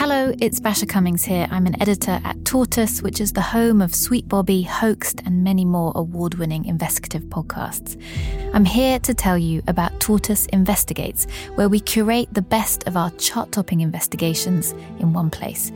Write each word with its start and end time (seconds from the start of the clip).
Hello, 0.00 0.32
it's 0.38 0.58
Basia 0.60 0.88
Cummings 0.88 1.26
here. 1.26 1.46
I'm 1.50 1.66
an 1.66 1.78
editor 1.78 2.22
at 2.24 2.42
Tortoise, 2.46 3.02
which 3.02 3.20
is 3.20 3.34
the 3.34 3.42
home 3.42 3.82
of 3.82 3.94
Sweet 3.94 4.26
Bobby, 4.26 4.62
Hoaxed, 4.62 5.20
and 5.26 5.44
many 5.44 5.66
more 5.66 5.92
award 5.94 6.36
winning 6.36 6.64
investigative 6.64 7.24
podcasts. 7.24 8.02
I'm 8.54 8.64
here 8.64 8.98
to 9.00 9.12
tell 9.12 9.36
you 9.36 9.62
about 9.66 10.00
Tortoise 10.00 10.46
Investigates, 10.54 11.26
where 11.54 11.68
we 11.68 11.80
curate 11.80 12.32
the 12.32 12.40
best 12.40 12.88
of 12.88 12.96
our 12.96 13.10
chart 13.18 13.52
topping 13.52 13.82
investigations 13.82 14.72
in 15.00 15.12
one 15.12 15.28
place. 15.28 15.70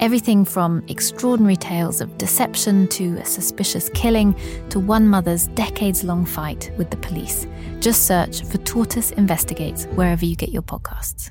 Everything 0.00 0.44
from 0.44 0.82
extraordinary 0.88 1.54
tales 1.54 2.00
of 2.00 2.18
deception 2.18 2.88
to 2.88 3.16
a 3.18 3.24
suspicious 3.24 3.90
killing 3.90 4.34
to 4.70 4.80
one 4.80 5.06
mother's 5.06 5.46
decades 5.46 6.02
long 6.02 6.26
fight 6.26 6.72
with 6.76 6.90
the 6.90 6.96
police. 6.96 7.46
Just 7.78 8.08
search 8.08 8.42
for 8.42 8.58
Tortoise 8.58 9.12
Investigates 9.12 9.84
wherever 9.94 10.24
you 10.24 10.34
get 10.34 10.48
your 10.48 10.62
podcasts. 10.62 11.30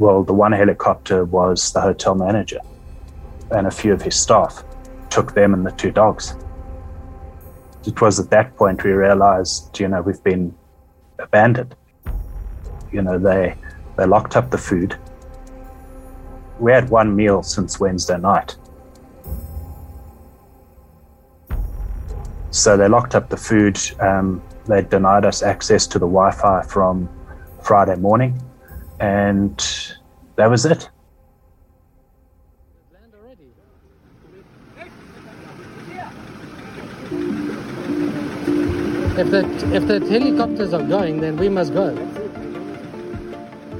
Well, 0.00 0.24
the 0.24 0.32
one 0.32 0.52
helicopter 0.52 1.26
was 1.26 1.74
the 1.74 1.82
hotel 1.82 2.14
manager 2.14 2.60
and 3.50 3.66
a 3.66 3.70
few 3.70 3.92
of 3.92 4.00
his 4.00 4.18
staff, 4.18 4.64
took 5.10 5.34
them 5.34 5.52
and 5.52 5.66
the 5.66 5.72
two 5.72 5.90
dogs. 5.90 6.34
It 7.84 8.00
was 8.00 8.18
at 8.18 8.30
that 8.30 8.56
point 8.56 8.82
we 8.82 8.92
realized, 8.92 9.78
you 9.78 9.88
know, 9.88 10.00
we've 10.00 10.24
been 10.24 10.54
abandoned. 11.18 11.74
You 12.90 13.02
know, 13.02 13.18
they 13.18 13.54
they 13.98 14.06
locked 14.06 14.36
up 14.36 14.50
the 14.50 14.56
food. 14.56 14.96
We 16.58 16.72
had 16.72 16.88
one 16.88 17.14
meal 17.14 17.42
since 17.42 17.78
Wednesday 17.78 18.16
night. 18.16 18.56
So 22.50 22.78
they 22.78 22.88
locked 22.88 23.14
up 23.14 23.28
the 23.28 23.36
food. 23.36 23.78
Um, 24.00 24.40
they 24.66 24.80
denied 24.80 25.26
us 25.26 25.42
access 25.42 25.86
to 25.88 25.98
the 25.98 26.06
Wi 26.06 26.30
Fi 26.30 26.62
from 26.62 27.06
Friday 27.62 27.96
morning 27.96 28.40
and 29.00 29.96
that 30.36 30.50
was 30.50 30.66
it. 30.66 30.88
If 39.18 39.30
the, 39.30 39.74
if 39.74 39.86
the 39.86 40.00
helicopters 40.08 40.72
are 40.72 40.82
going, 40.82 41.20
then 41.20 41.36
we 41.36 41.48
must 41.48 41.74
go. 41.74 41.92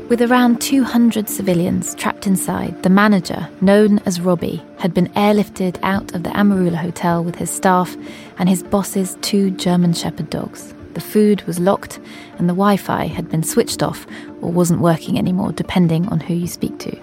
With 0.08 0.20
around 0.22 0.60
200 0.60 1.28
civilians 1.28 1.94
trapped 1.94 2.26
inside, 2.26 2.82
the 2.82 2.91
manager, 2.91 3.48
known 3.60 4.00
as 4.00 4.20
Robbie, 4.20 4.62
had 4.78 4.92
been 4.92 5.06
airlifted 5.10 5.78
out 5.82 6.14
of 6.14 6.25
the 6.25 6.31
Amarula 6.31 6.76
Hotel 6.76 7.22
with 7.22 7.37
his 7.37 7.48
staff 7.48 7.97
and 8.38 8.48
his 8.48 8.62
boss's 8.64 9.16
two 9.22 9.52
German 9.52 9.92
Shepherd 9.92 10.28
dogs. 10.28 10.75
The 10.94 11.00
food 11.00 11.42
was 11.42 11.58
locked 11.58 12.00
and 12.38 12.48
the 12.48 12.54
Wi 12.54 12.76
Fi 12.76 13.06
had 13.06 13.30
been 13.30 13.42
switched 13.42 13.82
off 13.82 14.06
or 14.40 14.50
wasn't 14.50 14.80
working 14.80 15.18
anymore, 15.18 15.52
depending 15.52 16.08
on 16.08 16.20
who 16.20 16.34
you 16.34 16.46
speak 16.46 16.78
to. 16.80 16.96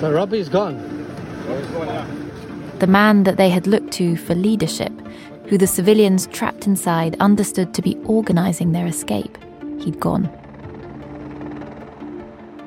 So 0.00 0.12
Robbie's 0.12 0.48
gone. 0.48 0.76
The 2.78 2.86
man 2.86 3.22
that 3.24 3.36
they 3.36 3.48
had 3.48 3.66
looked 3.66 3.92
to 3.94 4.16
for 4.16 4.34
leadership, 4.34 4.92
who 5.46 5.56
the 5.56 5.66
civilians 5.66 6.26
trapped 6.26 6.66
inside 6.66 7.16
understood 7.20 7.72
to 7.74 7.82
be 7.82 7.96
organising 8.04 8.72
their 8.72 8.86
escape, 8.86 9.38
he'd 9.80 10.00
gone. 10.00 10.28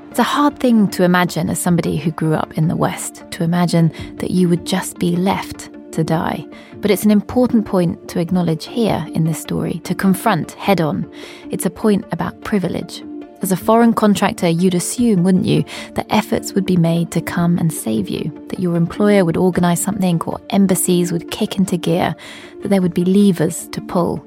It's 0.09 0.19
a 0.19 0.23
hard 0.23 0.59
thing 0.59 0.87
to 0.89 1.03
imagine 1.03 1.49
as 1.49 1.59
somebody 1.59 1.97
who 1.97 2.09
grew 2.09 2.33
up 2.33 2.57
in 2.57 2.67
the 2.67 2.75
West, 2.75 3.23
to 3.31 3.43
imagine 3.43 3.91
that 4.17 4.31
you 4.31 4.49
would 4.49 4.65
just 4.65 4.97
be 4.97 5.15
left 5.15 5.69
to 5.97 6.03
die. 6.03 6.45
But 6.75 6.91
it's 6.91 7.03
an 7.03 7.11
important 7.11 7.65
point 7.65 8.07
to 8.09 8.19
acknowledge 8.19 8.65
here 8.65 9.05
in 9.13 9.25
this 9.25 9.41
story, 9.41 9.81
to 9.83 9.93
confront 9.93 10.51
head 10.53 10.79
on. 10.79 11.11
It's 11.49 11.65
a 11.65 11.71
point 11.71 12.05
about 12.11 12.41
privilege. 12.41 13.03
As 13.41 13.51
a 13.51 13.57
foreign 13.57 13.93
contractor, 13.93 14.47
you'd 14.47 14.75
assume, 14.75 15.23
wouldn't 15.23 15.45
you, 15.45 15.63
that 15.93 16.07
efforts 16.09 16.53
would 16.53 16.65
be 16.65 16.77
made 16.77 17.11
to 17.11 17.21
come 17.21 17.57
and 17.57 17.73
save 17.73 18.09
you, 18.09 18.31
that 18.49 18.59
your 18.59 18.75
employer 18.75 19.25
would 19.25 19.37
organise 19.37 19.81
something 19.81 20.21
or 20.23 20.39
embassies 20.51 21.11
would 21.11 21.31
kick 21.31 21.57
into 21.57 21.77
gear, 21.77 22.15
that 22.61 22.69
there 22.69 22.81
would 22.81 22.93
be 22.93 23.05
levers 23.05 23.67
to 23.69 23.81
pull. 23.81 24.25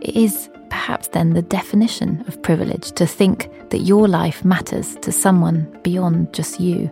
It 0.00 0.16
is 0.16 0.48
perhaps 0.70 1.08
then 1.08 1.34
the 1.34 1.42
definition 1.42 2.24
of 2.28 2.40
privilege 2.42 2.92
to 2.92 3.06
think 3.06 3.50
that 3.70 3.80
your 3.80 4.08
life 4.08 4.44
matters 4.44 4.96
to 4.96 5.12
someone 5.12 5.66
beyond 5.82 6.32
just 6.32 6.60
you. 6.60 6.90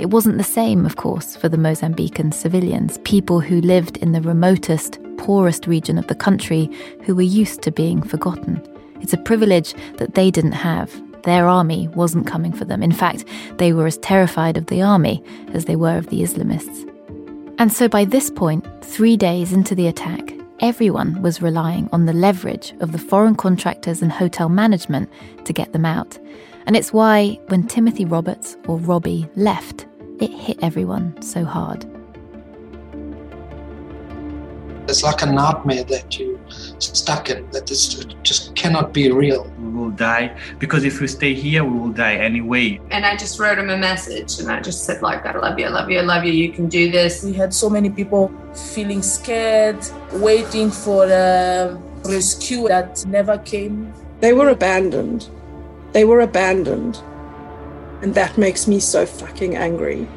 It 0.00 0.08
wasn't 0.08 0.38
the 0.38 0.44
same, 0.44 0.86
of 0.86 0.96
course, 0.96 1.36
for 1.36 1.50
the 1.50 1.58
Mozambican 1.58 2.32
civilians, 2.32 2.96
people 3.04 3.38
who 3.38 3.60
lived 3.60 3.98
in 3.98 4.12
the 4.12 4.22
remotest, 4.22 4.98
poorest 5.18 5.66
region 5.66 5.98
of 5.98 6.06
the 6.06 6.14
country 6.14 6.70
who 7.02 7.14
were 7.14 7.20
used 7.20 7.60
to 7.62 7.70
being 7.70 8.02
forgotten. 8.02 8.66
It's 9.02 9.12
a 9.12 9.18
privilege 9.18 9.74
that 9.98 10.14
they 10.14 10.30
didn't 10.30 10.52
have. 10.52 10.90
Their 11.24 11.46
army 11.46 11.88
wasn't 11.88 12.26
coming 12.26 12.50
for 12.50 12.64
them. 12.64 12.82
In 12.82 12.92
fact, 12.92 13.26
they 13.58 13.74
were 13.74 13.86
as 13.86 13.98
terrified 13.98 14.56
of 14.56 14.68
the 14.68 14.80
army 14.80 15.22
as 15.52 15.66
they 15.66 15.76
were 15.76 15.98
of 15.98 16.06
the 16.06 16.22
Islamists. 16.22 16.88
And 17.58 17.70
so 17.70 17.86
by 17.86 18.06
this 18.06 18.30
point, 18.30 18.66
three 18.82 19.18
days 19.18 19.52
into 19.52 19.74
the 19.74 19.86
attack, 19.86 20.32
everyone 20.60 21.20
was 21.20 21.42
relying 21.42 21.90
on 21.92 22.06
the 22.06 22.14
leverage 22.14 22.72
of 22.80 22.92
the 22.92 22.98
foreign 22.98 23.34
contractors 23.34 24.00
and 24.00 24.10
hotel 24.10 24.48
management 24.48 25.10
to 25.44 25.52
get 25.52 25.74
them 25.74 25.84
out. 25.84 26.18
And 26.66 26.74
it's 26.74 26.90
why, 26.90 27.38
when 27.48 27.66
Timothy 27.66 28.06
Roberts, 28.06 28.56
or 28.66 28.78
Robbie, 28.78 29.28
left, 29.36 29.86
it 30.20 30.30
hit 30.30 30.58
everyone 30.62 31.20
so 31.22 31.44
hard. 31.44 31.84
It's 34.88 35.04
like 35.04 35.22
a 35.22 35.26
nightmare 35.26 35.84
that 35.84 36.18
you 36.18 36.40
stuck 36.48 37.30
in, 37.30 37.48
that 37.52 37.66
this 37.68 38.04
just 38.24 38.56
cannot 38.56 38.92
be 38.92 39.10
real. 39.12 39.44
We 39.60 39.68
will 39.68 39.90
die 39.90 40.36
because 40.58 40.84
if 40.84 41.00
we 41.00 41.06
stay 41.06 41.32
here, 41.32 41.62
we 41.62 41.78
will 41.78 41.92
die 41.92 42.16
anyway. 42.16 42.80
And 42.90 43.06
I 43.06 43.16
just 43.16 43.38
wrote 43.38 43.58
him 43.58 43.70
a 43.70 43.76
message 43.76 44.40
and 44.40 44.50
I 44.50 44.60
just 44.60 44.84
said, 44.84 45.00
like, 45.00 45.24
I 45.24 45.38
love 45.38 45.58
you, 45.60 45.66
I 45.66 45.68
love 45.68 45.90
you, 45.90 46.00
I 46.00 46.02
love 46.02 46.24
you, 46.24 46.32
you 46.32 46.50
can 46.50 46.68
do 46.68 46.90
this. 46.90 47.22
We 47.22 47.32
had 47.32 47.54
so 47.54 47.70
many 47.70 47.88
people 47.88 48.32
feeling 48.74 49.00
scared, 49.00 49.78
waiting 50.14 50.72
for 50.72 51.04
a 51.06 51.80
rescue 52.04 52.66
that 52.66 53.06
never 53.06 53.38
came. 53.38 53.92
They 54.18 54.32
were 54.32 54.48
abandoned. 54.48 55.28
They 55.92 56.04
were 56.04 56.20
abandoned. 56.20 57.00
And 58.02 58.14
that 58.14 58.36
makes 58.36 58.66
me 58.66 58.80
so 58.80 59.06
fucking 59.06 59.56
angry. 59.56 60.08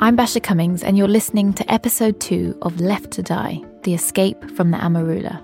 I'm 0.00 0.16
Basia 0.16 0.40
Cummings, 0.40 0.84
and 0.84 0.96
you're 0.96 1.08
listening 1.08 1.52
to 1.54 1.72
episode 1.72 2.20
two 2.20 2.56
of 2.62 2.80
Left 2.80 3.10
to 3.10 3.20
Die 3.20 3.60
The 3.82 3.94
Escape 3.94 4.48
from 4.52 4.70
the 4.70 4.76
Amarula. 4.76 5.42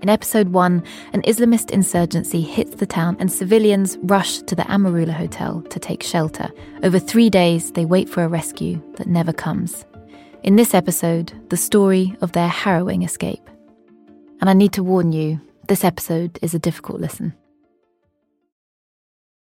In 0.00 0.08
episode 0.08 0.48
one, 0.48 0.82
an 1.12 1.20
Islamist 1.20 1.70
insurgency 1.70 2.40
hits 2.40 2.76
the 2.76 2.86
town, 2.86 3.14
and 3.20 3.30
civilians 3.30 3.98
rush 4.04 4.38
to 4.38 4.54
the 4.54 4.62
Amarula 4.62 5.12
Hotel 5.12 5.60
to 5.68 5.78
take 5.78 6.02
shelter. 6.02 6.48
Over 6.82 6.98
three 6.98 7.28
days, 7.28 7.72
they 7.72 7.84
wait 7.84 8.08
for 8.08 8.24
a 8.24 8.28
rescue 8.28 8.80
that 8.96 9.06
never 9.06 9.34
comes. 9.34 9.84
In 10.42 10.56
this 10.56 10.72
episode, 10.72 11.34
the 11.50 11.56
story 11.58 12.16
of 12.22 12.32
their 12.32 12.48
harrowing 12.48 13.02
escape. 13.02 13.50
And 14.40 14.48
I 14.48 14.54
need 14.54 14.72
to 14.72 14.82
warn 14.82 15.12
you, 15.12 15.42
this 15.68 15.84
episode 15.84 16.38
is 16.40 16.54
a 16.54 16.58
difficult 16.58 17.02
listen. 17.02 17.34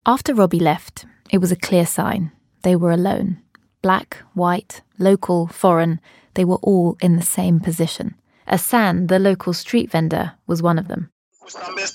After 0.05 0.35
Robbie 0.35 0.61
left, 0.61 1.07
it 1.31 1.39
was 1.39 1.53
a 1.53 1.57
clear 1.57 1.87
sign 1.87 2.33
they 2.65 2.77
were 2.77 2.91
alone. 2.91 3.41
Black, 3.87 4.17
white, 4.35 4.83
local, 4.99 5.47
foreign, 5.47 6.01
they 6.35 6.45
were 6.45 6.59
all 6.61 6.97
in 7.01 7.15
the 7.15 7.23
same 7.23 7.61
position. 7.61 8.17
Asan, 8.49 9.07
the 9.07 9.21
local 9.21 9.53
street 9.53 9.93
vendor, 9.93 10.33
was 10.49 10.61
one 10.61 10.77
of 10.77 10.89
them. 10.89 11.09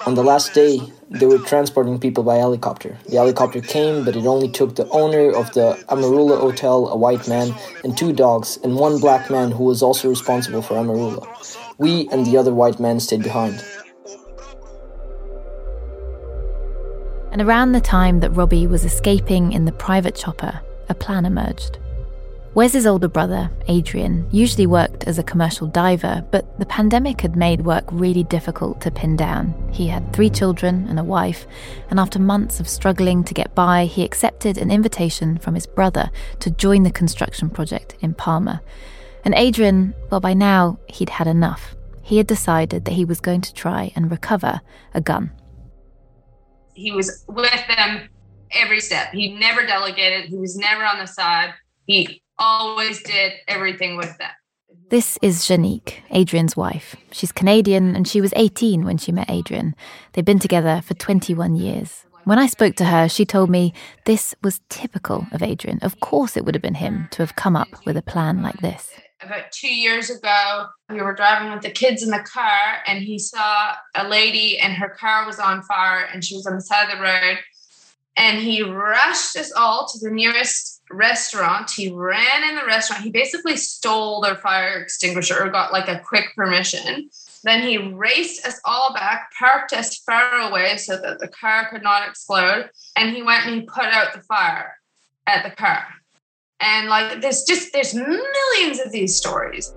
On 0.08 0.16
the 0.16 0.24
last 0.24 0.54
day, 0.54 0.80
they 1.10 1.26
were 1.26 1.38
transporting 1.40 2.00
people 2.00 2.24
by 2.24 2.38
helicopter. 2.38 2.98
The 3.10 3.18
helicopter 3.18 3.60
came, 3.60 4.06
but 4.06 4.16
it 4.16 4.26
only 4.26 4.48
took 4.50 4.78
the 4.78 4.88
owner 4.88 5.36
of 5.36 5.52
the 5.52 5.78
Amarula 5.90 6.40
Hotel, 6.40 6.88
a 6.88 6.96
white 6.96 7.28
man, 7.28 7.54
and 7.84 7.98
two 7.98 8.14
dogs, 8.14 8.58
and 8.64 8.78
one 8.78 9.02
black 9.02 9.30
man 9.30 9.52
who 9.52 9.66
was 9.66 9.84
also 9.84 10.08
responsible 10.08 10.62
for 10.62 10.76
Amarula. 10.76 11.28
We 11.78 12.08
and 12.14 12.26
the 12.26 12.38
other 12.38 12.54
white 12.54 12.80
man 12.80 13.02
stayed 13.02 13.22
behind. 13.22 13.62
And 17.34 17.42
around 17.42 17.74
the 17.74 17.82
time 17.82 18.22
that 18.22 18.32
Robbie 18.32 18.66
was 18.66 18.86
escaping 18.86 19.52
in 19.52 19.66
the 19.66 19.74
private 19.74 20.16
chopper, 20.16 20.62
a 20.88 20.94
plan 20.94 21.26
emerged. 21.26 21.81
Wes's 22.54 22.86
older 22.86 23.08
brother, 23.08 23.50
Adrian, 23.70 24.28
usually 24.30 24.68
worked 24.68 25.06
as 25.06 25.18
a 25.18 25.24
commercial 25.24 25.68
diver, 25.68 26.26
but 26.32 26.60
the 26.60 26.66
pandemic 26.66 27.22
had 27.22 27.38
made 27.38 27.62
work 27.62 27.86
really 27.90 28.24
difficult 28.24 28.82
to 28.82 28.92
pin 28.92 29.16
down. 29.16 29.54
He 29.72 29.88
had 29.88 30.12
three 30.12 30.30
children 30.30 30.86
and 30.90 31.00
a 31.00 31.04
wife, 31.04 31.48
and 31.90 31.98
after 31.98 32.20
months 32.20 32.60
of 32.60 32.68
struggling 32.68 33.24
to 33.24 33.34
get 33.34 33.56
by, 33.56 33.86
he 33.86 34.04
accepted 34.04 34.58
an 34.58 34.70
invitation 34.70 35.38
from 35.38 35.56
his 35.56 35.66
brother 35.66 36.12
to 36.42 36.52
join 36.52 36.84
the 36.84 36.92
construction 36.92 37.50
project 37.50 37.96
in 38.02 38.14
Palma. 38.14 38.62
And 39.24 39.34
Adrian, 39.36 39.94
well, 40.10 40.20
by 40.20 40.34
now, 40.34 40.78
he'd 40.90 41.12
had 41.12 41.28
enough. 41.28 41.74
He 42.02 42.18
had 42.18 42.28
decided 42.28 42.84
that 42.84 42.96
he 42.96 43.06
was 43.06 43.22
going 43.22 43.40
to 43.42 43.54
try 43.54 43.94
and 43.96 44.12
recover 44.12 44.60
a 44.94 45.00
gun. 45.00 45.32
He 46.74 46.92
was 46.92 47.24
with 47.30 47.66
them 47.78 48.10
every 48.52 48.82
step. 48.82 49.14
He 49.14 49.36
never 49.36 49.66
delegated, 49.66 50.26
he 50.26 50.36
was 50.36 50.58
never 50.58 50.84
on 50.84 51.00
the 51.00 51.06
side. 51.06 51.54
He 51.86 52.22
always 52.42 53.04
did 53.04 53.34
everything 53.48 53.96
with 53.98 54.18
them. 54.18 54.32
This 54.90 55.18
is 55.22 55.46
Janique, 55.46 56.00
Adrian's 56.10 56.58
wife. 56.58 56.96
She's 57.12 57.32
Canadian 57.32 57.96
and 57.96 58.08
she 58.08 58.20
was 58.20 58.34
18 58.36 58.84
when 58.84 58.98
she 58.98 59.12
met 59.12 59.30
Adrian. 59.30 59.76
They've 60.12 60.26
been 60.26 60.40
together 60.40 60.82
for 60.84 60.96
21 60.96 61.56
years. 61.56 62.04
When 62.24 62.40
I 62.40 62.48
spoke 62.48 62.76
to 62.76 62.86
her, 62.86 63.08
she 63.08 63.26
told 63.26 63.50
me 63.50 63.74
this 64.06 64.36
was 64.44 64.62
typical 64.70 65.28
of 65.32 65.42
Adrian. 65.42 65.80
Of 65.82 66.00
course, 66.00 66.36
it 66.36 66.44
would 66.44 66.56
have 66.56 66.62
been 66.62 66.76
him 66.76 67.08
to 67.12 67.22
have 67.22 67.36
come 67.36 67.56
up 67.56 67.70
with 67.86 67.96
a 67.96 68.02
plan 68.02 68.42
like 68.42 68.58
this. 68.58 68.92
About 69.22 69.52
two 69.52 69.74
years 69.74 70.10
ago, 70.10 70.66
we 70.90 71.02
were 71.02 71.14
driving 71.14 71.52
with 71.52 71.62
the 71.62 71.70
kids 71.70 72.04
in 72.04 72.10
the 72.10 72.20
car, 72.20 72.80
and 72.88 73.04
he 73.04 73.18
saw 73.20 73.74
a 73.96 74.08
lady, 74.08 74.58
and 74.60 74.74
her 74.74 74.90
car 74.90 75.26
was 75.26 75.40
on 75.40 75.62
fire, 75.64 76.08
and 76.12 76.24
she 76.24 76.36
was 76.36 76.46
on 76.48 76.56
the 76.56 76.62
side 76.62 76.92
of 76.92 76.98
the 76.98 77.04
road. 77.04 77.38
And 78.18 78.40
he 78.40 78.62
rushed 78.62 79.36
us 79.38 79.52
all 79.56 79.88
to 79.88 80.00
the 80.00 80.14
nearest 80.14 80.81
restaurant. 80.94 81.72
He 81.72 81.92
ran 81.92 82.50
in 82.50 82.56
the 82.56 82.66
restaurant. 82.66 83.04
He 83.04 83.12
basically 83.12 83.58
stole 83.58 84.22
their 84.22 84.36
fire 84.36 84.80
extinguisher 84.80 85.44
or 85.44 85.50
got 85.50 85.72
like 85.72 85.88
a 85.88 86.00
quick 86.00 86.36
permission. 86.36 87.10
Then 87.44 87.64
he 87.64 87.78
raced 87.78 88.46
us 88.46 88.60
all 88.66 88.94
back, 88.94 89.32
parked 89.38 89.74
us 89.74 89.98
far 89.98 90.50
away 90.50 90.78
so 90.78 90.98
that 90.98 91.20
the 91.20 91.28
car 91.28 91.70
could 91.70 91.82
not 91.82 92.08
explode. 92.08 92.70
And 92.96 93.16
he 93.16 93.24
went 93.24 93.46
and 93.46 93.56
he 93.56 93.62
put 93.62 93.86
out 93.86 94.14
the 94.14 94.22
fire 94.22 94.78
at 95.28 95.44
the 95.44 95.56
car. 95.56 95.86
And 96.60 96.88
like 96.88 97.22
there's 97.22 97.44
just 97.44 97.74
there's 97.74 97.96
millions 97.96 98.80
of 98.80 98.92
these 98.92 99.16
stories. 99.16 99.74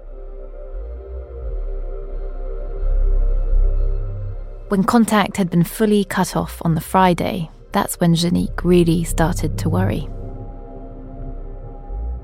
When 4.68 4.82
contact 4.82 5.36
had 5.36 5.50
been 5.50 5.64
fully 5.64 6.04
cut 6.04 6.36
off 6.36 6.60
on 6.64 6.74
the 6.74 6.80
Friday, 6.80 7.50
that's 7.72 8.00
when 8.00 8.14
Janique 8.14 8.64
really 8.64 9.04
started 9.04 9.56
to 9.58 9.68
worry. 9.68 10.08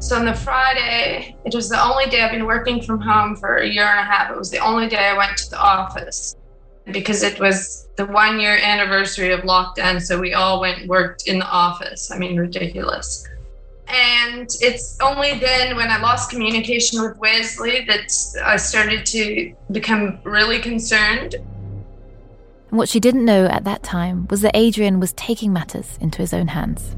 So 0.01 0.17
on 0.17 0.25
the 0.25 0.35
Friday, 0.35 1.37
it 1.45 1.55
was 1.55 1.69
the 1.69 1.81
only 1.81 2.07
day 2.07 2.23
I've 2.23 2.33
been 2.33 2.47
working 2.47 2.83
from 2.83 3.03
home 3.03 3.37
for 3.37 3.59
a 3.59 3.69
year 3.69 3.85
and 3.85 4.01
a 4.01 4.03
half. 4.03 4.31
It 4.31 4.37
was 4.37 4.51
the 4.51 4.59
only 4.59 4.89
day 4.89 4.97
I 4.97 5.17
went 5.17 5.37
to 5.37 5.51
the 5.51 5.61
office 5.61 6.37
because 6.87 7.23
it 7.23 7.39
was 7.39 7.87
the 7.97 8.07
one 8.07 8.41
year 8.41 8.59
anniversary 8.63 9.31
of 9.31 9.41
lockdown. 9.41 10.01
So 10.01 10.19
we 10.19 10.33
all 10.33 10.59
went 10.59 10.89
worked 10.89 11.29
in 11.29 11.39
the 11.39 11.47
office. 11.47 12.11
I 12.11 12.17
mean, 12.17 12.39
ridiculous. 12.39 13.29
And 13.89 14.49
it's 14.63 14.99
only 15.03 15.39
then 15.39 15.77
when 15.77 15.91
I 15.91 16.01
lost 16.01 16.31
communication 16.31 17.03
with 17.03 17.19
Wesley 17.19 17.85
that 17.85 18.11
I 18.43 18.57
started 18.57 19.05
to 19.07 19.55
become 19.71 20.19
really 20.25 20.61
concerned. 20.61 21.37
What 22.71 22.89
she 22.89 23.01
didn't 23.01 23.27
know 23.27 23.45
at 23.47 23.65
that 23.65 23.83
time 23.83 24.29
was 24.31 24.41
that 24.41 24.57
Adrian 24.57 24.99
was 24.99 25.13
taking 25.13 25.53
matters 25.53 25.99
into 26.01 26.23
his 26.23 26.33
own 26.33 26.49
hands. 26.49 26.97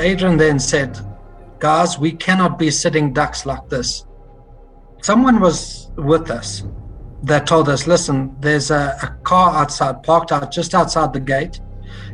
Adrian 0.00 0.36
then 0.36 0.58
said, 0.58 0.98
Guys, 1.58 1.98
we 1.98 2.12
cannot 2.12 2.58
be 2.58 2.70
sitting 2.70 3.12
ducks 3.12 3.46
like 3.46 3.68
this. 3.68 4.06
Someone 5.02 5.40
was 5.40 5.90
with 5.96 6.30
us 6.30 6.64
that 7.22 7.46
told 7.46 7.68
us, 7.68 7.86
Listen, 7.86 8.34
there's 8.40 8.70
a, 8.70 8.96
a 9.02 9.06
car 9.22 9.54
outside, 9.54 10.02
parked 10.02 10.32
out 10.32 10.50
just 10.50 10.74
outside 10.74 11.12
the 11.12 11.20
gate, 11.20 11.60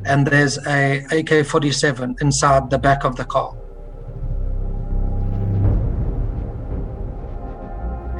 and 0.04 0.26
there's 0.26 0.58
a 0.66 1.04
AK 1.10 1.46
47 1.46 2.16
inside 2.20 2.70
the 2.70 2.78
back 2.78 3.04
of 3.04 3.16
the 3.16 3.24
car. 3.24 3.56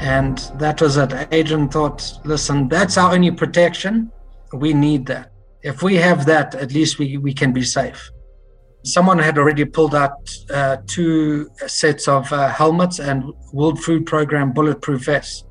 And 0.00 0.38
that 0.58 0.80
was 0.80 0.96
it. 0.96 1.12
Adrian 1.30 1.68
thought, 1.68 2.18
listen, 2.24 2.68
that's 2.68 2.96
our 2.96 3.12
only 3.12 3.30
protection. 3.30 4.10
We 4.52 4.72
need 4.72 5.04
that. 5.06 5.30
If 5.62 5.82
we 5.82 5.96
have 5.96 6.24
that, 6.24 6.54
at 6.54 6.72
least 6.72 6.98
we, 6.98 7.18
we 7.18 7.34
can 7.34 7.52
be 7.52 7.62
safe. 7.62 8.10
Someone 8.82 9.18
had 9.18 9.36
already 9.36 9.64
pulled 9.64 9.94
out 9.94 10.30
uh, 10.52 10.78
two 10.86 11.50
sets 11.66 12.08
of 12.08 12.32
uh, 12.32 12.48
helmets 12.48 12.98
and 12.98 13.24
World 13.52 13.82
Food 13.82 14.06
Program 14.06 14.52
bulletproof 14.52 15.04
vests. 15.04 15.44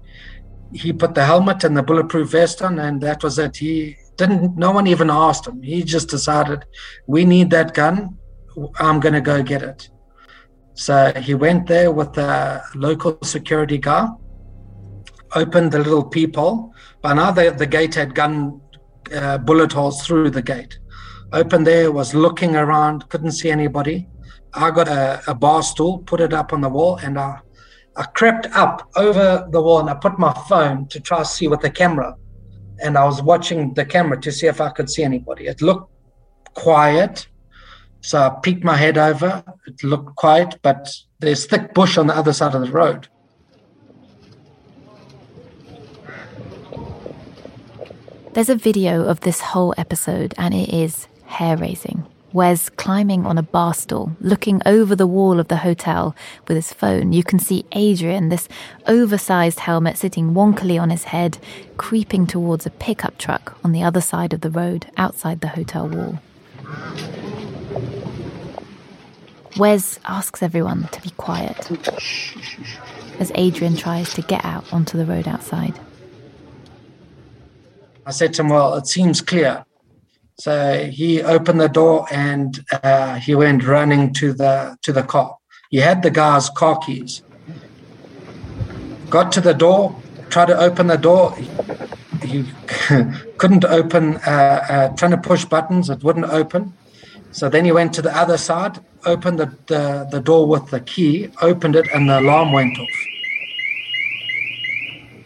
He 0.74 0.92
put 0.94 1.14
the 1.14 1.26
helmet 1.26 1.64
and 1.64 1.78
the 1.78 1.84
bulletproof 1.84 2.32
vest 2.32 2.62
on, 2.62 2.80
and 2.80 3.02
that 3.02 3.24
was 3.24 3.38
it. 3.38 3.58
He 3.58 3.98
didn't. 4.18 4.56
No 4.58 4.72
one 4.72 4.88
even 4.88 5.10
asked 5.10 5.48
him. 5.48 5.62
He 5.62 5.84
just 5.84 6.10
decided, 6.10 6.66
"We 7.08 7.24
need 7.26 7.50
that 7.52 7.74
gun. 7.74 8.18
I'm 8.80 9.00
going 9.00 9.14
to 9.14 9.22
go 9.22 9.42
get 9.44 9.62
it." 9.62 9.90
So 10.74 11.12
he 11.16 11.34
went 11.34 11.68
there 11.68 11.92
with 11.92 12.18
a 12.18 12.64
local 12.76 13.18
security 13.24 13.78
guy, 13.78 14.08
opened 15.36 15.72
the 15.72 15.80
little 15.80 16.04
peephole. 16.04 16.74
By 17.02 17.14
now, 17.14 17.32
the, 17.32 17.52
the 17.52 17.66
gate 17.66 17.96
had 17.96 18.16
gun 18.16 18.62
uh, 19.14 19.40
bullet 19.40 19.72
holes 19.74 20.06
through 20.06 20.30
the 20.32 20.42
gate 20.42 20.80
open 21.34 21.64
there, 21.64 21.92
was 21.92 22.14
looking 22.14 22.56
around, 22.56 23.08
couldn't 23.10 23.32
see 23.32 23.52
anybody. 23.52 24.08
I 24.54 24.72
got 24.72 24.88
a, 24.88 25.22
a 25.28 25.36
bar 25.36 25.62
stool, 25.64 26.00
put 26.00 26.22
it 26.22 26.34
up 26.34 26.54
on 26.54 26.62
the 26.62 26.70
wall, 26.70 26.98
and 26.98 27.20
I, 27.20 27.40
I 27.96 28.04
crept 28.04 28.48
up 28.54 28.90
over 28.96 29.48
the 29.52 29.62
wall 29.62 29.80
and 29.80 29.90
I 29.90 29.94
put 29.94 30.18
my 30.18 30.34
phone 30.48 30.88
to 30.88 31.00
try 31.00 31.20
to 31.20 31.26
see 31.26 31.48
with 31.48 31.62
the 31.62 31.70
camera. 31.70 32.16
And 32.82 32.98
I 32.98 33.04
was 33.04 33.22
watching 33.22 33.74
the 33.74 33.86
camera 33.86 34.20
to 34.22 34.32
see 34.32 34.48
if 34.48 34.62
I 34.62 34.70
could 34.70 34.90
see 34.90 35.04
anybody. 35.04 35.48
It 35.48 35.62
looked 35.62 35.92
quiet. 36.54 37.28
So 38.02 38.20
I 38.20 38.30
peeked 38.42 38.64
my 38.64 38.78
head 38.78 38.98
over. 38.98 39.44
It 39.68 39.84
looked 39.84 40.16
quiet, 40.16 40.58
but 40.62 40.90
there's 41.20 41.46
thick 41.46 41.74
bush 41.74 41.98
on 41.98 42.08
the 42.08 42.16
other 42.16 42.32
side 42.32 42.56
of 42.56 42.62
the 42.62 42.72
road. 42.72 43.10
There's 48.34 48.50
a 48.50 48.56
video 48.56 49.04
of 49.04 49.20
this 49.22 49.42
whole 49.42 49.74
episode, 49.78 50.34
and 50.38 50.54
it 50.54 50.70
is 50.70 51.08
hair 51.30 51.56
raising. 51.58 52.06
Wes 52.32 52.70
climbing 52.70 53.26
on 53.26 53.40
a 53.40 53.44
bar 53.44 53.74
stool, 53.74 54.16
looking 54.22 54.62
over 54.66 54.96
the 54.96 55.08
wall 55.08 55.40
of 55.40 55.48
the 55.48 55.58
hotel 55.58 56.16
with 56.48 56.56
his 56.56 56.72
phone. 56.72 57.12
You 57.12 57.24
can 57.24 57.40
see 57.40 57.66
Adrian, 57.72 58.30
this 58.30 58.48
oversized 58.86 59.62
helmet 59.62 59.98
sitting 59.98 60.34
wonkily 60.34 60.80
on 60.80 60.92
his 60.92 61.06
head, 61.06 61.40
creeping 61.78 62.28
towards 62.28 62.68
a 62.68 62.72
pickup 62.72 63.18
truck 63.18 63.58
on 63.64 63.72
the 63.72 63.82
other 63.82 64.02
side 64.02 64.32
of 64.34 64.42
the 64.42 64.52
road 64.52 64.86
outside 64.96 65.42
the 65.42 65.48
hotel 65.48 65.88
wall. 65.88 66.20
Wes 69.58 70.00
asks 70.06 70.44
everyone 70.44 70.88
to 70.92 71.02
be 71.02 71.10
quiet 71.12 71.72
as 73.20 73.32
Adrian 73.36 73.76
tries 73.76 74.14
to 74.14 74.22
get 74.22 74.46
out 74.46 74.72
onto 74.72 74.98
the 74.98 75.06
road 75.06 75.28
outside. 75.28 75.80
I 78.06 78.12
said 78.12 78.34
to 78.36 78.44
him, 78.44 78.50
Well, 78.50 78.76
it 78.76 78.88
seems 78.88 79.20
clear. 79.22 79.66
So 80.40 80.86
he 80.86 81.22
opened 81.22 81.60
the 81.60 81.68
door 81.68 82.08
and 82.10 82.64
uh, 82.82 83.16
he 83.16 83.36
went 83.36 83.68
running 83.68 84.14
to 84.14 84.32
the 84.32 84.78
to 84.84 84.94
the 84.94 85.04
car. 85.04 85.38
He 85.70 85.78
had 85.78 86.02
the 86.02 86.10
guy's 86.10 86.50
car 86.50 86.78
keys. 86.80 87.22
Got 89.10 89.34
to 89.34 89.42
the 89.42 89.54
door, 89.54 90.02
tried 90.30 90.48
to 90.48 90.58
open 90.58 90.88
the 90.88 90.98
door. 90.98 91.36
He 92.24 92.46
couldn't 93.38 93.66
open, 93.66 94.16
uh, 94.18 94.66
uh, 94.70 94.96
trying 94.96 95.12
to 95.12 95.18
push 95.18 95.44
buttons, 95.44 95.90
it 95.90 96.04
wouldn't 96.04 96.28
open. 96.28 96.74
So 97.32 97.50
then 97.50 97.66
he 97.66 97.72
went 97.74 97.94
to 97.94 98.02
the 98.02 98.16
other 98.16 98.38
side, 98.38 98.80
opened 99.06 99.40
the, 99.40 99.58
the, 99.68 100.08
the 100.10 100.22
door 100.22 100.48
with 100.48 100.70
the 100.70 100.80
key, 100.80 101.30
opened 101.42 101.76
it, 101.76 101.88
and 101.94 102.10
the 102.10 102.20
alarm 102.20 102.54
went 102.54 102.80
off. 102.80 102.88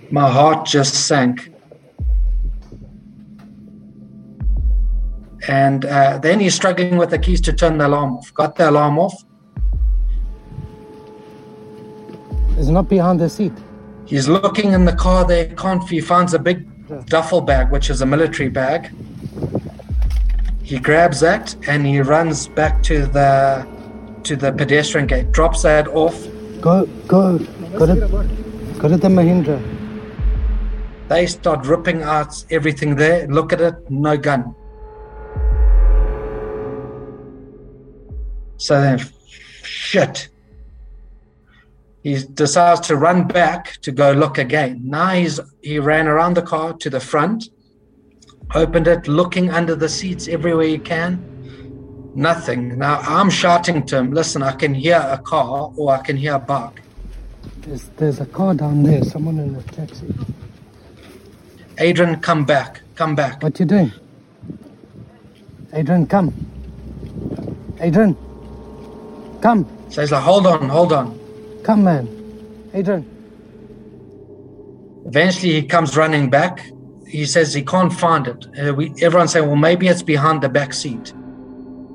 My 0.10 0.30
heart 0.30 0.66
just 0.66 1.08
sank 1.08 1.53
And 5.48 5.86
uh, 5.86 6.20
then 6.20 6.40
he's 6.40 6.56
struggling 6.56 6.98
with 6.98 7.10
the 7.10 7.20
keys 7.20 7.42
to 7.42 7.54
turn 7.54 7.78
the 7.78 7.88
alarm 7.88 8.14
off. 8.18 8.34
Got 8.34 8.56
the 8.56 8.70
alarm 8.70 8.98
off. 8.98 9.24
It's 12.58 12.70
not 12.70 12.88
behind 12.88 13.20
the 13.20 13.30
seat. 13.30 13.54
He's 14.06 14.28
looking 14.28 14.74
in 14.74 14.86
the 14.86 14.94
car 14.94 15.26
there, 15.26 15.48
can't 15.56 15.88
he 15.90 16.00
finds 16.00 16.34
a 16.34 16.40
big 16.40 16.68
duffel 17.08 17.42
bag, 17.42 17.72
which 17.72 17.90
is 17.90 18.02
a 18.02 18.06
military 18.06 18.50
bag. 18.50 18.92
He 20.62 20.78
grabs 20.80 21.20
that 21.20 21.56
and 21.68 21.86
he 21.86 22.00
runs 22.00 22.48
back 22.48 22.84
to 22.84 23.06
the 23.06 23.68
to 24.24 24.36
the 24.38 24.54
pedestrian 24.54 25.08
gate, 25.08 25.32
drops 25.32 25.64
that 25.64 25.88
off. 25.90 26.16
Go, 26.62 26.86
go, 27.08 27.38
go 27.78 27.86
to, 27.86 27.96
go 28.80 28.88
to 28.88 28.98
the 28.98 29.10
Mahindra. 29.10 29.62
They 31.10 31.28
start 31.28 31.66
ripping 31.66 32.04
out 32.04 32.46
everything 32.50 32.96
there. 32.96 33.28
Look 33.28 33.52
at 33.52 33.60
it, 33.60 33.76
no 33.90 34.16
gun. 34.16 34.56
So 38.64 38.80
then, 38.80 38.98
shit. 39.64 40.30
He 42.02 42.24
decides 42.34 42.80
to 42.88 42.96
run 42.96 43.28
back 43.28 43.74
to 43.82 43.92
go 43.92 44.14
look 44.14 44.38
again. 44.38 44.80
Now 44.86 45.10
he's 45.10 45.38
he 45.62 45.80
ran 45.80 46.08
around 46.08 46.38
the 46.38 46.44
car 46.44 46.72
to 46.72 46.90
the 46.90 47.02
front, 47.02 47.50
opened 48.56 48.88
it, 48.88 49.10
looking 49.10 49.50
under 49.50 49.76
the 49.76 49.90
seats 49.90 50.30
everywhere 50.30 50.68
he 50.68 50.78
can. 50.78 51.12
Nothing. 52.16 52.78
Now 52.78 53.00
I'm 53.00 53.30
shouting 53.30 53.86
to 53.88 53.98
him, 53.98 54.14
listen, 54.14 54.42
I 54.42 54.54
can 54.54 54.74
hear 54.74 55.06
a 55.18 55.18
car 55.18 55.74
or 55.76 55.92
I 55.92 56.02
can 56.02 56.16
hear 56.16 56.36
a 56.36 56.40
bark. 56.40 56.82
There's, 57.64 57.90
there's 57.98 58.22
a 58.22 58.26
car 58.26 58.54
down 58.54 58.84
there, 58.84 59.04
someone 59.04 59.40
in 59.40 59.56
a 59.56 59.64
taxi. 59.64 60.08
Adrian, 61.80 62.22
come 62.22 62.46
back. 62.46 62.82
Come 62.96 63.14
back. 63.14 63.44
What 63.44 63.60
you 63.60 63.66
doing? 63.66 63.92
Adrian, 65.74 66.08
come. 66.08 66.34
Adrian, 67.82 68.16
come. 69.44 69.68
So 69.90 70.02
he's 70.02 70.12
like, 70.12 70.24
hold 70.24 70.48
on, 70.48 70.70
hold 70.70 70.94
on. 70.94 71.20
Come, 71.64 71.84
man. 71.84 72.08
Adrian. 72.74 73.06
Eventually, 75.06 75.52
he 75.52 75.64
comes 75.64 75.96
running 75.96 76.30
back. 76.30 76.66
He 77.08 77.26
says 77.26 77.54
he 77.54 77.64
can't 77.64 77.94
find 77.94 78.28
it. 78.28 78.48
Uh, 78.58 78.74
we, 78.74 78.94
everyone's 79.02 79.34
saying, 79.34 79.46
well, 79.46 79.56
maybe 79.56 79.88
it's 79.88 80.02
behind 80.02 80.42
the 80.42 80.50
back 80.50 80.74
seat. 80.74 81.14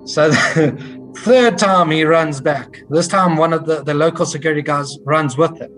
So 0.04 0.28
the 0.30 1.12
third 1.24 1.58
time 1.58 1.90
he 1.90 2.04
runs 2.04 2.40
back. 2.40 2.82
This 2.90 3.08
time, 3.08 3.36
one 3.36 3.52
of 3.52 3.66
the, 3.66 3.82
the 3.82 3.94
local 3.94 4.26
security 4.26 4.62
guys 4.62 4.98
runs 5.04 5.36
with 5.36 5.58
him. 5.58 5.72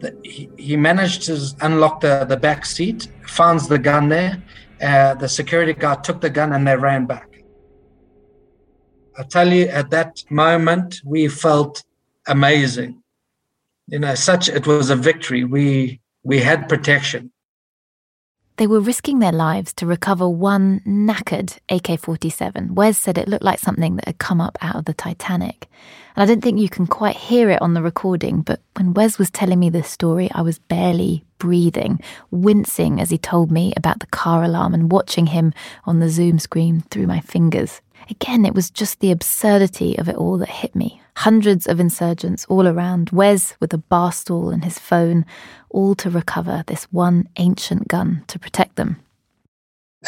The, 0.00 0.18
he, 0.24 0.50
he 0.58 0.76
managed 0.76 1.22
to 1.22 1.38
unlock 1.62 2.00
the, 2.00 2.26
the 2.28 2.36
back 2.36 2.66
seat, 2.66 3.08
finds 3.26 3.68
the 3.68 3.78
gun 3.78 4.08
there. 4.08 4.42
Uh, 4.82 5.14
the 5.14 5.28
security 5.28 5.72
guard 5.72 6.04
took 6.04 6.20
the 6.20 6.28
gun 6.28 6.52
and 6.52 6.66
they 6.66 6.76
ran 6.76 7.06
back. 7.06 7.33
I 9.18 9.22
tell 9.22 9.52
you, 9.52 9.66
at 9.66 9.90
that 9.90 10.24
moment, 10.30 11.00
we 11.04 11.28
felt 11.28 11.84
amazing 12.26 13.02
you 13.86 13.98
know, 13.98 14.14
such 14.14 14.48
it 14.48 14.66
was 14.66 14.90
a 14.90 14.96
victory. 14.96 15.44
We 15.44 16.00
we 16.22 16.40
had 16.40 16.68
protection. 16.68 17.30
They 18.56 18.66
were 18.68 18.80
risking 18.80 19.18
their 19.18 19.32
lives 19.32 19.72
to 19.74 19.86
recover 19.86 20.28
one 20.28 20.80
knackered 20.86 21.58
AK 21.68 21.98
47. 21.98 22.76
Wes 22.76 22.96
said 22.96 23.18
it 23.18 23.26
looked 23.26 23.42
like 23.42 23.58
something 23.58 23.96
that 23.96 24.06
had 24.06 24.18
come 24.18 24.40
up 24.40 24.56
out 24.60 24.76
of 24.76 24.84
the 24.84 24.94
Titanic. 24.94 25.68
And 26.14 26.22
I 26.22 26.26
don't 26.26 26.40
think 26.40 26.60
you 26.60 26.68
can 26.68 26.86
quite 26.86 27.16
hear 27.16 27.50
it 27.50 27.60
on 27.60 27.74
the 27.74 27.82
recording, 27.82 28.42
but 28.42 28.60
when 28.76 28.94
Wes 28.94 29.18
was 29.18 29.28
telling 29.28 29.58
me 29.58 29.70
this 29.70 29.90
story, 29.90 30.30
I 30.32 30.42
was 30.42 30.60
barely 30.60 31.24
breathing, 31.38 32.00
wincing 32.30 33.00
as 33.00 33.10
he 33.10 33.18
told 33.18 33.50
me 33.50 33.72
about 33.76 33.98
the 33.98 34.06
car 34.06 34.44
alarm 34.44 34.72
and 34.72 34.92
watching 34.92 35.26
him 35.26 35.52
on 35.84 35.98
the 35.98 36.08
Zoom 36.08 36.38
screen 36.38 36.84
through 36.90 37.08
my 37.08 37.18
fingers. 37.18 37.80
Again, 38.10 38.44
it 38.44 38.54
was 38.54 38.70
just 38.70 39.00
the 39.00 39.10
absurdity 39.10 39.98
of 39.98 40.08
it 40.08 40.16
all 40.16 40.38
that 40.38 40.48
hit 40.48 40.74
me. 40.74 41.00
Hundreds 41.16 41.66
of 41.66 41.80
insurgents 41.80 42.44
all 42.46 42.66
around, 42.66 43.10
Wes 43.10 43.54
with 43.60 43.72
a 43.72 43.78
bar 43.78 44.12
stool 44.12 44.50
and 44.50 44.64
his 44.64 44.78
phone, 44.78 45.24
all 45.70 45.94
to 45.94 46.10
recover 46.10 46.64
this 46.66 46.84
one 46.84 47.28
ancient 47.36 47.88
gun 47.88 48.24
to 48.26 48.38
protect 48.38 48.76
them. 48.76 48.96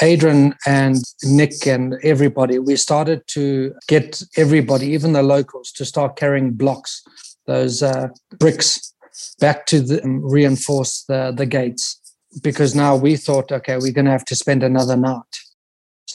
Adrian 0.03 0.55
and 0.67 0.97
Nick 1.25 1.67
and 1.67 1.95
everybody, 2.03 2.59
we 2.59 2.77
started 2.77 3.27
to 3.29 3.73
get 3.89 4.23
everybody, 4.37 4.89
even 4.89 5.13
the 5.13 5.23
locals, 5.23 5.73
to 5.73 5.85
start 5.85 6.17
carrying 6.17 6.53
blocks, 6.53 7.03
those 7.47 7.83
uh, 7.83 8.09
bricks, 8.39 8.93
back 9.41 9.65
to 9.67 9.81
the, 9.81 10.03
reinforce 10.05 11.05
the, 11.05 11.33
the 11.35 11.47
gates. 11.47 11.99
Because 12.43 12.75
now 12.75 12.95
we 12.95 13.17
thought, 13.17 13.51
okay, 13.51 13.79
we're 13.79 13.93
going 13.93 14.05
to 14.05 14.11
have 14.11 14.27
to 14.27 14.37
spend 14.37 14.63
another 14.63 14.97
night. 14.97 15.23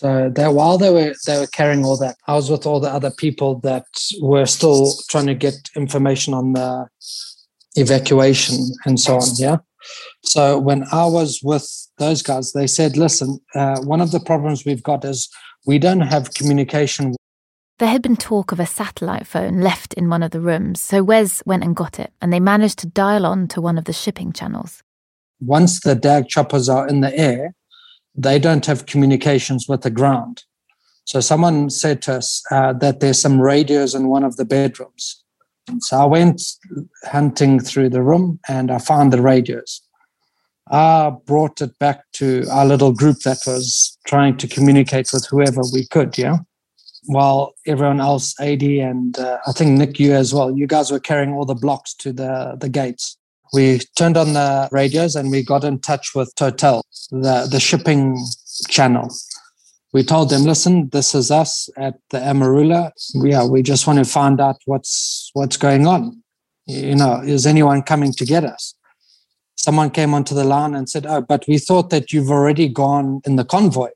So 0.02 0.32
while 0.52 0.80
they 0.80 0.90
were 0.90 1.14
they 1.28 1.38
were 1.38 1.46
carrying 1.46 1.86
all 1.86 1.96
that, 1.98 2.18
I 2.26 2.34
was 2.34 2.50
with 2.50 2.66
all 2.66 2.80
the 2.80 2.90
other 2.90 3.12
people 3.12 3.60
that 3.60 3.86
were 4.20 4.48
still 4.48 4.94
trying 5.12 5.28
to 5.28 5.36
get 5.36 5.54
information 5.76 6.34
on 6.34 6.54
the 6.54 6.88
evacuation 7.76 8.58
and 8.88 9.00
so 9.00 9.18
on. 9.18 9.28
Yeah. 9.36 9.58
So 10.24 10.58
when 10.58 10.86
I 10.92 11.06
was 11.06 11.42
with 11.44 11.70
those 12.00 12.24
guys, 12.24 12.54
they 12.54 12.66
said, 12.66 12.98
"Listen, 12.98 13.40
uh, 13.54 13.80
one 13.82 14.02
of 14.02 14.10
the 14.10 14.20
problems 14.20 14.66
we've 14.66 14.82
got 14.82 15.06
is 15.06 15.30
we 15.68 15.78
don't 15.78 16.02
have 16.02 16.34
communication." 16.34 17.14
There 17.78 17.90
had 17.90 18.02
been 18.02 18.18
talk 18.18 18.52
of 18.52 18.60
a 18.60 18.66
satellite 18.66 19.28
phone 19.28 19.62
left 19.62 19.94
in 19.94 20.10
one 20.10 20.24
of 20.24 20.32
the 20.32 20.42
rooms, 20.42 20.82
so 20.82 21.04
Wes 21.04 21.44
went 21.46 21.64
and 21.64 21.76
got 21.76 22.00
it, 22.00 22.12
and 22.20 22.34
they 22.34 22.40
managed 22.40 22.80
to 22.80 22.88
dial 22.88 23.24
on 23.24 23.48
to 23.50 23.62
one 23.62 23.78
of 23.78 23.86
the 23.86 23.94
shipping 23.94 24.34
channels. 24.34 24.82
Once 25.40 25.80
the 25.80 25.94
DAG 25.94 26.28
choppers 26.28 26.70
are 26.70 26.88
in 26.88 27.02
the 27.02 27.16
air, 27.16 27.54
they 28.16 28.40
don't 28.40 28.66
have 28.66 28.86
communications 28.86 29.68
with 29.68 29.82
the 29.82 29.90
ground. 29.90 30.44
So 31.06 31.20
someone 31.20 31.70
said 31.70 32.02
to 32.04 32.16
us 32.16 32.44
uh, 32.52 32.74
that 32.74 33.00
there's 33.00 33.20
some 33.20 33.42
radios 33.42 33.96
in 33.96 34.08
one 34.08 34.24
of 34.24 34.38
the 34.38 34.46
bedrooms. 34.46 35.24
So 35.80 35.98
I 35.98 36.06
went 36.06 36.42
hunting 37.06 37.60
through 37.60 37.90
the 37.90 38.02
room 38.02 38.40
and 38.48 38.72
I 38.72 38.78
found 38.78 39.14
the 39.14 39.22
radios. 39.22 39.82
I 40.70 41.12
brought 41.26 41.62
it 41.62 41.78
back 41.80 42.04
to 42.14 42.46
our 42.50 42.66
little 42.66 42.94
group 42.94 43.20
that 43.20 43.40
was 43.46 43.98
trying 44.06 44.38
to 44.38 44.48
communicate 44.48 45.12
with 45.12 45.26
whoever 45.28 45.62
we 45.74 45.86
could, 45.88 46.18
yeah. 46.18 46.38
While 47.06 47.56
everyone 47.66 48.00
else, 48.00 48.40
AD 48.40 48.62
and 48.62 49.18
uh, 49.18 49.40
I 49.48 49.52
think 49.54 49.78
Nick, 49.78 50.00
you 50.00 50.14
as 50.14 50.34
well, 50.34 50.56
you 50.56 50.68
guys 50.68 50.92
were 50.92 51.00
carrying 51.00 51.34
all 51.34 51.46
the 51.46 51.56
blocks 51.56 51.94
to 51.96 52.14
the, 52.14 52.56
the 52.60 52.70
gates 52.70 53.18
we 53.54 53.80
turned 53.98 54.18
on 54.18 54.34
the 54.34 54.70
radios 54.72 55.16
and 55.16 55.30
we 55.30 55.44
got 55.44 55.64
in 55.64 55.80
touch 55.80 56.16
with 56.16 56.34
Total, 56.36 56.84
the, 57.12 57.48
the 57.52 57.60
shipping 57.60 58.18
channel. 58.70 59.10
We 59.94 60.04
told 60.04 60.30
them, 60.30 60.44
listen, 60.44 60.90
this 60.90 61.14
is 61.14 61.32
us 61.32 61.70
at 61.78 61.96
the 62.12 62.20
Amarula. 62.20 62.92
Yeah, 63.14 63.46
we 63.46 63.62
just 63.62 63.88
want 63.88 64.00
to 64.00 64.06
find 64.06 64.40
out 64.40 64.58
what's 64.66 65.32
what's 65.34 65.58
going 65.58 65.86
on. 65.86 66.24
You 66.66 66.96
know, 66.96 67.22
is 67.22 67.46
anyone 67.46 67.82
coming 67.82 68.14
to 68.14 68.26
get 68.26 68.46
us? 68.46 68.74
Someone 69.58 69.90
came 69.90 70.14
onto 70.14 70.34
the 70.34 70.46
line 70.46 70.74
and 70.76 70.90
said, 70.90 71.06
Oh, 71.06 71.22
but 71.22 71.44
we 71.46 71.58
thought 71.58 71.90
that 71.90 72.14
you've 72.14 72.32
already 72.32 72.70
gone 72.70 73.22
in 73.26 73.36
the 73.36 73.44
convoy. 73.44 73.90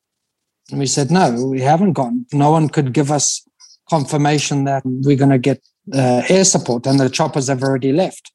And 0.70 0.80
we 0.80 0.86
said, 0.86 1.12
No, 1.12 1.46
we 1.46 1.62
haven't 1.62 1.94
gone. 1.94 2.26
No 2.34 2.52
one 2.52 2.68
could 2.68 2.92
give 2.92 3.10
us 3.10 3.48
confirmation 3.90 4.66
that 4.66 4.84
we're 4.86 5.16
going 5.16 5.30
to 5.30 5.38
get 5.38 5.62
uh, 5.94 6.24
air 6.28 6.44
support 6.44 6.86
and 6.86 7.00
the 7.00 7.10
choppers 7.10 7.48
have 7.48 7.64
already 7.64 7.94
left. 7.94 8.32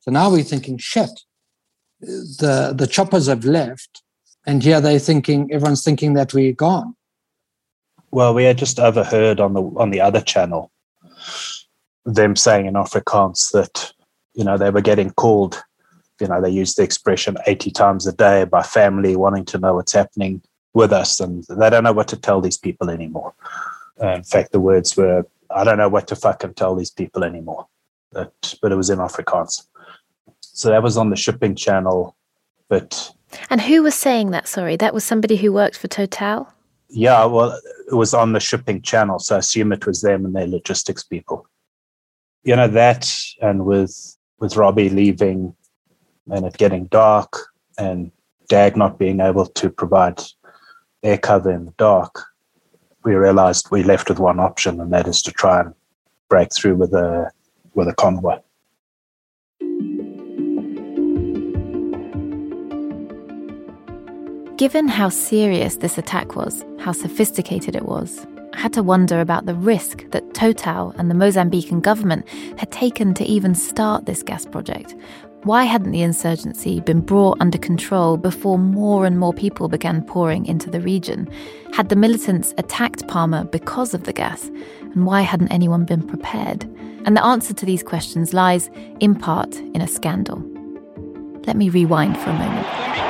So 0.00 0.10
now 0.10 0.30
we're 0.30 0.42
thinking, 0.42 0.78
shit, 0.78 1.10
the 2.00 2.74
the 2.76 2.86
choppers 2.86 3.26
have 3.26 3.44
left, 3.44 4.02
and 4.46 4.62
here 4.62 4.80
they're 4.80 4.98
thinking, 4.98 5.52
everyone's 5.52 5.84
thinking 5.84 6.14
that 6.14 6.32
we're 6.34 6.52
gone. 6.52 6.96
Well, 8.10 8.34
we 8.34 8.44
had 8.44 8.58
just 8.58 8.80
overheard 8.80 9.40
on 9.40 9.54
the 9.54 9.62
on 9.62 9.90
the 9.90 10.00
other 10.00 10.20
channel 10.20 10.70
them 12.04 12.36
saying 12.36 12.66
in 12.66 12.74
Afrikaans 12.74 13.52
that 13.52 13.92
you 14.34 14.44
know 14.44 14.56
they 14.56 14.70
were 14.70 14.80
getting 14.80 15.10
called. 15.10 15.62
You 16.20 16.28
know, 16.28 16.40
they 16.40 16.50
used 16.50 16.76
the 16.76 16.82
expression 16.82 17.36
eighty 17.46 17.70
times 17.70 18.06
a 18.06 18.12
day 18.12 18.44
by 18.44 18.62
family 18.62 19.16
wanting 19.16 19.44
to 19.46 19.58
know 19.58 19.74
what's 19.74 19.92
happening 19.92 20.42
with 20.74 20.92
us, 20.92 21.20
and 21.20 21.44
they 21.48 21.70
don't 21.70 21.84
know 21.84 21.92
what 21.92 22.08
to 22.08 22.16
tell 22.16 22.40
these 22.40 22.58
people 22.58 22.90
anymore. 22.90 23.34
Uh, 24.00 24.14
in 24.14 24.22
fact, 24.22 24.52
the 24.52 24.60
words 24.60 24.96
were, 24.96 25.26
"I 25.50 25.64
don't 25.64 25.78
know 25.78 25.88
what 25.88 26.08
to 26.08 26.16
fucking 26.16 26.54
tell 26.54 26.74
these 26.74 26.90
people 26.90 27.24
anymore." 27.24 27.66
But 28.12 28.54
but 28.60 28.72
it 28.72 28.76
was 28.76 28.90
in 28.90 28.98
Afrikaans. 28.98 29.66
So 30.60 30.68
that 30.68 30.82
was 30.82 30.98
on 30.98 31.08
the 31.08 31.16
shipping 31.16 31.54
channel. 31.54 32.14
But 32.68 33.10
and 33.48 33.62
who 33.62 33.82
was 33.82 33.94
saying 33.94 34.30
that? 34.32 34.46
Sorry, 34.46 34.76
that 34.76 34.92
was 34.92 35.04
somebody 35.04 35.36
who 35.36 35.54
worked 35.54 35.78
for 35.78 35.88
Total. 35.88 36.52
Yeah, 36.90 37.24
well, 37.24 37.58
it 37.90 37.94
was 37.94 38.12
on 38.12 38.34
the 38.34 38.40
shipping 38.40 38.82
channel, 38.82 39.18
so 39.18 39.36
I 39.36 39.38
assume 39.38 39.72
it 39.72 39.86
was 39.86 40.02
them 40.02 40.26
and 40.26 40.34
their 40.34 40.46
logistics 40.46 41.02
people. 41.02 41.46
You 42.42 42.56
know 42.56 42.68
that, 42.68 43.10
and 43.40 43.64
with 43.64 44.18
with 44.38 44.58
Robbie 44.58 44.90
leaving, 44.90 45.54
and 46.30 46.44
it 46.44 46.58
getting 46.58 46.86
dark, 46.86 47.38
and 47.78 48.12
Dag 48.50 48.76
not 48.76 48.98
being 48.98 49.20
able 49.20 49.46
to 49.46 49.70
provide 49.70 50.20
air 51.02 51.16
cover 51.16 51.50
in 51.50 51.64
the 51.64 51.74
dark, 51.78 52.22
we 53.02 53.14
realized 53.14 53.70
we 53.70 53.82
left 53.82 54.10
with 54.10 54.18
one 54.18 54.38
option, 54.38 54.78
and 54.78 54.92
that 54.92 55.08
is 55.08 55.22
to 55.22 55.32
try 55.32 55.60
and 55.60 55.72
break 56.28 56.52
through 56.54 56.76
with 56.76 56.92
a 56.92 57.30
with 57.72 57.88
a 57.88 57.94
convoy. 57.94 58.38
Given 64.60 64.88
how 64.88 65.08
serious 65.08 65.76
this 65.76 65.96
attack 65.96 66.36
was, 66.36 66.62
how 66.80 66.92
sophisticated 66.92 67.74
it 67.74 67.86
was, 67.86 68.26
I 68.52 68.60
had 68.60 68.74
to 68.74 68.82
wonder 68.82 69.18
about 69.18 69.46
the 69.46 69.54
risk 69.54 70.04
that 70.10 70.34
Total 70.34 70.90
and 70.98 71.10
the 71.10 71.14
Mozambican 71.14 71.80
government 71.80 72.28
had 72.58 72.70
taken 72.70 73.14
to 73.14 73.24
even 73.24 73.54
start 73.54 74.04
this 74.04 74.22
gas 74.22 74.44
project. 74.44 74.94
Why 75.44 75.64
hadn't 75.64 75.92
the 75.92 76.02
insurgency 76.02 76.80
been 76.80 77.00
brought 77.00 77.40
under 77.40 77.56
control 77.56 78.18
before 78.18 78.58
more 78.58 79.06
and 79.06 79.18
more 79.18 79.32
people 79.32 79.70
began 79.70 80.04
pouring 80.04 80.44
into 80.44 80.68
the 80.68 80.82
region? 80.82 81.26
Had 81.72 81.88
the 81.88 81.96
militants 81.96 82.52
attacked 82.58 83.08
Palma 83.08 83.46
because 83.46 83.94
of 83.94 84.04
the 84.04 84.12
gas? 84.12 84.50
And 84.92 85.06
why 85.06 85.22
hadn't 85.22 85.52
anyone 85.52 85.86
been 85.86 86.06
prepared? 86.06 86.64
And 87.06 87.16
the 87.16 87.24
answer 87.24 87.54
to 87.54 87.64
these 87.64 87.82
questions 87.82 88.34
lies, 88.34 88.68
in 89.00 89.14
part, 89.14 89.56
in 89.56 89.80
a 89.80 89.88
scandal. 89.88 90.44
Let 91.46 91.56
me 91.56 91.70
rewind 91.70 92.18
for 92.18 92.28
a 92.28 92.34
moment. 92.34 93.09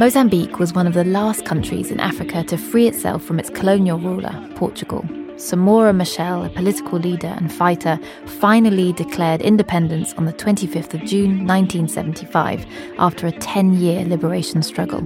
Mozambique 0.00 0.58
was 0.58 0.72
one 0.72 0.88
of 0.88 0.94
the 0.94 1.04
last 1.04 1.44
countries 1.44 1.92
in 1.92 2.00
Africa 2.00 2.42
to 2.42 2.58
free 2.58 2.88
itself 2.88 3.22
from 3.22 3.38
its 3.38 3.48
colonial 3.48 4.00
ruler, 4.00 4.34
Portugal. 4.56 5.02
Samora 5.36 5.94
Machel, 5.94 6.44
a 6.44 6.50
political 6.50 6.98
leader 6.98 7.28
and 7.28 7.52
fighter, 7.52 8.00
finally 8.26 8.92
declared 8.94 9.42
independence 9.42 10.12
on 10.14 10.24
the 10.24 10.32
25th 10.32 10.92
of 10.92 11.04
June 11.04 11.46
1975 11.46 12.66
after 12.98 13.28
a 13.28 13.32
10 13.32 13.74
year 13.74 14.04
liberation 14.04 14.64
struggle. 14.64 15.00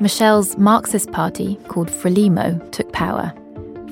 Machel's 0.00 0.58
Marxist 0.58 1.12
party, 1.12 1.56
called 1.68 1.88
Frelimo, 1.88 2.58
took 2.72 2.92
power. 2.92 3.32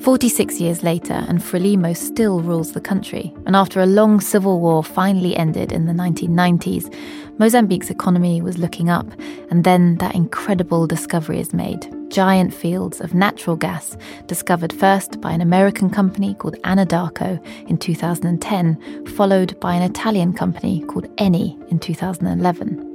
46 0.03 0.59
years 0.59 0.83
later, 0.83 1.13
and 1.13 1.39
Frelimo 1.39 1.95
still 1.95 2.41
rules 2.41 2.73
the 2.73 2.81
country. 2.81 3.33
And 3.45 3.55
after 3.55 3.79
a 3.79 3.85
long 3.85 4.19
civil 4.19 4.59
war 4.59 4.83
finally 4.83 5.33
ended 5.37 5.71
in 5.71 5.85
the 5.85 5.93
1990s, 5.93 6.93
Mozambique's 7.39 7.89
economy 7.89 8.41
was 8.41 8.57
looking 8.57 8.89
up, 8.89 9.07
and 9.49 9.63
then 9.63 9.95
that 9.99 10.13
incredible 10.13 10.87
discovery 10.87 11.39
is 11.39 11.53
made 11.53 11.89
giant 12.09 12.53
fields 12.53 13.01
of 13.01 13.15
natural 13.15 13.55
gas, 13.55 13.97
discovered 14.27 14.71
first 14.71 15.19
by 15.19 15.31
an 15.31 15.41
American 15.41 15.89
company 15.89 16.35
called 16.35 16.55
Anadarko 16.61 17.43
in 17.67 17.77
2010, 17.77 19.05
followed 19.15 19.59
by 19.59 19.73
an 19.73 19.81
Italian 19.81 20.31
company 20.31 20.81
called 20.81 21.07
Eni 21.15 21.57
in 21.71 21.79
2011. 21.79 22.92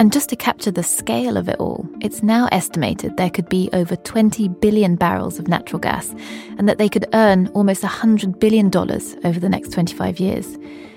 And 0.00 0.14
just 0.14 0.30
to 0.30 0.36
capture 0.36 0.70
the 0.70 0.82
scale 0.82 1.36
of 1.36 1.46
it 1.46 1.60
all, 1.60 1.86
it's 2.00 2.22
now 2.22 2.48
estimated 2.52 3.18
there 3.18 3.28
could 3.28 3.50
be 3.50 3.68
over 3.74 3.96
20 3.96 4.48
billion 4.48 4.96
barrels 4.96 5.38
of 5.38 5.46
natural 5.46 5.78
gas 5.78 6.14
and 6.56 6.66
that 6.66 6.78
they 6.78 6.88
could 6.88 7.04
earn 7.12 7.48
almost 7.48 7.82
$100 7.82 8.40
billion 8.40 8.74
over 8.74 9.38
the 9.38 9.48
next 9.50 9.72
25 9.72 10.18
years. 10.18 10.56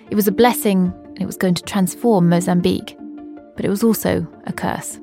It 0.09 0.15
was 0.15 0.29
a 0.29 0.31
blessing 0.31 0.93
and 1.03 1.21
it 1.21 1.25
was 1.25 1.35
going 1.35 1.53
to 1.55 1.63
transform 1.63 2.29
Mozambique. 2.29 2.97
But 3.57 3.65
it 3.65 3.69
was 3.69 3.83
also 3.83 4.25
a 4.47 4.53
curse. 4.53 4.97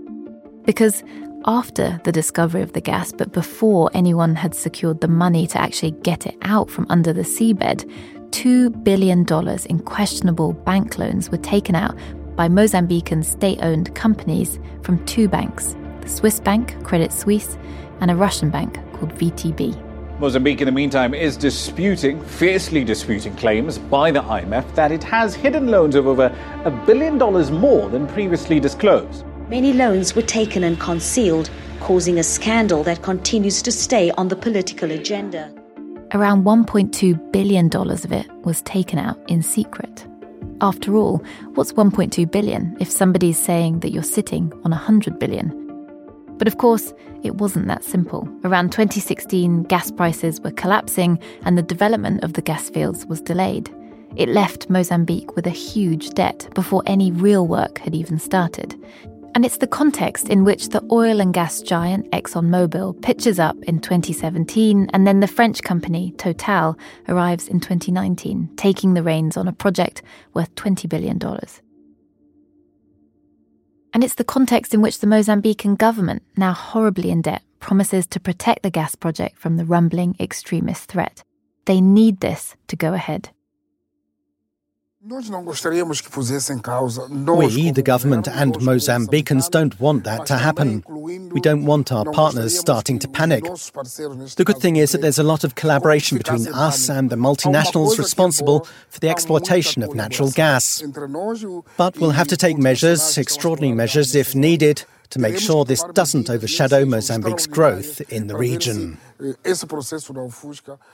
Because 0.64 1.04
after 1.44 2.00
the 2.04 2.12
discovery 2.12 2.62
of 2.62 2.72
the 2.72 2.80
gas, 2.80 3.12
but 3.12 3.32
before 3.32 3.90
anyone 3.92 4.34
had 4.34 4.54
secured 4.54 5.02
the 5.02 5.08
money 5.08 5.46
to 5.48 5.60
actually 5.60 5.90
get 5.90 6.24
it 6.24 6.38
out 6.40 6.70
from 6.70 6.86
under 6.88 7.12
the 7.12 7.20
seabed, 7.20 7.84
$2 8.30 8.82
billion 8.82 9.26
in 9.68 9.78
questionable 9.80 10.54
bank 10.54 10.96
loans 10.96 11.28
were 11.28 11.36
taken 11.36 11.74
out 11.74 11.94
by 12.36 12.48
Mozambican 12.48 13.24
state 13.24 13.58
owned 13.62 13.94
companies 13.94 14.58
from 14.82 15.04
two 15.06 15.28
banks 15.28 15.76
the 16.00 16.08
Swiss 16.08 16.40
bank, 16.40 16.82
Credit 16.82 17.12
Suisse, 17.12 17.58
and 18.00 18.10
a 18.10 18.16
Russian 18.16 18.50
bank 18.50 18.74
called 18.94 19.14
VTB. 19.14 20.18
Mozambique, 20.18 20.60
in 20.60 20.66
the 20.66 20.72
meantime, 20.72 21.14
is 21.14 21.36
disputing, 21.36 22.22
fiercely 22.22 22.84
disputing 22.84 23.34
claims 23.36 23.78
by 23.78 24.10
the 24.10 24.20
IMF 24.20 24.74
that 24.74 24.92
it 24.92 25.02
has 25.02 25.34
hidden 25.34 25.68
loans 25.68 25.94
of 25.94 26.06
over 26.06 26.34
a 26.64 26.70
billion 26.70 27.16
dollars 27.16 27.50
more 27.50 27.88
than 27.88 28.06
previously 28.06 28.60
disclosed. 28.60 29.24
Many 29.48 29.72
loans 29.72 30.14
were 30.14 30.22
taken 30.22 30.64
and 30.64 30.78
concealed, 30.78 31.50
causing 31.80 32.18
a 32.18 32.22
scandal 32.22 32.82
that 32.84 33.02
continues 33.02 33.62
to 33.62 33.72
stay 33.72 34.10
on 34.12 34.28
the 34.28 34.36
political 34.36 34.90
agenda. 34.90 35.54
Around 36.12 36.44
$1.2 36.44 37.32
billion 37.32 37.74
of 37.74 38.12
it 38.12 38.30
was 38.44 38.60
taken 38.62 38.98
out 38.98 39.18
in 39.28 39.42
secret. 39.42 40.06
After 40.62 40.94
all, 40.94 41.24
what's 41.54 41.72
1.2 41.72 42.30
billion 42.30 42.76
if 42.80 42.90
somebody's 42.90 43.38
saying 43.38 43.80
that 43.80 43.92
you're 43.92 44.02
sitting 44.02 44.52
on 44.62 44.72
100 44.72 45.18
billion? 45.18 45.56
But 46.36 46.48
of 46.48 46.58
course, 46.58 46.92
it 47.22 47.36
wasn't 47.36 47.66
that 47.68 47.82
simple. 47.82 48.28
Around 48.44 48.72
2016, 48.72 49.62
gas 49.64 49.90
prices 49.90 50.38
were 50.40 50.50
collapsing 50.50 51.18
and 51.44 51.56
the 51.56 51.62
development 51.62 52.24
of 52.24 52.34
the 52.34 52.42
gas 52.42 52.68
fields 52.68 53.06
was 53.06 53.22
delayed. 53.22 53.74
It 54.16 54.28
left 54.28 54.68
Mozambique 54.68 55.34
with 55.34 55.46
a 55.46 55.50
huge 55.50 56.10
debt 56.10 56.46
before 56.54 56.82
any 56.84 57.10
real 57.10 57.46
work 57.46 57.78
had 57.78 57.94
even 57.94 58.18
started. 58.18 58.74
And 59.34 59.44
it's 59.44 59.58
the 59.58 59.66
context 59.66 60.28
in 60.28 60.44
which 60.44 60.70
the 60.70 60.84
oil 60.90 61.20
and 61.20 61.32
gas 61.32 61.62
giant 61.62 62.10
ExxonMobil 62.10 63.00
pitches 63.00 63.38
up 63.38 63.56
in 63.62 63.80
2017, 63.80 64.90
and 64.92 65.06
then 65.06 65.20
the 65.20 65.28
French 65.28 65.62
company 65.62 66.12
Total 66.18 66.76
arrives 67.08 67.46
in 67.46 67.60
2019, 67.60 68.50
taking 68.56 68.94
the 68.94 69.04
reins 69.04 69.36
on 69.36 69.46
a 69.46 69.52
project 69.52 70.02
worth 70.34 70.52
$20 70.56 70.88
billion. 70.88 71.18
And 73.92 74.04
it's 74.04 74.16
the 74.16 74.24
context 74.24 74.74
in 74.74 74.82
which 74.82 74.98
the 74.98 75.06
Mozambican 75.06 75.78
government, 75.78 76.22
now 76.36 76.52
horribly 76.52 77.10
in 77.10 77.22
debt, 77.22 77.42
promises 77.60 78.06
to 78.08 78.20
protect 78.20 78.62
the 78.62 78.70
gas 78.70 78.94
project 78.96 79.38
from 79.38 79.56
the 79.56 79.64
rumbling 79.64 80.16
extremist 80.18 80.90
threat. 80.90 81.22
They 81.66 81.80
need 81.80 82.20
this 82.20 82.56
to 82.68 82.76
go 82.76 82.94
ahead. 82.94 83.30
We, 85.02 85.16
the 87.70 87.82
government 87.82 88.28
and 88.28 88.54
Mozambicans, 88.56 89.50
don't 89.50 89.80
want 89.80 90.04
that 90.04 90.26
to 90.26 90.36
happen. 90.36 90.84
We 90.86 91.40
don't 91.40 91.64
want 91.64 91.90
our 91.90 92.04
partners 92.04 92.58
starting 92.58 92.98
to 92.98 93.08
panic. 93.08 93.44
The 93.44 94.42
good 94.44 94.58
thing 94.58 94.76
is 94.76 94.92
that 94.92 95.00
there's 95.00 95.18
a 95.18 95.22
lot 95.22 95.42
of 95.42 95.54
collaboration 95.54 96.18
between 96.18 96.46
us 96.48 96.90
and 96.90 97.08
the 97.08 97.16
multinationals 97.16 97.96
responsible 97.96 98.68
for 98.90 99.00
the 99.00 99.08
exploitation 99.08 99.82
of 99.82 99.94
natural 99.94 100.30
gas. 100.32 100.82
But 101.78 101.96
we'll 101.98 102.10
have 102.10 102.28
to 102.28 102.36
take 102.36 102.58
measures, 102.58 103.16
extraordinary 103.16 103.74
measures 103.74 104.14
if 104.14 104.34
needed, 104.34 104.84
to 105.10 105.18
make 105.18 105.38
sure 105.38 105.64
this 105.64 105.82
doesn't 105.92 106.30
overshadow 106.30 106.84
Mozambique's 106.84 107.46
growth 107.46 108.00
in 108.12 108.28
the 108.28 108.36
region. 108.36 108.98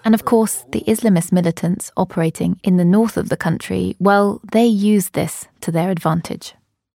And 0.05 0.15
of 0.15 0.25
course, 0.25 0.65
the 0.73 0.83
Islamist 0.87 1.33
militants 1.33 1.93
operating 1.97 2.59
in 2.65 2.77
the 2.77 2.85
north 2.85 3.17
of 3.17 3.29
the 3.29 3.37
country, 3.37 3.95
well, 4.01 4.41
they 4.53 4.67
use 4.67 5.11
this 5.11 5.47
to 5.61 5.71
their 5.71 5.91
advantage. 5.91 6.55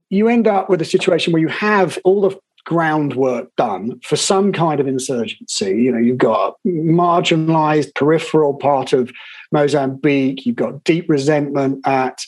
You 0.10 0.28
end 0.28 0.48
up 0.48 0.70
with 0.70 0.82
a 0.82 0.86
situation 0.86 1.32
where 1.32 1.42
you 1.42 1.48
have 1.48 1.98
all 2.04 2.22
the 2.22 2.38
groundwork 2.66 3.56
done 3.56 4.00
for 4.02 4.16
some 4.16 4.52
kind 4.52 4.80
of 4.80 4.88
insurgency. 4.88 5.72
You 5.72 5.92
know, 5.92 5.98
you've 5.98 6.18
got 6.18 6.58
a 6.66 6.68
marginalized 6.68 7.96
peripheral 7.96 8.54
part 8.54 8.94
of 8.94 9.12
Mozambique, 9.52 10.46
you've 10.46 10.56
got 10.56 10.84
deep 10.84 11.10
resentment 11.10 11.86
at 11.86 12.24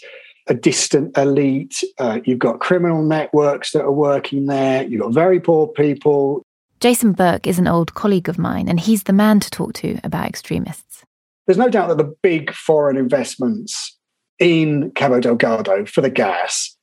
a 0.48 0.54
distant 0.54 1.18
elite. 1.18 1.84
Uh, 2.00 2.20
you've 2.26 2.40
got 2.40 2.60
criminal 2.60 3.04
networks 3.04 3.72
that 3.72 3.82
are 3.82 3.92
working 3.92 4.48
there. 4.48 4.84
You've 4.84 5.02
got 5.02 5.14
very 5.14 5.40
poor 5.40 5.68
people. 5.68 6.44
Jason 6.80 7.14
Burke 7.14 7.48
is 7.48 7.60
an 7.60 7.68
old 7.68 7.94
colleague 7.94 8.28
of 8.28 8.38
mine, 8.38 8.68
and 8.68 8.80
he's 8.80 9.04
the 9.04 9.14
man 9.14 9.40
to 9.40 9.50
talk 9.50 9.74
to 9.76 10.00
about 10.04 10.26
extremists. 10.26 11.06
There's 11.48 11.58
no 11.58 11.70
doubt 11.70 11.90
that 11.90 11.98
the 11.98 12.14
big 12.22 12.54
foreign 12.54 12.98
investments 12.98 13.98
in 14.40 14.92
Cabo 14.92 15.20
Delgado 15.20 15.86
for 15.86 16.02
the 16.02 16.10
gas 16.10 16.76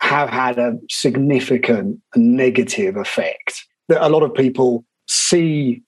have 0.00 0.28
had 0.28 0.58
a 0.58 0.78
significant 0.90 2.00
negative 2.14 2.96
effect. 2.96 3.64
That 3.88 4.06
a 4.06 4.10
lot 4.10 4.22
of 4.22 4.34
people 4.34 4.84
see 5.06 5.82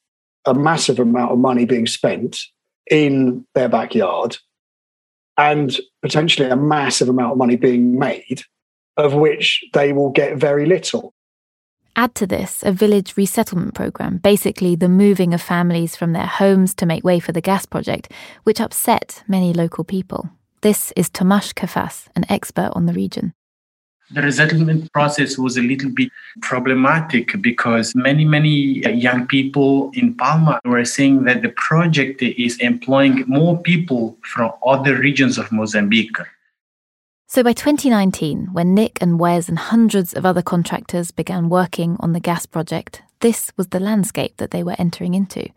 a 0.46 0.54
massive 0.54 0.98
amount 0.98 1.32
of 1.32 1.38
money 1.38 1.66
being 1.66 1.86
spent 1.86 2.40
in 2.90 3.44
their 3.54 3.68
backyard 3.68 4.38
and 5.40 5.80
potentially 6.02 6.48
a 6.48 6.56
massive 6.56 7.08
amount 7.08 7.32
of 7.32 7.38
money 7.38 7.56
being 7.56 7.98
made, 7.98 8.42
of 8.98 9.14
which 9.14 9.64
they 9.72 9.92
will 9.92 10.10
get 10.10 10.36
very 10.36 10.66
little. 10.66 11.14
Add 11.96 12.14
to 12.16 12.26
this 12.26 12.62
a 12.62 12.72
village 12.72 13.16
resettlement 13.16 13.74
program, 13.74 14.18
basically 14.18 14.76
the 14.76 14.88
moving 14.88 15.32
of 15.32 15.40
families 15.40 15.96
from 15.96 16.12
their 16.12 16.26
homes 16.26 16.74
to 16.74 16.86
make 16.86 17.04
way 17.04 17.20
for 17.20 17.32
the 17.32 17.40
gas 17.40 17.64
project, 17.64 18.12
which 18.44 18.60
upset 18.60 19.24
many 19.26 19.54
local 19.54 19.82
people. 19.82 20.30
This 20.60 20.92
is 20.94 21.08
Tomasz 21.08 21.54
Kafas, 21.54 22.08
an 22.14 22.26
expert 22.28 22.70
on 22.74 22.84
the 22.84 22.92
region 22.92 23.32
the 24.10 24.22
resettlement 24.22 24.92
process 24.92 25.38
was 25.38 25.56
a 25.56 25.62
little 25.62 25.90
bit 25.90 26.10
problematic 26.42 27.40
because 27.40 27.94
many, 27.94 28.24
many 28.24 28.80
young 28.90 29.26
people 29.26 29.90
in 29.94 30.14
Palma 30.14 30.60
were 30.64 30.84
saying 30.84 31.24
that 31.24 31.42
the 31.42 31.50
project 31.50 32.20
is 32.22 32.58
employing 32.58 33.24
more 33.26 33.58
people 33.58 34.16
from 34.22 34.52
other 34.66 34.96
regions 34.96 35.38
of 35.38 35.52
Mozambique. 35.52 36.16
So 37.28 37.44
by 37.44 37.52
2019, 37.52 38.48
when 38.52 38.74
Nick 38.74 38.98
and 39.00 39.20
Wes 39.20 39.48
and 39.48 39.58
hundreds 39.58 40.14
of 40.14 40.26
other 40.26 40.42
contractors 40.42 41.12
began 41.12 41.48
working 41.48 41.96
on 42.00 42.12
the 42.12 42.18
gas 42.18 42.44
project, 42.44 43.02
this 43.20 43.52
was 43.56 43.68
the 43.68 43.80
landscape 43.80 44.36
that 44.38 44.50
they 44.50 44.62
were 44.62 44.76
entering 44.78 45.14
into, 45.14 45.48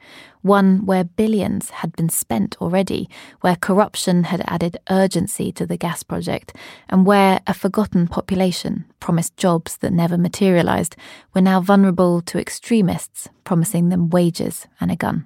one 0.41 0.85
where 0.85 1.03
billions 1.03 1.69
had 1.69 1.93
been 1.93 2.09
spent 2.09 2.55
already, 2.61 3.09
where 3.41 3.55
corruption 3.55 4.25
had 4.25 4.43
added 4.47 4.77
urgency 4.89 5.51
to 5.53 5.65
the 5.65 5.77
gas 5.77 6.03
project, 6.03 6.55
and 6.89 7.05
where 7.05 7.39
a 7.47 7.53
forgotten 7.53 8.07
population, 8.07 8.85
promised 8.99 9.37
jobs 9.37 9.77
that 9.77 9.93
never 9.93 10.17
materialized, 10.17 10.95
were 11.33 11.41
now 11.41 11.61
vulnerable 11.61 12.21
to 12.21 12.39
extremists 12.39 13.29
promising 13.43 13.89
them 13.89 14.09
wages 14.09 14.67
and 14.79 14.91
a 14.91 14.95
gun. 14.95 15.25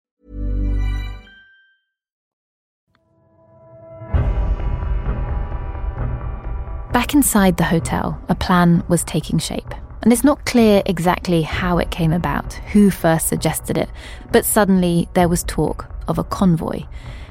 Back 6.93 7.13
inside 7.13 7.55
the 7.55 7.63
hotel, 7.63 8.21
a 8.27 8.35
plan 8.35 8.83
was 8.89 9.05
taking 9.05 9.39
shape. 9.39 9.73
And 10.01 10.11
it's 10.11 10.25
not 10.25 10.45
clear 10.45 10.81
exactly 10.85 11.41
how 11.41 11.77
it 11.77 11.89
came 11.89 12.11
about, 12.11 12.53
who 12.73 12.89
first 12.91 13.29
suggested 13.29 13.77
it, 13.77 13.89
but 14.33 14.45
suddenly 14.45 15.07
there 15.13 15.29
was 15.29 15.43
talk 15.43 15.87
of 16.09 16.17
a 16.17 16.25
convoy. 16.25 16.83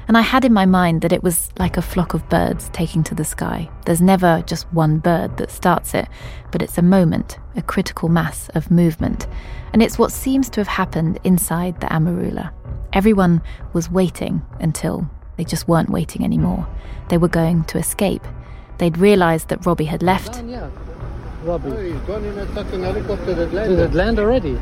And 0.07 0.17
I 0.17 0.21
had 0.21 0.45
in 0.45 0.51
my 0.51 0.65
mind 0.65 1.01
that 1.01 1.11
it 1.11 1.21
was 1.21 1.51
like 1.59 1.77
a 1.77 1.81
flock 1.83 2.15
of 2.15 2.27
birds 2.27 2.71
taking 2.73 3.03
to 3.03 3.13
the 3.13 3.23
sky. 3.23 3.69
There's 3.85 4.01
never 4.01 4.43
just 4.47 4.65
one 4.73 4.97
bird 4.97 5.37
that 5.37 5.51
starts 5.51 5.93
it, 5.93 6.07
but 6.51 6.63
it's 6.63 6.79
a 6.79 6.81
moment, 6.81 7.37
a 7.55 7.61
critical 7.61 8.09
mass 8.09 8.49
of 8.55 8.71
movement. 8.71 9.27
And 9.73 9.83
it's 9.83 9.99
what 9.99 10.11
seems 10.11 10.49
to 10.49 10.59
have 10.59 10.67
happened 10.67 11.19
inside 11.23 11.79
the 11.81 11.87
Amarula. 11.87 12.51
Everyone 12.93 13.43
was 13.73 13.91
waiting 13.91 14.41
until 14.59 15.07
they 15.37 15.43
just 15.43 15.67
weren't 15.67 15.91
waiting 15.91 16.23
anymore. 16.23 16.67
They 17.09 17.19
were 17.19 17.27
going 17.27 17.63
to 17.65 17.77
escape. 17.77 18.25
They'd 18.81 18.97
realised 18.97 19.49
that 19.49 19.63
Robbie 19.63 19.85
had 19.85 20.01
left. 20.01 20.41
Robbie. 21.43 21.69
Oh, 21.69 21.83
he's 21.83 22.01
gone 22.01 22.23
in 22.23 22.39
a 22.39 22.47
fucking 22.47 22.81
helicopter 22.81 23.35
that 23.35 23.53
landed. 23.53 23.75
Did 23.75 23.91
it 23.91 23.93
land 23.93 24.17
already? 24.17 24.57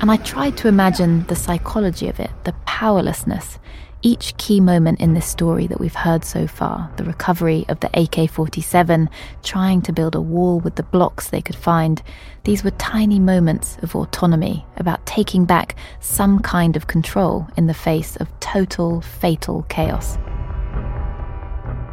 And 0.00 0.08
I 0.08 0.16
tried 0.18 0.56
to 0.58 0.68
imagine 0.68 1.24
the 1.26 1.34
psychology 1.34 2.08
of 2.08 2.20
it, 2.20 2.30
the 2.44 2.52
powerlessness. 2.66 3.58
Each 4.02 4.36
key 4.36 4.60
moment 4.60 5.00
in 5.00 5.14
this 5.14 5.26
story 5.26 5.66
that 5.66 5.80
we've 5.80 5.96
heard 5.96 6.24
so 6.24 6.46
far 6.46 6.88
the 6.96 7.02
recovery 7.02 7.64
of 7.68 7.80
the 7.80 7.90
AK 7.92 8.30
47, 8.30 9.10
trying 9.42 9.82
to 9.82 9.92
build 9.92 10.14
a 10.14 10.20
wall 10.20 10.60
with 10.60 10.76
the 10.76 10.84
blocks 10.84 11.28
they 11.28 11.42
could 11.42 11.56
find 11.56 12.00
these 12.44 12.62
were 12.62 12.70
tiny 12.70 13.18
moments 13.18 13.78
of 13.82 13.96
autonomy, 13.96 14.64
about 14.76 15.04
taking 15.06 15.44
back 15.44 15.74
some 15.98 16.38
kind 16.38 16.76
of 16.76 16.86
control 16.86 17.48
in 17.56 17.66
the 17.66 17.74
face 17.74 18.14
of 18.14 18.28
total, 18.38 19.00
fatal 19.00 19.66
chaos. 19.68 20.18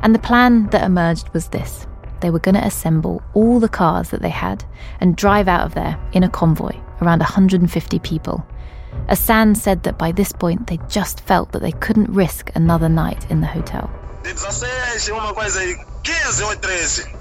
And 0.08 0.16
the 0.16 0.20
plan 0.20 0.68
that 0.68 0.86
emerged 0.86 1.28
was 1.34 1.50
this 1.50 1.86
they 2.22 2.30
were 2.30 2.40
going 2.40 2.56
to 2.56 2.66
assemble 2.66 3.22
all 3.34 3.60
the 3.60 3.68
cars 3.68 4.10
that 4.12 4.22
they 4.22 4.30
had 4.30 4.64
and 5.02 5.18
drive 5.18 5.50
out 5.50 5.66
of 5.66 5.74
there 5.74 6.00
in 6.14 6.24
a 6.24 6.30
convoy, 6.30 6.78
around 7.02 7.20
150 7.20 8.00
people. 8.00 8.46
Asan 9.10 9.54
said 9.54 9.84
that 9.84 9.98
by 9.98 10.14
this 10.14 10.32
point 10.32 10.68
they 10.68 10.80
just 10.88 11.20
felt 11.20 11.52
that 11.52 11.62
they 11.62 11.74
couldn't 11.74 12.10
risk 12.10 12.54
another 12.56 12.88
night 12.88 13.30
in 13.30 13.42
the 13.42 13.48
hotel. 13.48 13.92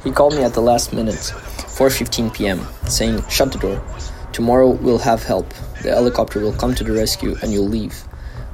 He 0.05 0.13
called 0.13 0.37
me 0.37 0.45
at 0.45 0.55
the 0.55 0.63
last 0.63 0.93
minute, 0.93 1.35
4:15 1.79 2.33
p.m., 2.33 2.61
saying, 2.87 3.21
"Shut 3.29 3.51
the 3.51 3.59
door. 3.59 3.83
Tomorrow 4.31 4.71
we'll 4.71 5.03
have 5.11 5.25
help. 5.25 5.53
The 5.83 5.91
helicopter 5.91 6.39
will 6.39 6.55
come 6.55 6.73
to 6.77 6.85
the 6.85 6.93
rescue 6.93 7.35
and 7.43 7.53
you'll 7.53 7.69
leave." 7.69 8.07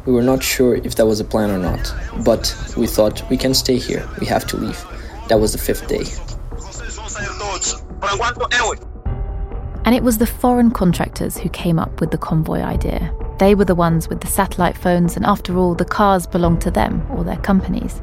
We 0.05 0.13
were 0.13 0.23
not 0.23 0.43
sure 0.43 0.75
if 0.75 0.97
that 0.97 1.07
was 1.07 1.21
a 1.21 1.25
plan 1.25 1.51
or 1.51 1.59
not, 1.59 1.95
but 2.25 2.57
we 2.77 2.89
thought 2.89 3.23
we 3.31 3.37
can 3.37 3.55
stay 3.55 3.79
here. 3.79 4.09
We 4.21 4.27
have 4.27 4.47
to 4.49 4.57
leave. 4.57 4.85
That 5.29 5.39
was 5.39 5.53
the 5.53 5.59
fifth 5.59 5.87
day. 5.87 6.05
And 9.85 9.95
it 9.95 10.03
was 10.03 10.19
the 10.19 10.27
foreign 10.27 10.71
contractors 10.71 11.39
who 11.39 11.49
came 11.51 11.79
up 11.79 12.01
with 12.01 12.11
the 12.11 12.19
convoy 12.19 12.61
idea. 12.61 13.15
They 13.43 13.57
were 13.57 13.65
the 13.65 13.75
ones 13.75 14.09
with 14.09 14.21
the 14.21 14.29
satellite 14.29 14.79
phones, 14.79 15.17
and 15.17 15.27
after 15.27 15.59
all, 15.59 15.75
the 15.75 15.85
cars 15.85 16.29
belonged 16.29 16.61
to 16.61 16.71
them 16.71 17.05
or 17.11 17.25
their 17.25 17.39
companies. 17.39 18.01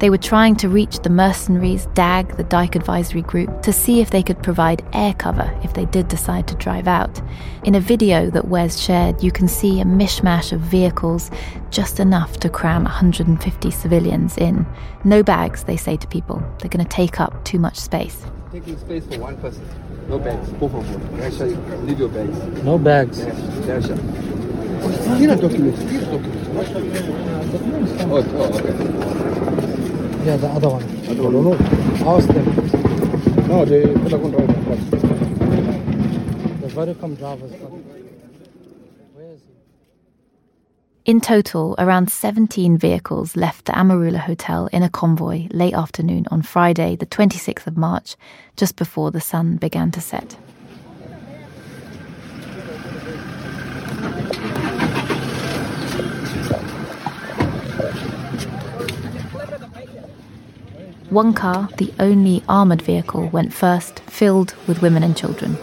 They 0.00 0.10
were 0.10 0.18
trying 0.18 0.54
to 0.56 0.68
reach 0.68 0.98
the 0.98 1.08
mercenaries, 1.08 1.86
DAG, 1.94 2.36
the 2.36 2.44
Dyck 2.44 2.76
Advisory 2.76 3.22
Group, 3.22 3.62
to 3.62 3.72
see 3.72 4.02
if 4.02 4.10
they 4.10 4.22
could 4.22 4.42
provide 4.42 4.84
air 4.92 5.14
cover 5.14 5.50
if 5.62 5.72
they 5.72 5.86
did 5.86 6.08
decide 6.08 6.46
to 6.48 6.54
drive 6.56 6.86
out. 6.86 7.22
In 7.64 7.74
a 7.74 7.80
video 7.80 8.28
that 8.32 8.48
Wes 8.48 8.78
shared, 8.78 9.22
you 9.22 9.32
can 9.32 9.48
see 9.48 9.80
a 9.80 9.84
mishmash 9.84 10.52
of 10.52 10.60
vehicles, 10.60 11.30
just 11.70 11.98
enough 11.98 12.36
to 12.40 12.50
cram 12.50 12.84
150 12.84 13.70
civilians 13.70 14.36
in. 14.36 14.66
No 15.04 15.22
bags, 15.22 15.64
they 15.64 15.78
say 15.78 15.96
to 15.96 16.06
people. 16.06 16.42
They're 16.58 16.68
going 16.68 16.84
to 16.84 16.96
take 16.96 17.18
up 17.18 17.42
too 17.46 17.58
much 17.58 17.78
space. 17.80 18.26
Taking 18.52 18.76
space 18.76 19.06
for 19.06 19.20
one 19.20 19.38
person. 19.38 19.66
No 20.10 20.18
bags, 20.18 20.52
por 20.58 20.68
favor. 20.68 21.76
Leave 21.78 21.98
your 21.98 22.10
bags. 22.10 22.62
No 22.62 22.76
bags. 22.76 23.22
Deixa. 25.02 25.18
Tira 25.18 25.36
documents. 25.36 25.80
Tira 25.80 26.04
documents. 26.04 27.92
Oh, 28.02 28.22
oh, 28.36 28.58
okay. 28.58 28.74
Yeah, 30.24 30.36
the 30.36 30.48
other 30.48 30.68
one. 30.68 30.82
Other 31.08 31.22
one. 31.22 31.32
No, 31.32 31.40
no. 31.42 31.54
Ask 32.16 32.28
them. 32.28 32.46
No, 33.48 33.64
they 33.64 33.82
put 33.86 34.12
a 34.12 34.18
driver. 34.18 34.46
The 36.60 36.68
Vodacom 36.68 37.18
drivers. 37.18 37.52
In 41.04 41.20
total, 41.20 41.74
around 41.78 42.12
17 42.12 42.78
vehicles 42.78 43.34
left 43.34 43.64
the 43.64 43.72
Amarula 43.72 44.18
Hotel 44.18 44.68
in 44.72 44.84
a 44.84 44.88
convoy 44.88 45.48
late 45.50 45.74
afternoon 45.74 46.26
on 46.30 46.42
Friday, 46.42 46.94
the 46.94 47.06
26th 47.06 47.66
of 47.66 47.76
March, 47.76 48.14
just 48.56 48.76
before 48.76 49.10
the 49.10 49.20
sun 49.20 49.56
began 49.56 49.90
to 49.90 50.00
set. 50.00 50.36
One 61.12 61.34
car, 61.34 61.68
the 61.76 61.92
only 62.00 62.42
armoured 62.48 62.80
vehicle, 62.80 63.28
went 63.28 63.52
first, 63.52 64.00
filled 64.00 64.54
with 64.66 64.80
women 64.80 65.02
and 65.02 65.14
children. 65.14 65.58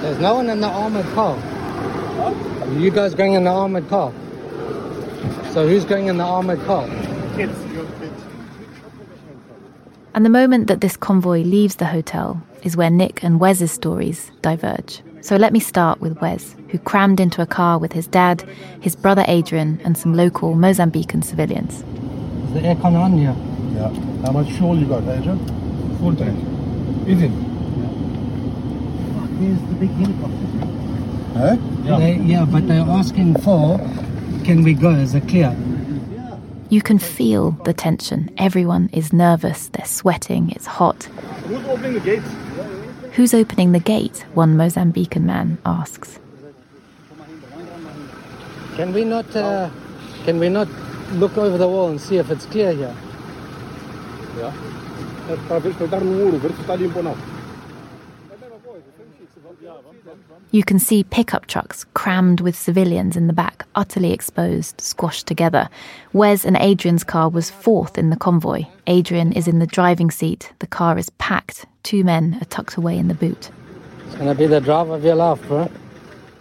There's 0.00 0.18
no 0.18 0.34
one 0.34 0.50
in 0.50 0.60
the 0.60 0.66
armoured 0.66 1.06
car. 1.14 1.36
You 2.76 2.90
guys 2.90 3.14
going 3.14 3.34
in 3.34 3.44
the 3.44 3.50
armoured 3.50 3.88
car? 3.88 4.12
So 5.52 5.68
who's 5.68 5.84
going 5.84 6.08
in 6.08 6.16
the 6.16 6.24
armoured 6.24 6.60
car? 6.64 6.88
Kids. 7.36 7.56
And 10.14 10.24
the 10.24 10.28
moment 10.28 10.66
that 10.66 10.80
this 10.80 10.96
convoy 10.96 11.42
leaves 11.42 11.76
the 11.76 11.86
hotel 11.86 12.42
is 12.64 12.76
where 12.76 12.90
Nick 12.90 13.22
and 13.22 13.38
Wes's 13.38 13.70
stories 13.70 14.32
diverge. 14.42 15.02
So 15.20 15.36
let 15.36 15.52
me 15.52 15.60
start 15.60 16.00
with 16.00 16.20
Wes, 16.20 16.56
who 16.70 16.80
crammed 16.80 17.20
into 17.20 17.42
a 17.42 17.46
car 17.46 17.78
with 17.78 17.92
his 17.92 18.08
dad, 18.08 18.42
his 18.80 18.96
brother 18.96 19.24
Adrian, 19.28 19.80
and 19.84 19.96
some 19.96 20.14
local 20.14 20.56
Mozambican 20.56 21.22
civilians 21.22 21.84
the 22.52 22.60
aircon 22.60 22.94
on 22.94 23.18
here. 23.18 23.34
Yeah. 23.74 23.88
How 24.24 24.32
much 24.32 24.52
fuel 24.52 24.76
you 24.78 24.86
got, 24.86 25.02
Adrian? 25.04 25.38
Full 25.98 26.14
tank. 26.14 26.38
Is 27.08 27.22
it? 27.22 27.30
Where's 29.38 29.60
the 29.68 29.74
big 29.74 29.90
helicopter? 29.90 30.46
Huh? 31.38 31.56
Yeah. 31.84 31.98
They, 31.98 32.16
yeah, 32.16 32.44
but 32.44 32.68
they're 32.68 32.82
asking 32.82 33.40
for, 33.40 33.78
can 34.44 34.62
we 34.62 34.74
go? 34.74 34.90
Is 34.90 35.14
it 35.14 35.26
clear? 35.28 35.56
You 36.68 36.80
can 36.82 36.98
feel 36.98 37.50
the 37.64 37.72
tension. 37.72 38.30
Everyone 38.38 38.88
is 38.92 39.12
nervous, 39.12 39.68
they're 39.68 39.84
sweating, 39.84 40.50
it's 40.50 40.66
hot. 40.66 41.04
Who's 41.46 41.66
opening 41.66 41.94
the 41.94 42.00
gates? 42.00 42.28
Who's 43.12 43.34
opening 43.34 43.72
the 43.72 43.80
gate? 43.80 44.24
One 44.34 44.56
Mozambican 44.56 45.22
man 45.24 45.58
asks. 45.66 46.18
Can 48.76 48.92
we 48.94 49.04
not, 49.04 49.36
uh, 49.36 49.68
can 50.24 50.38
we 50.38 50.48
not 50.48 50.68
look 51.14 51.36
over 51.38 51.58
the 51.58 51.68
wall 51.68 51.88
and 51.88 52.00
see 52.00 52.16
if 52.16 52.30
it's 52.30 52.46
clear 52.46 52.72
here? 52.72 52.94
Ja. 54.38 54.52
Para 55.48 55.60
ver 55.60 55.72
se 55.72 55.84
está 55.84 56.00
no 56.00 56.10
muro, 56.10 56.38
ver 56.38 56.50
se 56.50 56.62
está 56.62 56.76
limpo 56.76 57.02
não. 57.02 57.16
You 60.50 60.62
can 60.62 60.78
see 60.78 61.02
pickup 61.04 61.46
trucks 61.46 61.84
crammed 61.94 62.42
with 62.42 62.54
civilians 62.54 63.16
in 63.16 63.26
the 63.26 63.32
back, 63.32 63.64
utterly 63.74 64.12
exposed, 64.12 64.82
squashed 64.82 65.26
together. 65.26 65.70
Wes 66.12 66.44
and 66.44 66.58
Adrian's 66.58 67.04
car 67.04 67.30
was 67.30 67.50
fourth 67.50 67.96
in 67.96 68.10
the 68.10 68.16
convoy. 68.16 68.66
Adrian 68.86 69.32
is 69.32 69.48
in 69.48 69.60
the 69.60 69.66
driving 69.66 70.10
seat. 70.10 70.52
The 70.58 70.66
car 70.66 70.98
is 70.98 71.08
packed. 71.10 71.64
Two 71.84 72.04
men 72.04 72.36
are 72.42 72.44
tucked 72.46 72.76
away 72.76 72.98
in 72.98 73.08
the 73.08 73.14
boot. 73.14 73.50
It's 74.06 74.16
gonna 74.16 74.34
be 74.34 74.46
the 74.46 74.60
drive 74.60 74.90
of 74.90 75.02
your 75.02 75.14
life, 75.14 75.40
bro. 75.48 75.70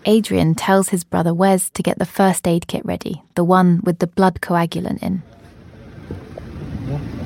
Adrian 0.05 0.55
tells 0.55 0.89
his 0.89 1.03
brother 1.03 1.33
Wes 1.33 1.69
to 1.69 1.83
get 1.83 1.99
the 1.99 2.05
first 2.05 2.47
aid 2.47 2.67
kit 2.67 2.83
ready, 2.83 3.21
the 3.35 3.43
one 3.43 3.81
with 3.83 3.99
the 3.99 4.07
blood 4.07 4.41
coagulant 4.41 5.01
in. 5.03 5.21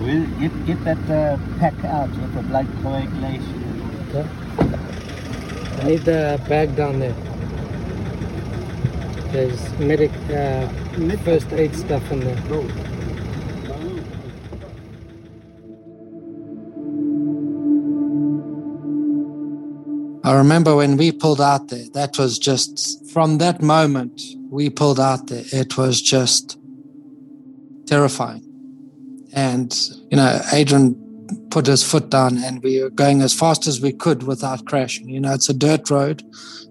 We'll 0.02 0.28
get, 0.40 0.66
get 0.66 0.84
that 0.84 1.10
uh, 1.10 1.38
pack 1.60 1.84
out 1.86 2.10
with 2.10 2.34
the 2.36 2.42
blood 2.44 2.68
coagulation. 2.84 4.10
Okay. 4.10 4.28
I 5.82 5.84
need 5.88 6.02
the 6.02 6.42
bag 6.50 6.76
down 6.76 7.00
there. 7.00 7.16
There's 9.32 9.80
medic, 9.80 10.12
uh, 10.30 10.68
first 11.24 11.52
aid 11.54 11.76
stuff 11.76 12.12
in 12.12 12.20
there. 12.20 12.94
I 20.26 20.34
remember 20.34 20.76
when 20.76 20.98
we 20.98 21.12
pulled 21.12 21.40
out 21.40 21.68
there, 21.68 21.86
that 21.94 22.18
was 22.18 22.40
just 22.40 23.08
from 23.12 23.38
that 23.38 23.62
moment 23.62 24.20
we 24.50 24.72
pulled 24.72 25.00
out 25.00 25.28
there, 25.28 25.44
it 25.54 25.78
was 25.78 26.02
just 26.02 26.58
terrifying. 27.86 28.44
And, 29.34 29.72
you 30.10 30.18
know, 30.18 30.42
Adrian 30.52 30.96
put 31.52 31.68
his 31.68 31.84
foot 31.84 32.10
down 32.10 32.40
and 32.40 32.64
we 32.64 32.82
were 32.82 32.90
going 32.90 33.22
as 33.22 33.36
fast 33.36 33.68
as 33.68 33.80
we 33.80 33.94
could 33.94 34.24
without 34.24 34.66
crashing. 34.66 35.10
You 35.10 35.20
know, 35.20 35.32
it's 35.32 35.50
a 35.50 35.54
dirt 35.54 35.92
road 35.92 36.24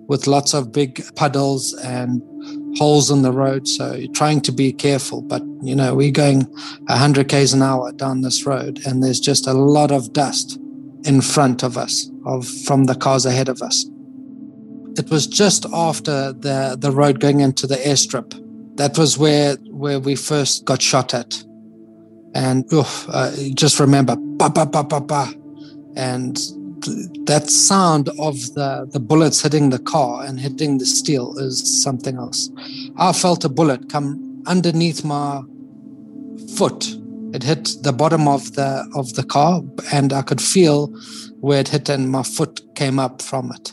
with 0.08 0.26
lots 0.26 0.52
of 0.52 0.72
big 0.72 1.04
puddles 1.14 1.74
and 1.74 2.20
holes 2.76 3.08
in 3.08 3.22
the 3.22 3.30
road. 3.30 3.68
So 3.68 3.94
you're 3.94 4.12
trying 4.12 4.40
to 4.40 4.52
be 4.52 4.72
careful. 4.72 5.22
But, 5.22 5.42
you 5.62 5.76
know, 5.76 5.94
we're 5.94 6.10
going 6.10 6.40
100 6.86 7.28
Ks 7.28 7.52
an 7.52 7.62
hour 7.62 7.92
down 7.92 8.22
this 8.22 8.46
road 8.46 8.80
and 8.84 9.00
there's 9.00 9.20
just 9.20 9.46
a 9.46 9.52
lot 9.52 9.92
of 9.92 10.12
dust 10.12 10.58
in 11.04 11.20
front 11.20 11.62
of 11.62 11.76
us, 11.76 12.10
of 12.24 12.46
from 12.46 12.84
the 12.84 12.94
cars 12.94 13.26
ahead 13.26 13.48
of 13.48 13.62
us. 13.62 13.86
It 14.96 15.10
was 15.10 15.26
just 15.26 15.66
after 15.72 16.32
the, 16.32 16.76
the 16.78 16.90
road 16.90 17.20
going 17.20 17.40
into 17.40 17.66
the 17.66 17.76
airstrip. 17.76 18.40
That 18.76 18.96
was 18.98 19.18
where 19.18 19.56
where 19.70 20.00
we 20.00 20.16
first 20.16 20.64
got 20.64 20.82
shot 20.82 21.14
at. 21.14 21.42
And 22.34 22.70
oof, 22.72 23.06
uh, 23.08 23.30
just 23.54 23.78
remember, 23.78 24.16
ba 24.16 24.50
ba 24.50 24.66
ba 24.66 24.82
ba 24.82 25.00
ba, 25.00 25.32
and 25.96 26.36
that 27.26 27.48
sound 27.48 28.08
of 28.18 28.34
the, 28.54 28.86
the 28.90 29.00
bullets 29.00 29.42
hitting 29.42 29.70
the 29.70 29.78
car 29.78 30.24
and 30.24 30.38
hitting 30.38 30.78
the 30.78 30.86
steel 30.86 31.38
is 31.38 31.82
something 31.82 32.16
else. 32.16 32.50
I 32.96 33.12
felt 33.12 33.44
a 33.44 33.48
bullet 33.48 33.88
come 33.88 34.42
underneath 34.46 35.04
my 35.04 35.42
foot. 36.56 36.96
It 37.34 37.42
hit 37.42 37.82
the 37.82 37.92
bottom 37.92 38.28
of 38.28 38.52
the 38.54 38.88
of 38.94 39.12
the 39.14 39.24
car, 39.24 39.60
and 39.92 40.12
I 40.12 40.22
could 40.22 40.40
feel 40.40 40.86
where 41.40 41.58
it 41.58 41.68
hit, 41.68 41.88
and 41.88 42.08
my 42.08 42.22
foot 42.22 42.60
came 42.76 43.00
up 43.00 43.20
from 43.20 43.50
it. 43.52 43.72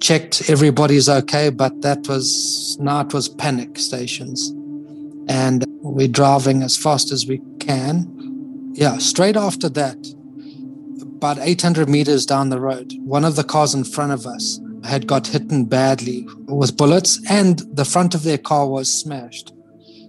Checked 0.00 0.50
everybody's 0.50 1.08
okay, 1.08 1.50
but 1.50 1.82
that 1.82 2.08
was 2.08 2.76
now 2.80 3.00
it 3.02 3.14
was 3.14 3.28
panic 3.28 3.78
stations, 3.78 4.50
and 5.28 5.64
we're 5.82 6.08
driving 6.08 6.64
as 6.64 6.76
fast 6.76 7.12
as 7.12 7.28
we 7.28 7.40
can. 7.60 8.72
Yeah, 8.74 8.98
straight 8.98 9.36
after 9.36 9.68
that, 9.68 9.98
about 11.00 11.38
800 11.38 11.88
meters 11.88 12.26
down 12.26 12.48
the 12.48 12.58
road, 12.60 12.92
one 13.04 13.24
of 13.24 13.36
the 13.36 13.44
cars 13.44 13.72
in 13.72 13.84
front 13.84 14.10
of 14.10 14.26
us 14.26 14.58
had 14.82 15.06
got 15.06 15.28
hit 15.28 15.44
badly 15.68 16.26
with 16.48 16.76
bullets, 16.76 17.20
and 17.30 17.60
the 17.72 17.84
front 17.84 18.16
of 18.16 18.24
their 18.24 18.38
car 18.38 18.66
was 18.66 18.92
smashed. 18.92 19.52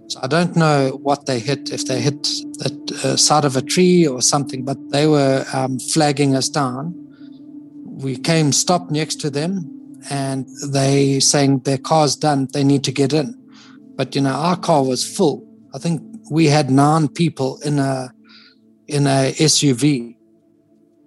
So 0.08 0.20
I 0.22 0.28
don't 0.28 0.56
know 0.56 1.00
what 1.02 1.26
they 1.26 1.40
hit, 1.40 1.72
if 1.72 1.86
they 1.86 2.02
hit 2.02 2.24
the 2.24 3.00
uh, 3.04 3.16
side 3.16 3.46
of 3.46 3.56
a 3.56 3.62
tree 3.62 4.06
or 4.06 4.22
something, 4.22 4.64
but 4.64 4.78
they 4.90 5.08
were 5.08 5.46
um, 5.54 5.80
flagging 5.80 6.36
us 6.36 6.50
down. 6.50 6.94
We 7.86 8.18
came, 8.18 8.52
stopped 8.52 8.92
next 8.92 9.16
to 9.22 9.30
them, 9.30 9.74
and 10.10 10.48
they 10.68 11.20
saying 11.20 11.60
their 11.60 11.78
car's 11.78 12.16
done, 12.16 12.48
they 12.54 12.64
need 12.64 12.84
to 12.84 12.92
get 12.92 13.14
in. 13.14 13.40
But 13.96 14.16
you 14.16 14.22
know, 14.22 14.34
our 14.34 14.58
car 14.58 14.84
was 14.84 15.06
full. 15.06 15.48
I 15.74 15.80
think 15.80 16.02
we 16.30 16.48
had 16.48 16.70
nine 16.70 17.08
people 17.08 17.60
in 17.62 17.80
a 17.80 18.14
in 18.88 19.08
a 19.08 19.34
SUV. 19.34 20.16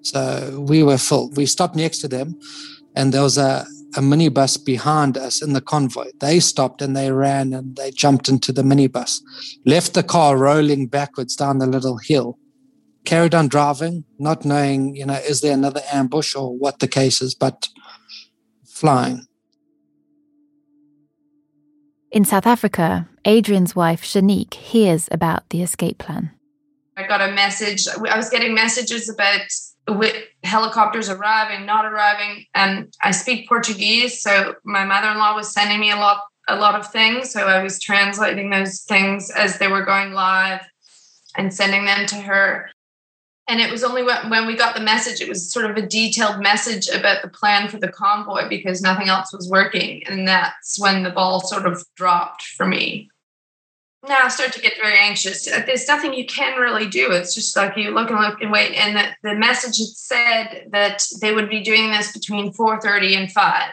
So 0.03 0.65
we 0.67 0.83
were 0.83 0.99
full. 0.99 1.31
We 1.31 1.47
stopped 1.47 1.77
next 1.77 1.99
to 1.99 2.09
them, 2.09 2.39
and 2.95 3.13
there 3.13 3.23
was 3.23 3.39
a, 3.39 3.67
a 3.97 4.01
minibus 4.01 4.63
behind 4.63 5.17
us 5.17 5.43
in 5.43 5.53
the 5.53 5.61
convoy. 5.61 6.11
They 6.21 6.41
stopped 6.41 6.83
and 6.83 6.97
they 6.97 7.11
ran 7.11 7.53
and 7.53 7.77
they 7.77 7.91
jumped 7.91 8.29
into 8.29 8.53
the 8.53 8.63
minibus, 8.63 9.21
left 9.65 9.95
the 9.95 10.03
car 10.03 10.37
rolling 10.37 10.87
backwards 10.87 11.37
down 11.37 11.59
the 11.59 11.67
little 11.67 11.99
hill, 11.99 12.39
carried 13.05 13.35
on 13.35 13.49
driving, 13.49 14.05
not 14.19 14.45
knowing, 14.45 14.95
you 14.97 15.07
know, 15.07 15.15
is 15.15 15.41
there 15.41 15.55
another 15.55 15.83
ambush 15.93 16.35
or 16.35 16.57
what 16.57 16.79
the 16.81 16.89
case 16.89 17.21
is, 17.23 17.35
but 17.35 17.69
flying. 18.65 19.27
In 22.13 22.25
South 22.25 22.47
Africa, 22.47 23.09
Adrian's 23.25 23.75
wife, 23.75 24.03
Shanique, 24.03 24.55
hears 24.55 25.09
about 25.11 25.49
the 25.51 25.63
escape 25.63 25.99
plan. 25.99 26.31
I 26.97 27.07
got 27.07 27.21
a 27.21 27.33
message. 27.33 27.87
I 27.89 28.17
was 28.17 28.31
getting 28.31 28.55
messages 28.55 29.09
about 29.09 29.51
helicopters 30.43 31.09
arriving, 31.09 31.67
not 31.67 31.85
arriving, 31.85 32.45
and 32.55 32.95
I 33.03 33.11
speak 33.11 33.49
Portuguese, 33.49 34.21
so 34.21 34.55
my 34.65 34.85
mother-in-law 34.85 35.35
was 35.35 35.53
sending 35.53 35.81
me 35.81 35.91
a 35.91 35.97
lot, 35.97 36.23
a 36.49 36.57
lot 36.57 36.75
of 36.75 36.91
things. 36.91 37.31
So 37.31 37.47
I 37.47 37.63
was 37.63 37.81
translating 37.81 38.51
those 38.51 38.83
things 38.83 39.31
as 39.31 39.59
they 39.59 39.69
were 39.69 39.85
going 39.85 40.13
live 40.13 40.61
and 41.37 41.53
sending 41.53 41.85
them 41.85 42.07
to 42.07 42.17
her. 42.17 42.71
And 43.49 43.61
it 43.61 43.71
was 43.71 43.85
only 43.85 44.03
when 44.03 44.47
we 44.47 44.57
got 44.57 44.75
the 44.75 44.83
message, 44.83 45.21
it 45.21 45.29
was 45.29 45.53
sort 45.53 45.71
of 45.71 45.77
a 45.77 45.87
detailed 45.87 46.43
message 46.43 46.89
about 46.89 47.23
the 47.23 47.29
plan 47.29 47.69
for 47.69 47.79
the 47.79 47.89
convoy 47.89 48.49
because 48.49 48.83
nothing 48.83 49.09
else 49.09 49.33
was 49.33 49.49
working. 49.49 50.03
And 50.09 50.27
that's 50.27 50.81
when 50.81 51.05
the 51.05 51.11
ball 51.11 51.41
sort 51.41 51.65
of 51.65 51.85
dropped 51.95 52.43
for 52.43 52.67
me 52.67 53.09
now 54.03 54.19
I 54.25 54.29
start 54.29 54.53
to 54.53 54.61
get 54.61 54.75
very 54.81 54.99
anxious. 54.99 55.49
Uh, 55.49 55.63
there's 55.67 55.89
nothing 55.89 56.15
you 56.15 56.27
can 56.27 56.59
really 56.61 56.87
do. 56.87 57.11
It's 57.13 57.35
just 57.35 57.57
like 57.57 57.77
you 57.77 57.91
look 57.91 58.11
and 58.11 58.21
look 58.21 58.41
and 58.41 58.53
wait. 58.53 58.75
And 58.75 58.97
the, 58.97 59.31
the 59.31 59.35
message 59.35 59.79
had 59.79 59.89
said 59.89 60.69
that 60.73 61.05
they 61.21 61.35
would 61.35 61.49
be 61.49 61.63
doing 61.63 61.91
this 61.91 62.13
between 62.13 62.53
4.30 62.53 63.17
and 63.17 63.33
5. 63.33 63.71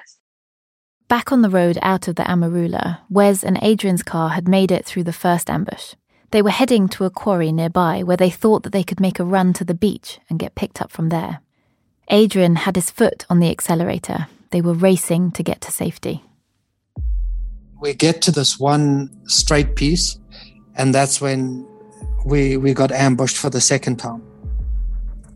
Back 1.07 1.31
on 1.31 1.41
the 1.41 1.49
road 1.49 1.77
out 1.81 2.07
of 2.07 2.15
the 2.15 2.23
Amarula, 2.23 2.99
Wes 3.09 3.43
and 3.43 3.59
Adrian's 3.61 4.03
car 4.03 4.29
had 4.29 4.47
made 4.47 4.71
it 4.71 4.85
through 4.85 5.03
the 5.03 5.13
first 5.13 5.49
ambush. 5.49 5.93
They 6.31 6.41
were 6.41 6.49
heading 6.49 6.87
to 6.89 7.05
a 7.05 7.11
quarry 7.11 7.51
nearby 7.51 8.01
where 8.01 8.17
they 8.17 8.31
thought 8.31 8.63
that 8.63 8.73
they 8.73 8.83
could 8.83 8.99
make 8.99 9.19
a 9.19 9.25
run 9.25 9.53
to 9.53 9.63
the 9.63 9.75
beach 9.75 10.19
and 10.29 10.39
get 10.39 10.55
picked 10.55 10.81
up 10.81 10.89
from 10.89 11.09
there. 11.09 11.41
Adrian 12.07 12.55
had 12.55 12.75
his 12.75 12.89
foot 12.89 13.25
on 13.29 13.39
the 13.39 13.51
accelerator. 13.51 14.27
They 14.49 14.61
were 14.61 14.73
racing 14.73 15.31
to 15.33 15.43
get 15.43 15.61
to 15.61 15.71
safety. 15.71 16.23
We 17.83 17.93
get 17.93 18.21
to 18.21 18.31
this 18.31 18.57
one 18.57 19.09
straight 19.27 19.75
piece, 19.75 20.17
and 20.75 20.95
that's 20.95 21.19
when 21.19 21.67
we 22.25 22.55
we 22.55 22.73
got 22.73 22.93
ambushed 22.93 23.35
for 23.35 23.49
the 23.49 23.59
second 23.59 23.97
time. 23.97 24.23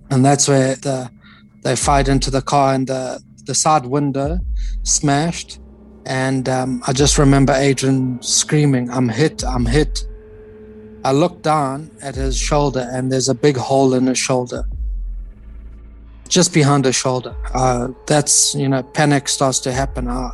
And 0.10 0.24
that's 0.24 0.48
where 0.48 0.76
the 0.76 1.12
they 1.64 1.76
fired 1.76 2.08
into 2.08 2.32
the 2.32 2.42
car 2.42 2.74
and 2.74 2.88
the 2.88 3.22
the 3.44 3.54
side 3.54 3.86
window 3.86 4.40
smashed. 4.84 5.60
And 6.06 6.48
um, 6.48 6.82
i 6.88 6.94
just 6.94 7.18
remember 7.18 7.52
adrian 7.52 8.22
screaming 8.22 8.90
i'm 8.92 9.10
hit 9.10 9.44
i'm 9.44 9.66
hit. 9.66 10.08
I 11.04 11.12
looked 11.12 11.42
down 11.42 11.92
at 12.02 12.16
his 12.16 12.38
shoulder 12.38 12.88
and 12.94 13.12
there's 13.12 13.28
a 13.28 13.36
big 13.36 13.58
hole 13.58 13.94
in 13.94 14.08
his 14.08 14.18
shoulder. 14.18 14.64
Just 16.30 16.54
behind 16.54 16.86
his 16.86 16.96
shoulder. 16.96 17.36
Uh, 17.54 17.90
that's 18.06 18.56
you 18.56 18.70
know 18.70 18.84
panic 18.84 19.28
starts 19.28 19.60
to 19.66 19.74
happen. 19.74 20.08
Uh, 20.08 20.32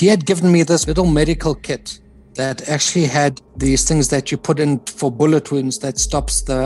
he 0.00 0.06
had 0.06 0.24
given 0.24 0.50
me 0.50 0.62
this 0.62 0.86
little 0.86 1.04
medical 1.04 1.54
kit 1.54 2.00
that 2.34 2.66
actually 2.68 3.04
had 3.04 3.40
these 3.56 3.86
things 3.86 4.08
that 4.08 4.32
you 4.32 4.38
put 4.38 4.58
in 4.58 4.78
for 4.86 5.12
bullet 5.12 5.52
wounds 5.52 5.78
that 5.80 5.98
stops 5.98 6.42
the 6.42 6.62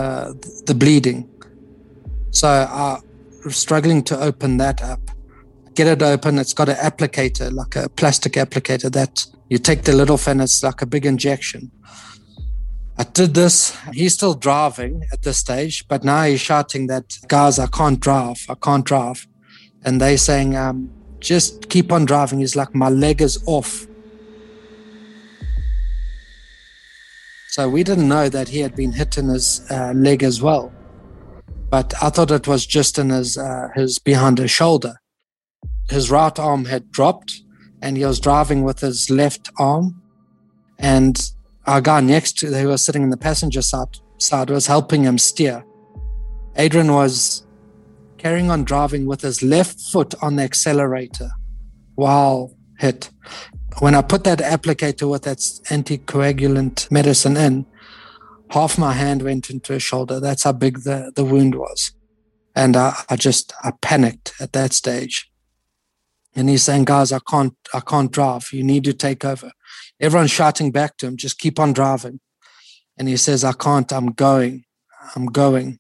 the 0.67 0.75
bleeding. 0.75 1.29
So 2.31 2.49
I 2.49 3.01
was 3.45 3.57
struggling 3.57 4.05
to 4.05 4.15
open 4.29 4.59
that 4.59 4.83
up. 4.83 5.01
Get 5.75 5.87
it 5.89 6.03
open. 6.03 6.39
It's 6.39 6.55
got 6.55 6.69
an 6.69 6.77
applicator, 6.77 7.53
like 7.53 7.75
a 7.75 7.89
plastic 7.89 8.35
applicator 8.35 8.91
that 8.93 9.27
you 9.49 9.59
take 9.59 9.83
the 9.83 9.93
lid 9.93 10.11
off 10.11 10.29
it's 10.29 10.63
like 10.63 10.81
a 10.83 10.87
big 10.87 11.05
injection. 11.05 11.73
I 12.97 13.03
did 13.03 13.35
this. 13.35 13.77
He's 13.93 14.15
still 14.15 14.35
driving 14.35 15.03
at 15.13 15.23
this 15.23 15.39
stage, 15.39 15.87
but 15.89 16.05
now 16.05 16.23
he's 16.23 16.41
shouting 16.41 16.87
that, 16.87 17.19
guys, 17.27 17.59
I 17.59 17.67
can't 17.67 17.99
drive. 17.99 18.47
I 18.49 18.55
can't 18.55 18.85
drive. 18.85 19.27
And 19.85 20.01
they 20.01 20.17
saying, 20.17 20.55
um, 20.55 20.91
just 21.25 21.69
keep 21.69 21.91
on 21.91 22.05
driving. 22.05 22.39
He's 22.39 22.55
like, 22.55 22.75
my 22.75 22.89
leg 22.89 23.23
is 23.23 23.43
off. 23.47 23.87
So 27.49 27.69
we 27.69 27.85
didn't 27.85 28.09
know 28.09 28.29
that 28.29 28.49
he 28.49 28.61
had 28.61 28.75
been 28.75 28.93
hit 28.93 29.17
in 29.17 29.29
his 29.29 29.67
uh, 29.71 29.93
leg 29.95 30.23
as 30.23 30.43
well. 30.43 30.73
But 31.71 31.95
I 32.03 32.11
thought 32.11 32.31
it 32.31 32.47
was 32.47 32.67
just 32.67 32.99
in 32.99 33.11
his, 33.11 33.39
uh, 33.39 33.69
his 33.75 33.99
behind 33.99 34.39
his 34.39 34.51
shoulder. 34.51 35.01
His 35.89 36.11
right 36.11 36.37
arm 36.39 36.65
had 36.67 36.91
dropped 36.91 37.43
and 37.81 37.97
he 37.97 38.05
was 38.05 38.19
driving 38.19 38.63
with 38.63 38.81
his 38.81 39.11
left 39.11 39.51
arm. 39.59 40.01
And 40.79 41.21
our 41.67 41.81
guy 41.81 42.01
next 42.01 42.39
to 42.39 42.47
who 42.49 42.69
was 42.69 42.85
sitting 42.85 43.03
in 43.03 43.11
the 43.11 43.17
passenger 43.17 43.63
side, 43.63 43.99
side 44.19 44.51
was 44.51 44.67
helping 44.67 45.05
him 45.05 45.19
steer. 45.19 45.65
Adrian 46.57 46.93
was 46.93 47.47
carrying 48.25 48.51
on 48.51 48.65
driving 48.65 49.05
with 49.05 49.21
his 49.21 49.43
left 49.43 49.79
foot 49.79 50.15
on 50.23 50.37
the 50.37 50.43
accelerator 50.43 51.29
while 51.95 52.57
hit. 52.79 53.11
When 53.81 53.95
I 53.95 54.01
put 54.01 54.25
that 54.25 54.39
applicator 54.39 55.11
with 55.11 55.25
that 55.25 55.39
anticoagulant 55.69 56.91
medicine 56.91 57.37
in, 57.37 57.67
half 58.49 58.79
my 58.79 58.95
hand 58.95 59.21
went 59.21 59.51
into 59.51 59.75
his 59.75 59.83
shoulder. 59.83 60.21
That's 60.21 60.45
how 60.45 60.53
big 60.53 60.85
the, 60.85 61.13
the 61.15 61.25
wound 61.25 61.55
was. 61.57 61.93
And 62.57 62.79
I, 62.79 62.95
I 63.11 63.17
just, 63.17 63.53
I 63.63 63.73
panicked 63.83 64.33
at 64.41 64.55
that 64.55 64.73
stage. 64.73 65.31
And 66.35 66.49
he's 66.49 66.63
saying, 66.63 66.87
guys, 66.87 67.13
I 67.13 67.19
can't, 67.29 67.55
I 67.75 67.81
can't 67.81 68.11
drive. 68.11 68.53
You 68.53 68.65
need 68.65 68.85
to 68.85 68.95
take 68.95 69.25
over. 69.25 69.53
Everyone's 70.01 70.31
shouting 70.31 70.73
back 70.73 70.97
to 70.97 71.07
him, 71.07 71.19
just 71.19 71.39
keep 71.39 71.61
on 71.61 71.75
driving. 71.75 72.21
And 72.97 73.07
he 73.07 73.19
says, 73.19 73.45
I 73.45 73.53
can't, 73.53 73.93
I'm 73.93 74.13
going, 74.13 74.65
I'm 75.15 75.27
going. 75.27 75.79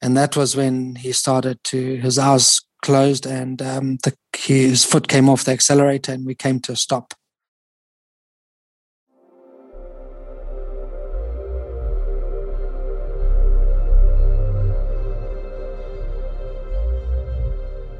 And 0.00 0.16
that 0.16 0.36
was 0.36 0.54
when 0.54 0.94
he 0.96 1.12
started 1.12 1.62
to, 1.64 1.96
his 1.96 2.18
eyes 2.18 2.60
closed 2.82 3.26
and 3.26 3.60
um, 3.60 3.96
the, 4.04 4.14
his 4.36 4.84
foot 4.84 5.08
came 5.08 5.28
off 5.28 5.44
the 5.44 5.52
accelerator 5.52 6.12
and 6.12 6.24
we 6.24 6.34
came 6.34 6.60
to 6.60 6.72
a 6.72 6.76
stop. 6.76 7.14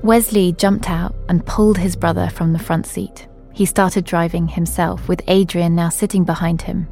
Wesley 0.04 0.52
jumped 0.52 0.88
out 0.88 1.14
and 1.28 1.44
pulled 1.44 1.76
his 1.76 1.96
brother 1.96 2.30
from 2.30 2.52
the 2.52 2.58
front 2.58 2.86
seat. 2.86 3.26
He 3.52 3.66
started 3.66 4.04
driving 4.04 4.46
himself, 4.46 5.08
with 5.08 5.20
Adrian 5.26 5.74
now 5.74 5.88
sitting 5.88 6.24
behind 6.24 6.62
him. 6.62 6.88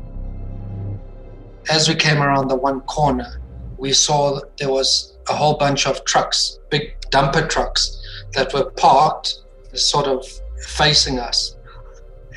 As 1.71 1.89
we 1.89 1.95
came 1.95 2.21
around 2.21 2.49
the 2.49 2.57
one 2.57 2.81
corner, 2.83 3.41
we 3.79 3.93
saw 3.93 4.41
there 4.59 4.71
was 4.71 5.17
a 5.29 5.35
whole 5.35 5.57
bunch 5.57 5.87
of 5.87 6.05
trucks, 6.05 6.59
big 6.71 6.97
dumper 7.11 7.49
trucks, 7.49 8.03
that 8.35 8.53
were 8.53 8.71
parked, 8.73 9.43
sort 9.75 10.07
of 10.07 10.25
facing 10.69 11.19
us. 11.19 11.57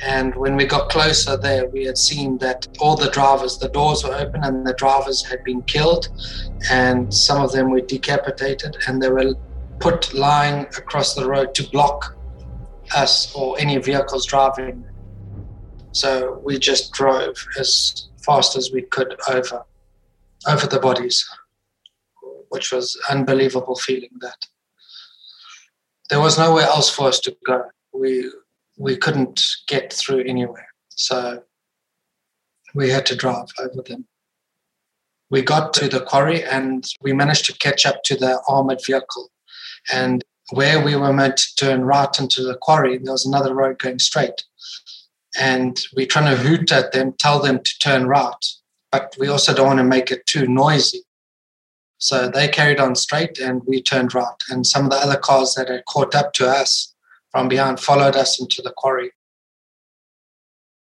And 0.02 0.34
when 0.34 0.56
we 0.56 0.64
got 0.64 0.88
closer 0.88 1.36
there, 1.36 1.68
we 1.68 1.84
had 1.84 1.98
seen 1.98 2.38
that 2.38 2.66
all 2.80 2.96
the 2.96 3.10
drivers, 3.10 3.58
the 3.58 3.68
doors 3.68 4.02
were 4.02 4.14
open 4.14 4.42
and 4.44 4.66
the 4.66 4.72
drivers 4.74 5.22
had 5.22 5.44
been 5.44 5.62
killed, 5.62 6.08
and 6.70 7.12
some 7.12 7.42
of 7.42 7.52
them 7.52 7.70
were 7.70 7.82
decapitated, 7.82 8.76
and 8.86 9.02
they 9.02 9.10
were 9.10 9.34
put 9.78 10.14
lying 10.14 10.62
across 10.78 11.14
the 11.14 11.28
road 11.28 11.54
to 11.54 11.68
block 11.70 12.16
us 12.96 13.34
or 13.34 13.58
any 13.58 13.76
vehicles 13.78 14.26
driving. 14.26 14.84
So 15.92 16.40
we 16.44 16.58
just 16.58 16.92
drove 16.92 17.36
as 17.58 18.08
fast 18.24 18.56
as 18.56 18.70
we 18.72 18.82
could 18.82 19.16
over 19.28 19.64
over 20.46 20.66
the 20.66 20.80
bodies, 20.80 21.28
which 22.48 22.72
was 22.72 22.98
unbelievable 23.08 23.76
feeling 23.76 24.10
that 24.20 24.46
there 26.08 26.20
was 26.20 26.38
nowhere 26.38 26.64
else 26.64 26.90
for 26.90 27.08
us 27.08 27.20
to 27.20 27.36
go. 27.46 27.64
We 27.92 28.30
we 28.76 28.96
couldn't 28.96 29.42
get 29.68 29.92
through 29.92 30.24
anywhere. 30.24 30.68
So 30.90 31.42
we 32.74 32.90
had 32.90 33.06
to 33.06 33.16
drive 33.16 33.48
over 33.58 33.82
them. 33.86 34.06
We 35.30 35.42
got 35.42 35.72
to 35.74 35.88
the 35.88 36.00
quarry 36.00 36.42
and 36.42 36.84
we 37.00 37.12
managed 37.12 37.46
to 37.46 37.58
catch 37.58 37.86
up 37.86 38.02
to 38.04 38.16
the 38.16 38.40
armored 38.48 38.80
vehicle. 38.84 39.30
And 39.92 40.24
where 40.50 40.82
we 40.82 40.96
were 40.96 41.12
meant 41.12 41.36
to 41.36 41.56
turn 41.56 41.84
right 41.84 42.18
into 42.18 42.42
the 42.42 42.56
quarry, 42.56 42.98
there 42.98 43.12
was 43.12 43.26
another 43.26 43.54
road 43.54 43.78
going 43.78 43.98
straight. 43.98 44.44
And 45.38 45.78
we're 45.94 46.06
trying 46.06 46.34
to 46.34 46.42
hoot 46.42 46.72
at 46.72 46.92
them, 46.92 47.12
tell 47.18 47.40
them 47.40 47.62
to 47.62 47.78
turn 47.78 48.06
right, 48.06 48.44
but 48.92 49.14
we 49.18 49.28
also 49.28 49.54
don't 49.54 49.66
want 49.66 49.78
to 49.78 49.84
make 49.84 50.10
it 50.10 50.26
too 50.26 50.46
noisy. 50.46 51.02
So 51.98 52.28
they 52.28 52.48
carried 52.48 52.80
on 52.80 52.94
straight 52.96 53.38
and 53.38 53.62
we 53.66 53.82
turned 53.82 54.14
right. 54.14 54.34
And 54.48 54.66
some 54.66 54.84
of 54.86 54.90
the 54.90 54.96
other 54.96 55.18
cars 55.18 55.54
that 55.54 55.68
had 55.68 55.84
caught 55.84 56.14
up 56.14 56.32
to 56.34 56.48
us 56.48 56.94
from 57.30 57.48
behind 57.48 57.78
followed 57.78 58.16
us 58.16 58.40
into 58.40 58.62
the 58.62 58.72
quarry. 58.76 59.12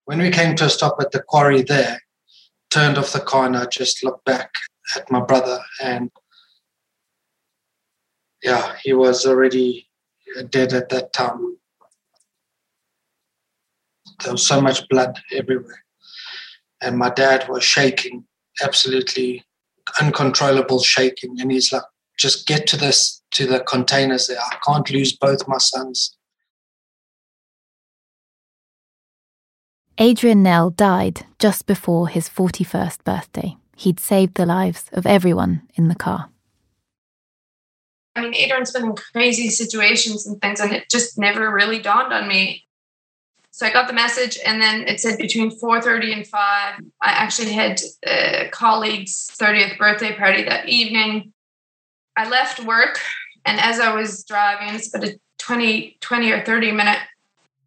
When 0.07 0.19
we 0.19 0.31
came 0.31 0.57
to 0.57 0.67
a 0.67 0.71
stop 0.71 0.97
at 1.01 1.13
the 1.13 1.23
quarry 1.23 1.63
there, 1.63 2.01
turned 2.71 2.99
off 2.99 3.13
the 3.13 3.21
car 3.21 3.47
and 3.47 3.57
I 3.57 3.67
just 3.67 4.03
looked 4.03 4.25
back 4.25 4.55
at 4.97 5.11
my 5.11 5.21
brother 5.21 5.61
and 5.83 6.11
yeah, 8.43 8.77
he 8.83 8.93
was 8.93 9.25
already 9.25 9.89
dead 10.51 10.73
at 10.73 10.89
that 10.89 11.13
time. 11.13 11.57
There 14.23 14.33
was 14.33 14.47
so 14.47 14.61
much 14.61 14.89
blood 14.89 15.19
everywhere. 15.33 15.84
And 16.85 16.99
my 16.99 17.11
dad 17.11 17.49
was 17.49 17.65
shaking, 17.65 18.25
absolutely 18.63 19.45
uncontrollable 20.01 20.81
shaking. 20.81 21.41
And 21.41 21.51
he's 21.51 21.73
like, 21.73 21.83
just 22.19 22.47
get 22.47 22.67
to 22.69 22.77
this, 22.77 23.23
to 23.33 23.47
the 23.47 23.61
containers 23.61 24.27
there. 24.27 24.39
I 24.39 24.57
can't 24.65 24.89
lose 24.91 25.17
both 25.17 25.49
my 25.49 25.59
sons. 25.59 26.17
Adrian 29.99 30.43
Nel 30.43 30.71
died 30.71 31.25
just 31.39 31.67
before 31.67 32.09
his 32.09 32.29
41st 32.29 33.05
birthday. 33.05 33.57
He'd 33.77 34.01
saved 34.01 34.35
the 34.35 34.47
lives 34.47 34.87
of 34.93 35.07
everyone 35.07 35.63
in 35.75 35.89
the 35.89 35.95
car. 35.95 36.31
I 38.17 38.23
mean, 38.23 38.35
Adrian's 38.35 38.73
been 38.73 38.85
in 38.87 38.95
crazy 38.95 39.49
situations 39.51 40.27
and 40.27 40.41
things, 40.41 40.61
and 40.61 40.73
it 40.73 40.89
just 40.91 41.19
never 41.19 41.53
really 41.53 41.81
dawned 41.81 42.13
on 42.13 42.29
me. 42.29 42.65
So 43.55 43.65
I 43.65 43.73
got 43.73 43.87
the 43.87 43.95
message, 43.95 44.37
and 44.45 44.61
then 44.61 44.89
it 44.89 44.99
said 44.99 45.17
between 45.17 45.49
4:30 45.49 46.13
and 46.13 46.27
5. 46.27 46.81
I 47.01 47.11
actually 47.13 47.53
had 47.53 47.81
a 48.05 48.49
colleague's 48.51 49.31
30th 49.39 49.79
birthday 49.79 50.13
party 50.13 50.43
that 50.43 50.69
evening. 50.69 51.33
I 52.17 52.29
left 52.29 52.65
work, 52.65 52.99
and 53.45 53.61
as 53.61 53.79
I 53.79 53.95
was 53.95 54.25
driving, 54.25 54.75
it's 54.75 54.93
about 54.93 55.09
a 55.09 55.21
20, 55.39 55.99
20 56.01 56.33
or 56.33 56.45
30 56.45 56.73
minute 56.73 56.99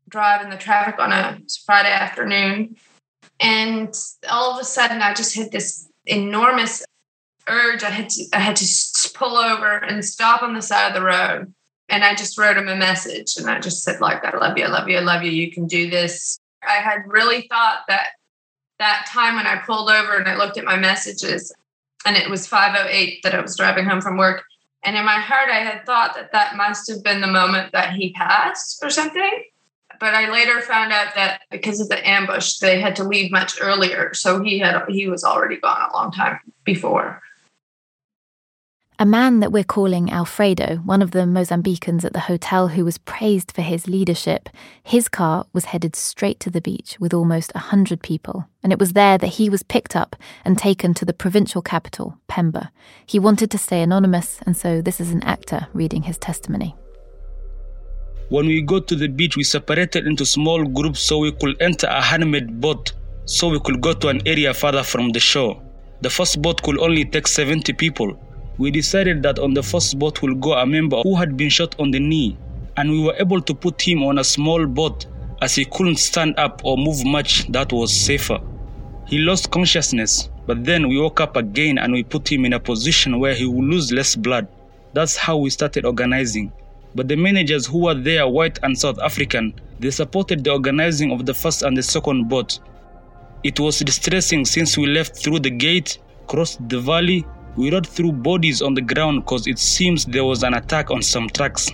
drive 0.10 0.42
in 0.42 0.50
the 0.50 0.58
traffic 0.58 1.00
on 1.00 1.14
a 1.14 1.40
Friday 1.66 1.94
afternoon. 1.94 2.76
And 3.40 3.96
all 4.30 4.54
of 4.54 4.60
a 4.60 4.66
sudden, 4.66 5.02
I 5.02 5.14
just 5.14 5.38
had 5.38 5.54
this 5.54 5.88
enormous 6.06 6.84
urge. 7.48 7.84
I 7.84 7.92
had 7.92 8.10
to 8.10 8.26
I 8.34 8.40
had 8.40 8.58
to 8.58 9.10
pull 9.14 9.38
over 9.38 9.78
and 9.78 10.04
stop 10.04 10.44
on 10.44 10.54
the 10.54 10.62
side 10.62 10.90
of 10.90 10.96
the 10.96 11.08
road. 11.08 11.54
And 11.90 12.04
I 12.04 12.16
just 12.16 12.38
wrote 12.38 12.58
him 12.58 12.68
a 12.68 12.76
message 12.76 13.38
and 13.38 13.50
I 13.50 13.60
just 13.60 13.84
said, 13.84 14.02
like, 14.02 14.24
I 14.24 14.36
love 14.38 14.58
you, 14.58 14.66
I 14.66 14.68
love 14.68 14.90
you, 14.90 14.98
I 14.98 15.02
love 15.02 15.24
you. 15.24 15.32
You 15.32 15.52
can 15.52 15.68
do 15.68 15.90
this. 15.90 16.40
I 16.68 16.76
had 16.76 17.04
really 17.08 17.48
thought 17.50 17.84
that 17.88 18.10
that 18.80 19.08
time 19.10 19.36
when 19.36 19.48
I 19.48 19.58
pulled 19.58 19.90
over 19.90 20.18
and 20.18 20.28
I 20.28 20.36
looked 20.36 20.58
at 20.58 20.66
my 20.66 20.76
messages 20.76 21.54
and 22.06 22.16
it 22.16 22.30
was 22.30 22.46
508 22.48 23.24
that 23.24 23.34
I 23.34 23.42
was 23.42 23.56
driving 23.56 23.86
home 23.86 24.02
from 24.02 24.18
work. 24.18 24.44
And 24.84 24.96
in 24.96 25.06
my 25.06 25.20
heart, 25.20 25.50
I 25.50 25.60
had 25.60 25.86
thought 25.86 26.16
that 26.16 26.32
that 26.32 26.56
must 26.56 26.90
have 26.90 27.04
been 27.04 27.22
the 27.22 27.28
moment 27.28 27.72
that 27.72 27.94
he 27.94 28.14
passed 28.14 28.84
or 28.84 28.90
something. 28.90 29.44
But 30.00 30.14
I 30.14 30.32
later 30.32 30.62
found 30.62 30.94
out 30.94 31.16
that 31.16 31.42
because 31.50 31.80
of 31.80 31.90
the 31.90 32.08
ambush, 32.08 32.58
they 32.58 32.80
had 32.80 32.96
to 32.98 33.04
leave 33.04 33.32
much 33.32 33.58
earlier. 33.60 34.14
So 34.14 34.44
he 34.44 34.60
had 34.60 34.84
he 34.88 35.08
was 35.08 35.24
already 35.24 35.58
gone 35.58 35.90
a 35.90 35.94
long 35.94 36.12
time 36.12 36.40
before. 36.64 37.22
A 39.00 39.06
man 39.06 39.42
that 39.42 39.52
we're 39.52 39.64
calling 39.64 40.12
Alfredo, 40.12 40.78
one 40.78 41.04
of 41.04 41.12
the 41.12 41.20
Mozambicans 41.20 42.04
at 42.04 42.14
the 42.14 42.22
hotel 42.22 42.70
who 42.70 42.84
was 42.84 42.98
praised 42.98 43.52
for 43.52 43.62
his 43.62 43.88
leadership, 43.88 44.50
his 44.84 45.08
car 45.08 45.46
was 45.54 45.66
headed 45.66 45.96
straight 45.96 46.40
to 46.40 46.50
the 46.50 46.62
beach 46.62 46.98
with 47.00 47.14
almost 47.14 47.52
a 47.54 47.60
hundred 47.60 48.02
people, 48.02 48.48
and 48.64 48.74
it 48.74 48.80
was 48.80 48.94
there 48.94 49.20
that 49.20 49.36
he 49.38 49.52
was 49.52 49.62
picked 49.62 49.96
up 49.96 50.16
and 50.44 50.58
taken 50.58 50.96
to 50.96 51.06
the 51.06 51.14
provincial 51.14 51.62
capital, 51.62 52.18
Pemba. 52.28 52.70
He 53.06 53.20
wanted 53.20 53.52
to 53.52 53.60
stay 53.60 53.84
anonymous, 53.84 54.40
and 54.48 54.58
so 54.58 54.82
this 54.82 55.00
is 55.00 55.12
an 55.12 55.22
actor 55.22 55.68
reading 55.74 56.02
his 56.02 56.18
testimony. 56.18 56.76
When 58.30 58.48
we 58.48 58.64
got 58.64 58.88
to 58.88 58.96
the 58.96 59.10
beach, 59.10 59.38
we 59.38 59.44
separated 59.44 60.08
into 60.08 60.26
small 60.26 60.64
groups 60.64 61.02
so 61.02 61.20
we 61.20 61.34
could 61.34 61.62
enter 61.62 61.86
a 61.86 62.02
handmade 62.02 62.60
boat 62.60 62.94
so 63.26 63.50
we 63.50 63.60
could 63.60 63.80
go 63.80 63.94
to 63.94 64.08
an 64.08 64.28
area 64.28 64.56
further 64.56 64.82
from 64.82 65.12
the 65.12 65.20
shore. 65.20 65.62
The 66.02 66.10
first 66.10 66.42
boat 66.42 66.64
could 66.64 66.80
only 66.80 67.06
take 67.06 67.28
70 67.28 67.74
people. 67.74 68.20
We 68.58 68.72
decided 68.72 69.22
that 69.24 69.38
on 69.38 69.54
the 69.54 69.62
first 69.62 70.00
boat 70.00 70.22
will 70.22 70.34
go 70.34 70.54
a 70.54 70.66
member 70.66 71.02
who 71.04 71.16
had 71.16 71.38
been 71.38 71.50
shot 71.50 71.76
on 71.80 71.92
the 71.92 72.00
knee, 72.00 72.38
and 72.76 72.90
we 72.90 73.00
were 73.00 73.16
able 73.20 73.40
to 73.42 73.54
put 73.54 73.80
him 73.82 74.02
on 74.04 74.18
a 74.18 74.24
small 74.24 74.66
boat 74.66 75.06
as 75.42 75.54
he 75.54 75.66
couldn't 75.66 75.98
stand 75.98 76.34
up 76.40 76.62
or 76.64 76.76
move 76.78 77.06
much 77.06 77.46
that 77.52 77.72
was 77.72 77.94
safer. 77.94 78.40
He 79.06 79.20
lost 79.20 79.52
consciousness, 79.52 80.30
but 80.48 80.64
then 80.66 80.90
we 80.90 81.00
woke 81.00 81.22
up 81.22 81.36
again 81.36 81.78
and 81.78 81.94
we 81.94 82.04
put 82.04 82.32
him 82.32 82.46
in 82.46 82.54
a 82.54 82.60
position 82.60 83.20
where 83.20 83.36
he 83.36 83.46
would 83.46 83.64
lose 83.64 83.92
less 83.92 84.16
blood. 84.16 84.48
That's 84.94 85.16
how 85.16 85.38
we 85.38 85.52
started 85.52 85.86
organizing. 85.86 86.52
But 86.96 87.08
the 87.08 87.16
managers 87.16 87.68
who 87.68 87.84
were 87.84 87.94
there, 87.94 88.28
white 88.28 88.60
and 88.64 88.78
South 88.78 88.98
African, 89.00 89.54
they 89.80 89.92
supported 89.92 90.44
the 90.44 90.52
organizing 90.52 91.12
of 91.12 91.28
the 91.28 91.34
first 91.34 91.62
and 91.62 91.78
the 91.78 91.84
second 91.84 92.28
boat. 92.28 92.60
It 93.44 93.60
was 93.60 93.80
distressing 93.80 94.46
since 94.46 94.78
we 94.78 94.88
left 94.88 95.16
through 95.16 95.40
the 95.40 95.52
gate, 95.52 96.00
crossed 96.26 96.68
the 96.68 96.80
valley, 96.80 97.24
we 97.58 97.72
rode 97.72 97.88
through 97.88 98.12
bodies 98.12 98.62
on 98.62 98.76
the 98.76 98.82
ground 98.82 99.26
because 99.26 99.48
it 99.48 99.58
seems 99.60 100.06
there 100.06 100.24
was 100.24 100.44
an 100.44 100.54
attack 100.54 100.92
on 100.92 101.02
some 101.02 101.28
trucks. 101.28 101.72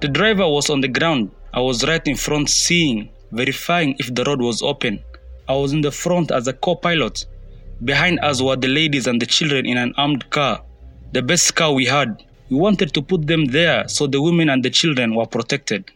The 0.00 0.08
driver 0.08 0.48
was 0.48 0.70
on 0.70 0.80
the 0.80 0.88
ground. 0.88 1.30
I 1.52 1.60
was 1.60 1.86
right 1.86 2.04
in 2.08 2.16
front 2.16 2.48
seeing, 2.48 3.10
verifying 3.30 3.94
if 3.98 4.14
the 4.14 4.24
road 4.24 4.40
was 4.40 4.62
open. 4.62 5.04
I 5.46 5.54
was 5.54 5.74
in 5.74 5.82
the 5.82 5.92
front 5.92 6.30
as 6.30 6.48
a 6.48 6.54
co 6.54 6.74
pilot. 6.74 7.26
Behind 7.84 8.18
us 8.20 8.40
were 8.40 8.56
the 8.56 8.68
ladies 8.68 9.06
and 9.06 9.20
the 9.20 9.26
children 9.26 9.66
in 9.66 9.76
an 9.76 9.92
armed 9.96 10.30
car, 10.30 10.62
the 11.12 11.22
best 11.22 11.54
car 11.54 11.72
we 11.72 11.84
had. 11.84 12.24
We 12.48 12.56
wanted 12.56 12.94
to 12.94 13.02
put 13.02 13.26
them 13.26 13.44
there 13.46 13.86
so 13.86 14.06
the 14.06 14.22
women 14.22 14.48
and 14.48 14.64
the 14.64 14.70
children 14.70 15.14
were 15.14 15.26
protected. 15.26 15.90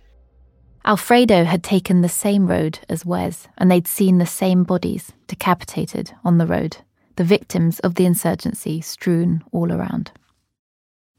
Alfredo 0.85 1.45
had 1.45 1.63
taken 1.63 2.03
the 2.03 2.11
same 2.11 2.47
road 2.47 2.81
as 2.91 3.07
Wes, 3.07 3.49
and 3.57 3.71
they'd 3.71 3.89
seen 3.89 4.19
the 4.19 4.27
same 4.27 4.65
bodies 4.65 5.13
decapitated 5.29 6.13
on 6.25 6.37
the 6.37 6.47
road, 6.47 6.77
the 7.17 7.25
victims 7.25 7.81
of 7.81 7.95
the 7.95 8.07
insurgency 8.07 8.81
strewn 8.81 9.43
all 9.53 9.73
around. 9.73 10.13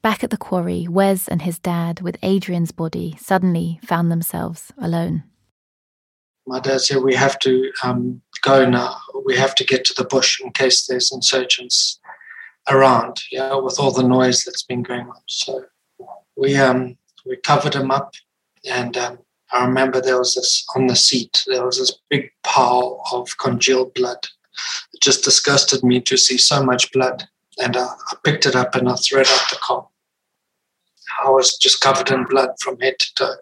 Back 0.02 0.24
at 0.24 0.30
the 0.30 0.38
quarry, 0.38 0.88
Wes 0.88 1.28
and 1.28 1.42
his 1.42 1.58
dad, 1.58 2.02
with 2.02 2.18
Adrian's 2.22 2.72
body, 2.72 3.16
suddenly 3.20 3.80
found 3.84 4.12
themselves 4.12 4.72
alone. 4.78 5.24
My 6.46 6.60
dad 6.60 6.82
said, 6.82 7.02
We 7.02 7.16
have 7.16 7.40
to 7.40 7.72
um, 7.84 8.22
go 8.44 8.70
now. 8.70 8.98
We 9.26 9.36
have 9.36 9.56
to 9.56 9.66
get 9.66 9.84
to 9.86 9.94
the 9.96 10.06
bush 10.06 10.40
in 10.40 10.52
case 10.52 10.86
there's 10.86 11.12
insurgents 11.12 12.00
around, 12.70 13.22
yeah, 13.32 13.56
with 13.56 13.80
all 13.80 13.92
the 13.92 14.04
noise 14.04 14.44
that's 14.44 14.64
been 14.64 14.84
going 14.84 15.08
on. 15.08 15.22
So 15.28 15.66
we 16.36 16.56
um, 16.56 16.98
we 17.26 17.38
covered 17.38 17.74
him 17.74 17.90
up, 17.90 18.14
and 18.70 18.96
um, 18.98 19.20
I 19.52 19.66
remember 19.66 20.02
there 20.02 20.20
was 20.20 20.36
this 20.36 20.66
on 20.76 20.88
the 20.88 20.96
seat. 20.96 21.44
There 21.48 21.66
was 21.66 21.80
this 21.80 21.98
big 22.10 22.30
pile 22.44 23.02
of 23.12 23.38
congealed 23.38 23.94
blood. 23.94 24.28
It 24.94 25.02
just 25.02 25.24
disgusted 25.24 25.84
me 25.84 26.02
to 26.02 26.18
see 26.18 26.38
so 26.38 26.64
much 26.64 26.92
blood, 26.92 27.28
and 27.58 27.76
I, 27.78 27.86
I 27.86 28.16
picked 28.24 28.46
it 28.46 28.56
up 28.56 28.76
and 28.76 28.90
I 28.90 28.96
threw 28.96 29.22
it 29.22 29.30
out 29.30 29.50
the 29.50 29.58
car. 29.62 29.88
I 31.24 31.30
was 31.30 31.58
just 31.58 31.82
covered 31.82 32.12
in 32.12 32.26
blood 32.26 32.50
from 32.60 32.80
head 32.80 33.00
to 33.00 33.16
toe. 33.16 33.36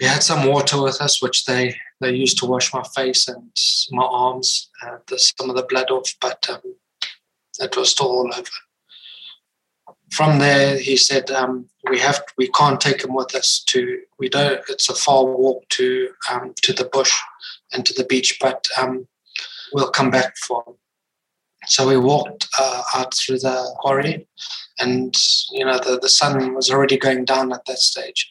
We 0.00 0.06
had 0.06 0.22
some 0.22 0.46
water 0.46 0.82
with 0.82 1.00
us, 1.00 1.22
which 1.22 1.44
they 1.46 1.76
they 2.00 2.12
used 2.12 2.38
to 2.38 2.46
wash 2.46 2.74
my 2.74 2.82
face 2.94 3.26
and 3.28 3.50
my 3.90 4.04
arms, 4.04 4.68
uh, 4.84 4.98
the, 5.06 5.18
some 5.18 5.48
of 5.48 5.56
the 5.56 5.62
blood 5.62 5.90
off, 5.90 6.14
but 6.20 6.46
um, 6.50 6.60
it 7.58 7.74
was 7.76 7.90
still 7.90 8.08
all 8.08 8.30
over. 8.34 8.50
From 10.12 10.38
there, 10.38 10.78
he 10.78 10.96
said, 10.96 11.30
um, 11.30 11.68
"We 11.88 11.98
have, 12.00 12.22
we 12.36 12.48
can't 12.48 12.80
take 12.80 13.02
him 13.02 13.14
with 13.14 13.34
us 13.34 13.64
to. 13.68 14.00
We 14.18 14.28
don't. 14.28 14.60
It's 14.68 14.88
a 14.88 14.94
far 14.94 15.24
walk 15.24 15.66
to 15.70 16.10
um, 16.30 16.54
to 16.62 16.72
the 16.72 16.84
bush 16.84 17.12
and 17.72 17.84
to 17.86 17.94
the 17.94 18.04
beach, 18.04 18.38
but 18.40 18.68
um, 18.78 19.08
we'll 19.72 19.90
come 19.90 20.10
back 20.10 20.36
for. 20.36 20.76
So 21.66 21.88
we 21.88 21.96
walked 21.96 22.48
uh, 22.58 22.82
out 22.94 23.14
through 23.14 23.40
the 23.40 23.74
quarry, 23.80 24.26
and 24.78 25.16
you 25.50 25.64
know 25.64 25.78
the, 25.78 25.98
the 26.00 26.08
sun 26.08 26.54
was 26.54 26.70
already 26.70 26.96
going 26.96 27.24
down 27.24 27.52
at 27.52 27.64
that 27.66 27.78
stage. 27.78 28.30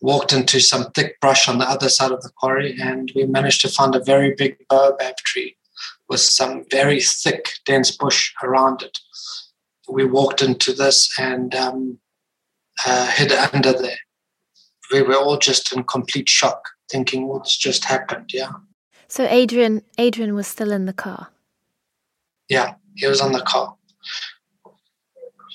Walked 0.00 0.32
into 0.32 0.60
some 0.60 0.90
thick 0.92 1.20
brush 1.20 1.48
on 1.48 1.58
the 1.58 1.68
other 1.68 1.88
side 1.88 2.12
of 2.12 2.22
the 2.22 2.30
quarry, 2.30 2.76
and 2.80 3.12
we 3.14 3.24
managed 3.24 3.60
to 3.62 3.68
find 3.68 3.94
a 3.94 4.04
very 4.04 4.34
big 4.34 4.56
baobab 4.68 5.16
tree 5.18 5.56
with 6.08 6.20
some 6.20 6.64
very 6.70 7.00
thick, 7.00 7.50
dense 7.64 7.90
bush 7.90 8.32
around 8.42 8.82
it. 8.82 8.98
We 9.88 10.04
walked 10.04 10.42
into 10.42 10.72
this 10.72 11.10
and 11.18 11.54
um, 11.54 11.98
uh, 12.86 13.06
hid 13.10 13.32
under 13.32 13.72
there. 13.72 13.98
We 14.92 15.02
were 15.02 15.16
all 15.16 15.38
just 15.38 15.72
in 15.72 15.84
complete 15.84 16.28
shock, 16.28 16.68
thinking 16.90 17.28
what's 17.28 17.56
just 17.56 17.84
happened. 17.84 18.30
Yeah, 18.32 18.52
So 19.10 19.26
Adrian 19.28 19.82
Adrian 19.98 20.34
was 20.36 20.46
still 20.46 20.70
in 20.70 20.86
the 20.86 20.92
car. 20.92 21.30
yeah, 22.48 22.74
he 22.94 23.08
was 23.08 23.20
on 23.20 23.32
the 23.32 23.42
car, 23.42 23.74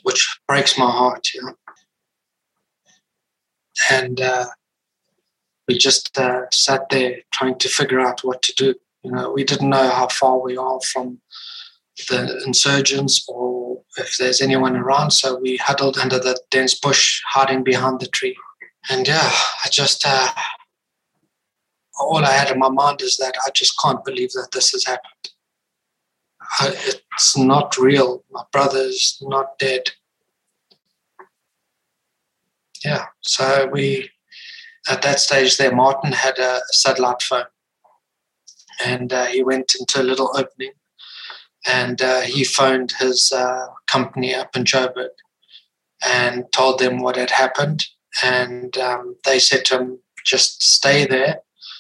which 0.04 0.40
breaks 0.46 0.78
my 0.78 0.92
heart. 0.92 1.30
Yeah, 1.34 1.52
and 3.90 4.20
uh, 4.20 4.48
we 5.70 5.78
just 5.78 6.18
uh, 6.18 6.50
sat 6.52 6.90
there 6.90 7.22
trying 7.32 7.58
to 7.60 7.70
figure 7.70 8.02
out 8.02 8.26
what 8.26 8.42
to 8.42 8.54
do. 8.56 8.76
You 9.04 9.12
know, 9.12 9.32
we 9.32 9.46
didn't 9.46 9.70
know 9.70 9.90
how 9.90 10.08
far 10.10 10.38
we 10.42 10.58
are 10.58 10.82
from 10.92 11.22
the 12.10 12.44
insurgents 12.46 13.26
or 13.30 13.82
if 13.96 14.18
there's 14.18 14.42
anyone 14.42 14.76
around. 14.76 15.12
So 15.12 15.40
we 15.40 15.56
huddled 15.56 15.98
under 15.98 16.20
the 16.20 16.38
dense 16.52 16.78
bush, 16.78 17.22
hiding 17.30 17.64
behind 17.64 18.02
the 18.02 18.08
tree. 18.08 18.36
And 18.90 19.08
yeah, 19.08 19.32
I 19.64 19.70
just, 19.72 20.04
uh, 20.06 20.28
all 22.00 22.24
I 22.26 22.32
had 22.32 22.52
in 22.52 22.60
my 22.60 22.70
mind 22.70 23.02
is 23.02 23.18
that 23.18 23.36
I 23.46 23.52
just 23.52 23.80
can't 23.82 24.04
believe 24.04 24.32
that 24.32 24.50
this 24.52 24.72
has 24.72 24.86
happened. 24.86 25.30
I, 26.60 26.74
it's 27.16 27.38
not 27.38 27.78
real. 27.78 28.24
My 28.32 28.44
brother's 28.52 29.18
not 29.22 29.58
dead. 29.60 29.92
Yeah, 32.84 33.06
so 33.22 33.68
we, 33.72 34.12
at 34.88 35.02
that 35.02 35.20
stage 35.20 35.58
there, 35.58 35.76
Martin 35.76 36.12
had 36.12 36.38
a 36.38 36.62
satellite 36.72 37.24
phone 37.24 37.46
and 38.84 39.12
uh, 39.12 39.26
he 39.26 39.44
went 39.44 39.74
into 39.80 40.02
a 40.02 40.04
little 40.04 40.32
opening 40.36 40.74
and 41.66 42.02
uh, 42.02 42.22
he 42.22 42.44
phoned 42.44 42.94
his 43.00 43.32
uh, 43.32 43.68
company 43.88 44.36
up 44.36 44.56
in 44.56 44.64
Joburg 44.66 45.10
and 46.06 46.46
told 46.52 46.80
them 46.80 47.00
what 47.00 47.16
had 47.16 47.32
happened. 47.32 47.86
And 48.24 48.78
um, 48.78 49.16
they 49.26 49.40
said 49.40 49.66
to 49.66 49.80
him, 49.80 50.00
just 50.26 50.64
stay 50.64 51.06
there. 51.06 51.40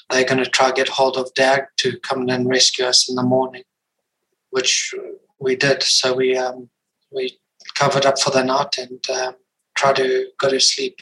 They're 0.10 0.26
going 0.26 0.44
to 0.44 0.50
try 0.50 0.70
to 0.70 0.76
get 0.76 0.90
hold 0.90 1.18
of 1.18 1.34
DAG 1.34 1.66
to 1.78 2.00
come 2.00 2.24
in 2.24 2.30
and 2.30 2.50
rescue 2.50 2.86
us 2.86 3.10
in 3.10 3.16
the 3.16 3.24
morning, 3.24 3.64
which 4.52 4.94
we 5.40 5.56
did. 5.56 5.84
So 5.84 6.14
we 6.14 6.38
um, 6.38 6.70
we 7.12 7.40
covered 7.76 8.06
up 8.06 8.20
for 8.20 8.32
the 8.32 8.44
night 8.44 8.78
and 8.78 9.10
um, 9.10 9.36
tried 9.76 9.98
to 9.98 10.28
go 10.40 10.50
to 10.50 10.60
sleep. 10.60 11.02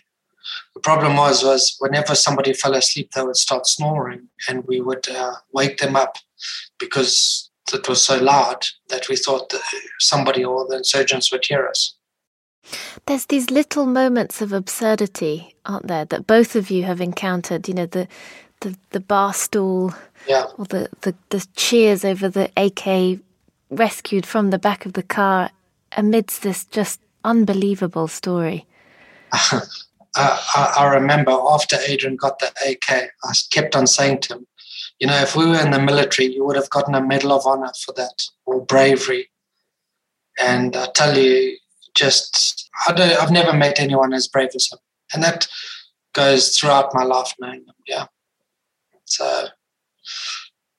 The 0.73 0.81
problem 0.81 1.17
was 1.17 1.43
was 1.43 1.75
whenever 1.79 2.15
somebody 2.15 2.53
fell 2.53 2.75
asleep, 2.75 3.11
they 3.11 3.23
would 3.23 3.37
start 3.37 3.67
snoring, 3.67 4.29
and 4.47 4.65
we 4.65 4.81
would 4.81 5.07
uh, 5.09 5.35
wake 5.53 5.77
them 5.77 5.95
up 5.95 6.17
because 6.79 7.49
it 7.73 7.87
was 7.87 8.03
so 8.03 8.17
loud 8.17 8.65
that 8.89 9.07
we 9.09 9.15
thought 9.15 9.49
that 9.49 9.61
somebody 9.99 10.43
or 10.43 10.67
the 10.67 10.77
insurgents 10.77 11.31
would 11.31 11.45
hear 11.45 11.67
us. 11.67 11.95
There's 13.05 13.25
these 13.25 13.49
little 13.49 13.85
moments 13.85 14.41
of 14.41 14.53
absurdity, 14.53 15.55
aren't 15.65 15.87
there, 15.87 16.05
that 16.05 16.27
both 16.27 16.55
of 16.55 16.69
you 16.69 16.83
have 16.83 17.01
encountered. 17.01 17.67
You 17.67 17.73
know, 17.73 17.85
the 17.85 18.07
the, 18.63 18.75
the 18.89 18.99
bar 18.99 19.33
stool 19.33 19.93
Yeah. 20.27 20.45
or 20.57 20.65
the, 20.65 20.89
the, 21.01 21.15
the 21.29 21.45
cheers 21.55 22.03
over 22.03 22.29
the 22.29 22.49
AK 22.57 23.19
rescued 23.69 24.25
from 24.25 24.49
the 24.49 24.59
back 24.59 24.85
of 24.85 24.93
the 24.93 25.03
car 25.03 25.51
amidst 25.95 26.41
this 26.41 26.65
just 26.65 26.99
unbelievable 27.23 28.07
story. 28.07 28.65
I, 29.33 29.61
I, 30.15 30.73
I 30.79 30.93
remember 30.93 31.31
after 31.31 31.77
Adrian 31.87 32.15
got 32.15 32.39
the 32.39 32.51
AK, 32.67 32.89
I 33.23 33.33
kept 33.51 33.75
on 33.75 33.87
saying 33.87 34.19
to 34.21 34.35
him, 34.35 34.47
you 34.99 35.07
know, 35.07 35.17
if 35.17 35.35
we 35.35 35.45
were 35.45 35.59
in 35.59 35.71
the 35.71 35.79
military, 35.81 36.33
you 36.33 36.45
would 36.45 36.55
have 36.55 36.69
gotten 36.69 36.95
a 36.95 37.01
Medal 37.01 37.31
of 37.33 37.45
Honor 37.45 37.71
for 37.83 37.93
that 37.93 38.23
or 38.45 38.61
bravery. 38.63 39.29
And 40.39 40.75
I 40.75 40.87
tell 40.95 41.17
you, 41.17 41.57
just 41.95 42.69
I 42.87 42.93
don't, 42.93 43.11
I've 43.21 43.31
never 43.31 43.53
met 43.53 43.79
anyone 43.79 44.13
as 44.13 44.27
brave 44.27 44.49
as 44.55 44.71
him, 44.71 44.79
and 45.13 45.23
that 45.23 45.47
goes 46.13 46.55
throughout 46.57 46.93
my 46.93 47.03
life 47.03 47.33
knowing 47.39 47.61
him. 47.61 47.73
Yeah. 47.87 48.05
So, 49.13 49.47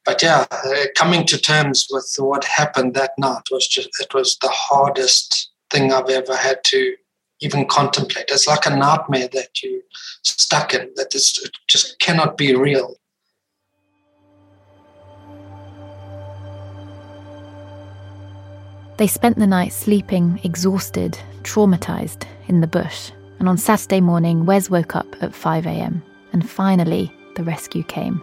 but 0.05 0.23
yeah, 0.23 0.45
uh, 0.51 0.87
coming 0.97 1.25
to 1.27 1.39
terms 1.39 1.87
with 1.91 2.13
what 2.19 2.45
happened 2.45 2.95
that 2.95 3.13
night 3.17 3.43
was 3.51 3.67
just 3.69 3.89
it 4.01 4.13
was 4.13 4.37
the 4.39 4.51
hardest 4.51 5.51
thing 5.71 5.93
I've 5.93 6.11
ever 6.11 6.37
had 6.37 6.63
to 6.65 6.95
even 7.41 7.67
contemplate. 7.67 8.27
It's 8.29 8.47
like 8.47 8.67
a 8.67 8.77
nightmare 8.77 9.29
that 9.29 9.63
you 9.63 9.83
stuck 10.23 10.75
in 10.75 10.91
that 10.97 11.15
is 11.15 11.41
it 11.45 11.53
just 11.69 11.99
cannot 12.01 12.37
be 12.37 12.55
real. 12.55 12.97
They 18.97 19.09
spent 19.09 19.39
the 19.39 19.47
night 19.47 19.73
sleeping, 19.73 20.41
exhausted, 20.45 21.19
traumatized, 21.43 22.27
in 22.47 22.61
the 22.61 22.67
bush, 22.67 23.11
And 23.39 23.49
on 23.49 23.59
Saturday 23.59 24.01
morning, 24.01 24.47
Wes 24.47 24.71
woke 24.71 24.95
up 24.95 25.07
at 25.21 25.35
5 25.35 25.67
a.m. 25.67 26.03
and 26.33 26.49
finally 26.49 27.13
the 27.35 27.45
rescue 27.45 27.83
came. 27.85 28.23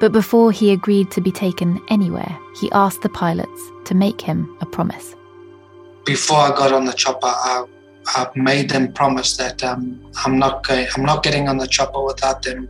But 0.00 0.12
before 0.12 0.52
he 0.52 0.72
agreed 0.72 1.10
to 1.12 1.20
be 1.20 1.30
taken 1.30 1.80
anywhere, 1.88 2.38
he 2.60 2.70
asked 2.72 3.02
the 3.02 3.08
pilots 3.08 3.60
to 3.84 3.94
make 3.94 4.20
him 4.20 4.56
a 4.60 4.66
promise. 4.66 5.14
Before 6.04 6.38
I 6.38 6.50
got 6.50 6.72
on 6.72 6.84
the 6.84 6.92
chopper, 6.92 7.26
I, 7.26 7.64
I 8.08 8.28
made 8.34 8.68
them 8.70 8.92
promise 8.92 9.36
that 9.36 9.62
um, 9.64 10.12
I'm 10.24 10.38
not 10.38 10.66
going, 10.66 10.86
I'm 10.96 11.04
not 11.04 11.22
getting 11.22 11.48
on 11.48 11.58
the 11.58 11.66
chopper 11.66 12.02
without 12.04 12.42
them 12.42 12.68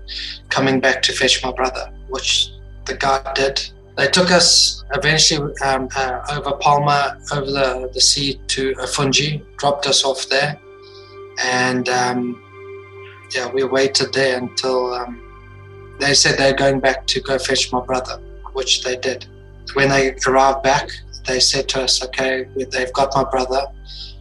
coming 0.50 0.80
back 0.80 1.02
to 1.02 1.12
fetch 1.12 1.42
my 1.42 1.52
brother, 1.52 1.90
which 2.08 2.50
the 2.84 2.94
guard 2.94 3.26
did. 3.34 3.68
They 3.96 4.08
took 4.08 4.30
us 4.30 4.84
eventually 4.92 5.54
um, 5.64 5.88
uh, 5.96 6.20
over 6.32 6.56
Palma, 6.56 7.18
over 7.32 7.46
the, 7.46 7.90
the 7.92 8.00
sea 8.00 8.40
to 8.48 8.74
Afungi, 8.74 9.44
dropped 9.56 9.86
us 9.86 10.04
off 10.04 10.28
there, 10.28 10.58
and 11.42 11.88
um, 11.88 12.42
yeah, 13.34 13.50
we 13.50 13.64
waited 13.64 14.12
there 14.12 14.38
until 14.38 14.94
um, 14.94 15.23
they 16.00 16.14
said 16.14 16.38
they're 16.38 16.54
going 16.54 16.80
back 16.80 17.06
to 17.08 17.20
go 17.20 17.38
fetch 17.38 17.72
my 17.72 17.80
brother, 17.80 18.18
which 18.52 18.82
they 18.82 18.96
did. 18.96 19.26
When 19.74 19.88
they 19.88 20.14
arrived 20.26 20.62
back, 20.62 20.88
they 21.26 21.40
said 21.40 21.68
to 21.70 21.82
us, 21.82 22.04
okay, 22.04 22.46
they've 22.70 22.92
got 22.92 23.14
my 23.14 23.24
brother. 23.24 23.66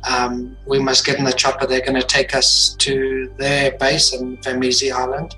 Um, 0.09 0.57
we 0.65 0.79
must 0.79 1.05
get 1.05 1.17
in 1.17 1.25
the 1.25 1.33
chopper. 1.33 1.65
They're 1.65 1.81
going 1.81 1.99
to 1.99 2.07
take 2.07 2.35
us 2.35 2.75
to 2.79 3.33
their 3.37 3.71
base 3.77 4.13
in 4.13 4.37
Vamizi 4.37 4.91
Island. 4.91 5.35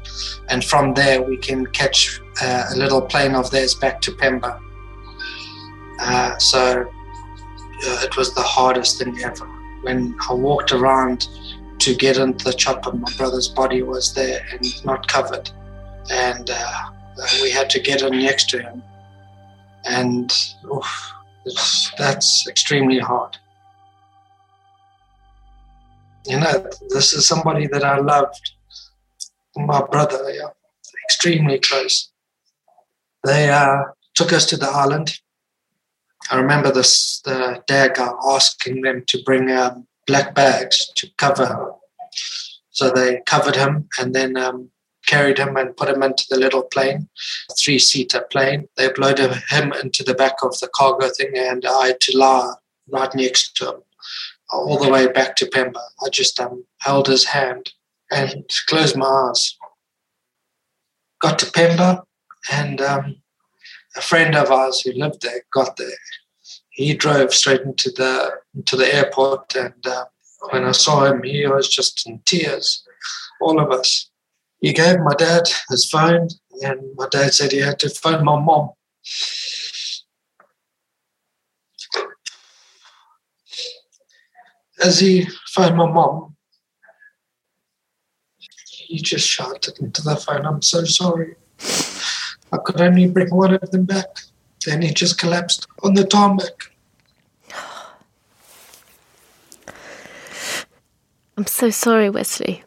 And 0.50 0.64
from 0.64 0.94
there, 0.94 1.22
we 1.22 1.38
can 1.38 1.66
catch 1.68 2.20
uh, 2.42 2.66
a 2.74 2.76
little 2.76 3.02
plane 3.02 3.36
of 3.36 3.50
theirs 3.52 3.76
back 3.76 4.02
to 4.02 4.12
Pemba. 4.12 4.60
Uh, 6.00 6.38
so 6.38 6.82
uh, 6.82 8.00
it 8.04 8.18
was 8.18 8.34
the 8.34 8.42
hardest 8.42 9.00
thing 9.00 9.18
ever. 9.24 9.46
When 9.82 10.16
I 10.30 10.34
walked 10.34 10.72
around 10.72 11.28
to 11.80 11.96
get 11.96 12.18
into 12.18 12.46
the 12.46 12.54
chopper, 12.54 12.92
my 12.92 13.12
brother's 13.18 13.48
body 13.48 13.84
was 13.84 14.14
there 14.14 14.44
and 14.52 14.86
not 14.86 15.08
covered 15.08 15.52
and 16.10 16.50
uh, 16.50 16.90
we 17.42 17.50
had 17.52 17.70
to 17.72 17.80
get 17.80 18.02
in 18.02 18.20
next 18.20 18.50
to 18.50 18.62
him. 18.62 18.84
And 19.86 20.32
oof, 20.72 21.12
that's 21.98 22.48
extremely 22.48 23.00
hard. 23.00 23.38
You 26.28 26.40
know, 26.40 26.68
this 26.90 27.14
is 27.14 27.28
somebody 27.28 27.68
that 27.68 27.84
I 27.84 28.00
loved, 28.00 28.54
my 29.56 29.84
brother, 29.92 30.28
yeah, 30.32 30.50
extremely 31.08 31.60
close. 31.60 32.12
They 33.24 33.50
uh, 33.50 33.84
took 34.16 34.34
us 34.34 34.46
to 34.48 34.58
the 34.58 34.68
island. 34.68 35.20
I 36.32 36.38
remember 36.38 36.72
this 36.72 37.22
the 37.22 37.64
dad 37.68 37.96
guy 37.96 38.10
asking 38.28 38.82
them 38.82 39.04
to 39.08 39.22
bring 39.24 39.52
um, 39.52 39.88
black 40.08 40.34
bags 40.34 40.92
to 40.96 41.08
cover. 41.18 41.74
So 42.72 42.90
they 42.90 43.22
covered 43.28 43.56
him, 43.56 43.88
and 44.00 44.14
then 44.16 44.36
um, 44.36 44.72
carried 45.08 45.38
him 45.38 45.56
and 45.58 45.78
put 45.78 45.90
him 45.90 46.04
into 46.04 46.26
the 46.30 46.40
little 46.40 46.64
plane, 46.64 47.08
three 47.58 47.80
seater 47.80 48.26
plane. 48.32 48.68
They 48.78 48.90
loaded 48.98 49.32
him 49.50 49.74
into 49.74 50.04
the 50.04 50.14
back 50.14 50.36
of 50.44 50.60
the 50.60 50.70
cargo 50.74 51.10
thing, 51.10 51.32
and 51.36 51.66
I 51.66 51.88
had 51.88 52.02
to 52.02 52.18
lie 52.18 52.54
right 52.90 53.14
next 53.16 53.56
to 53.58 53.70
him 53.72 53.82
all 54.52 54.78
the 54.78 54.90
way 54.90 55.08
back 55.08 55.36
to 55.38 55.46
Pemba. 55.46 55.82
I 56.04 56.10
just 56.10 56.40
um, 56.40 56.66
held 56.82 57.08
his 57.08 57.26
hand 57.26 57.72
and 58.12 58.46
closed 58.68 58.96
my 58.96 59.06
eyes. 59.06 59.58
Got 61.22 61.40
to 61.40 61.46
Pemba, 61.48 62.04
and 62.52 62.82
um, 62.82 63.16
a 63.96 64.02
friend 64.02 64.36
of 64.36 64.52
ours 64.52 64.82
who 64.82 64.92
lived 64.94 65.22
there 65.22 65.42
got 65.54 65.78
there. 65.78 65.88
He 66.70 66.94
drove 66.94 67.34
straight 67.34 67.62
into 67.62 67.90
the 67.90 68.32
into 68.54 68.76
the 68.76 68.94
airport, 68.94 69.56
and 69.56 69.88
uh, 69.88 70.06
when 70.52 70.66
I 70.66 70.72
saw 70.72 71.06
him, 71.06 71.24
he 71.24 71.48
was 71.48 71.68
just 71.70 72.06
in 72.08 72.20
tears. 72.26 72.84
All 73.42 73.60
of 73.60 73.72
us 73.72 74.10
he 74.62 74.74
gave 74.74 75.00
my 75.00 75.14
dad 75.16 75.44
his 75.70 75.90
phone, 75.90 76.30
and 76.62 76.80
my 76.96 77.08
dad 77.10 77.34
said 77.34 77.52
he 77.52 77.60
had 77.60 77.80
to 77.80 77.90
phone 77.90 78.24
my 78.24 78.40
mom. 78.40 78.72
As 84.82 85.00
he 85.00 85.28
phoned 85.48 85.78
my 85.78 85.90
mom, 85.92 86.36
he 88.88 89.00
just 89.00 89.28
shouted 89.28 89.80
into 89.80 90.02
the 90.02 90.16
phone, 90.16 90.46
I'm 90.46 90.62
so 90.62 90.84
sorry. 90.84 91.36
I 92.52 92.58
could 92.64 92.80
only 92.80 93.08
bring 93.08 93.34
one 93.34 93.54
of 93.54 93.72
them 93.72 93.86
back. 93.86 94.08
Then 94.66 94.82
he 94.82 94.94
just 94.94 95.18
collapsed 95.18 95.68
on 95.84 95.94
the 95.94 96.06
tarmac. 96.06 96.72
I'm 101.38 101.48
so 101.48 101.70
sorry, 101.70 102.10
Wesley. 102.10 102.64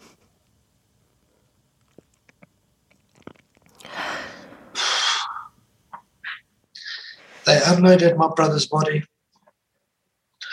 They 7.48 7.58
unloaded 7.64 8.18
my 8.18 8.28
brother's 8.36 8.66
body 8.66 9.02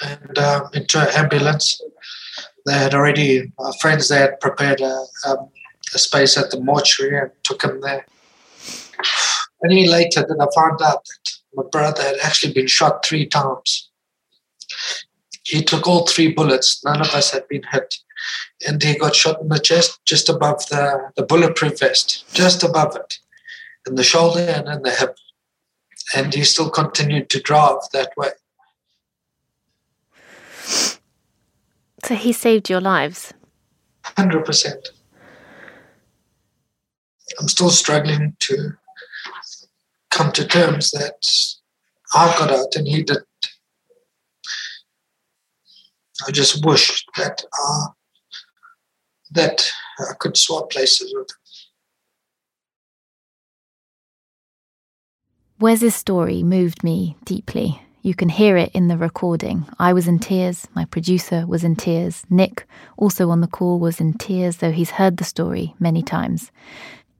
and 0.01 0.37
um, 0.39 0.69
into 0.73 0.97
an 0.97 1.13
ambulance. 1.13 1.81
They 2.65 2.73
had 2.73 2.93
already, 2.93 3.51
our 3.59 3.73
friends, 3.81 4.07
they 4.07 4.17
had 4.17 4.39
prepared 4.39 4.79
a, 4.79 5.05
um, 5.27 5.49
a 5.93 5.99
space 5.99 6.37
at 6.37 6.51
the 6.51 6.59
mortuary 6.61 7.19
and 7.19 7.31
took 7.43 7.63
him 7.63 7.81
there. 7.81 8.05
Any 9.65 9.87
later, 9.87 10.25
then 10.27 10.39
I 10.39 10.47
found 10.55 10.81
out 10.81 11.03
that 11.03 11.31
my 11.53 11.63
brother 11.69 12.01
had 12.01 12.15
actually 12.23 12.53
been 12.53 12.67
shot 12.67 13.05
three 13.05 13.25
times. 13.25 13.89
He 15.43 15.63
took 15.63 15.87
all 15.87 16.07
three 16.07 16.31
bullets. 16.31 16.81
None 16.85 17.01
of 17.01 17.09
us 17.09 17.31
had 17.31 17.45
been 17.49 17.63
hit. 17.71 17.97
And 18.65 18.81
he 18.81 18.97
got 18.97 19.15
shot 19.15 19.41
in 19.41 19.49
the 19.49 19.59
chest, 19.59 19.99
just 20.05 20.29
above 20.29 20.65
the, 20.69 21.11
the 21.17 21.23
bulletproof 21.23 21.79
vest, 21.79 22.23
just 22.33 22.63
above 22.63 22.95
it, 22.95 23.19
in 23.85 23.95
the 23.95 24.03
shoulder 24.03 24.39
and 24.39 24.69
in 24.69 24.81
the 24.81 24.91
hip 24.91 25.17
and 26.13 26.33
he 26.33 26.43
still 26.43 26.69
continued 26.69 27.29
to 27.29 27.39
drive 27.39 27.77
that 27.93 28.11
way. 28.17 28.29
So 32.03 32.13
he 32.13 32.33
saved 32.33 32.69
your 32.69 32.81
lives? 32.81 33.33
100%. 34.03 34.73
I'm 37.39 37.47
still 37.47 37.71
struggling 37.71 38.35
to 38.39 38.73
come 40.11 40.31
to 40.33 40.47
terms 40.47 40.91
that 40.91 41.27
I 42.13 42.27
got 42.37 42.51
out 42.51 42.75
and 42.75 42.87
he 42.87 43.03
didn't. 43.03 43.25
I 46.27 46.31
just 46.31 46.63
wish 46.65 47.03
that 47.17 47.43
uh, 47.61 47.87
that 49.31 49.69
I 49.99 50.13
could 50.17 50.37
swap 50.37 50.69
places 50.69 51.13
with 51.13 51.29
him. 51.29 51.44
Wes's 55.65 55.95
story 55.95 56.43
moved 56.43 56.83
me 56.83 57.17
deeply. 57.25 57.81
You 58.03 58.13
can 58.13 58.29
hear 58.29 58.55
it 58.55 58.69
in 58.75 58.87
the 58.87 58.99
recording. 58.99 59.65
I 59.79 59.93
was 59.93 60.07
in 60.07 60.19
tears, 60.19 60.67
my 60.75 60.85
producer 60.85 61.47
was 61.47 61.63
in 61.63 61.75
tears, 61.75 62.23
Nick, 62.29 62.67
also 62.97 63.31
on 63.31 63.41
the 63.41 63.47
call, 63.47 63.79
was 63.79 63.99
in 63.99 64.13
tears, 64.13 64.57
though 64.57 64.71
he's 64.71 64.91
heard 64.91 65.17
the 65.17 65.23
story 65.23 65.73
many 65.79 66.03
times. 66.03 66.51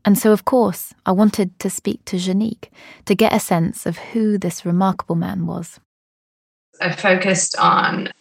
And 0.06 0.16
so, 0.16 0.32
of 0.32 0.46
course, 0.46 0.94
I 1.08 1.12
wanted 1.12 1.58
to 1.58 1.72
speak 1.72 2.06
to 2.06 2.18
Janique 2.18 2.70
to 3.06 3.16
get 3.16 3.34
a 3.34 3.40
sense 3.40 3.88
of 3.88 3.98
who 3.98 4.38
this 4.38 4.64
remarkable 4.64 5.16
man 5.16 5.48
was. 5.48 5.80
I 6.80 6.92
focused 6.92 7.58
on 7.58 8.14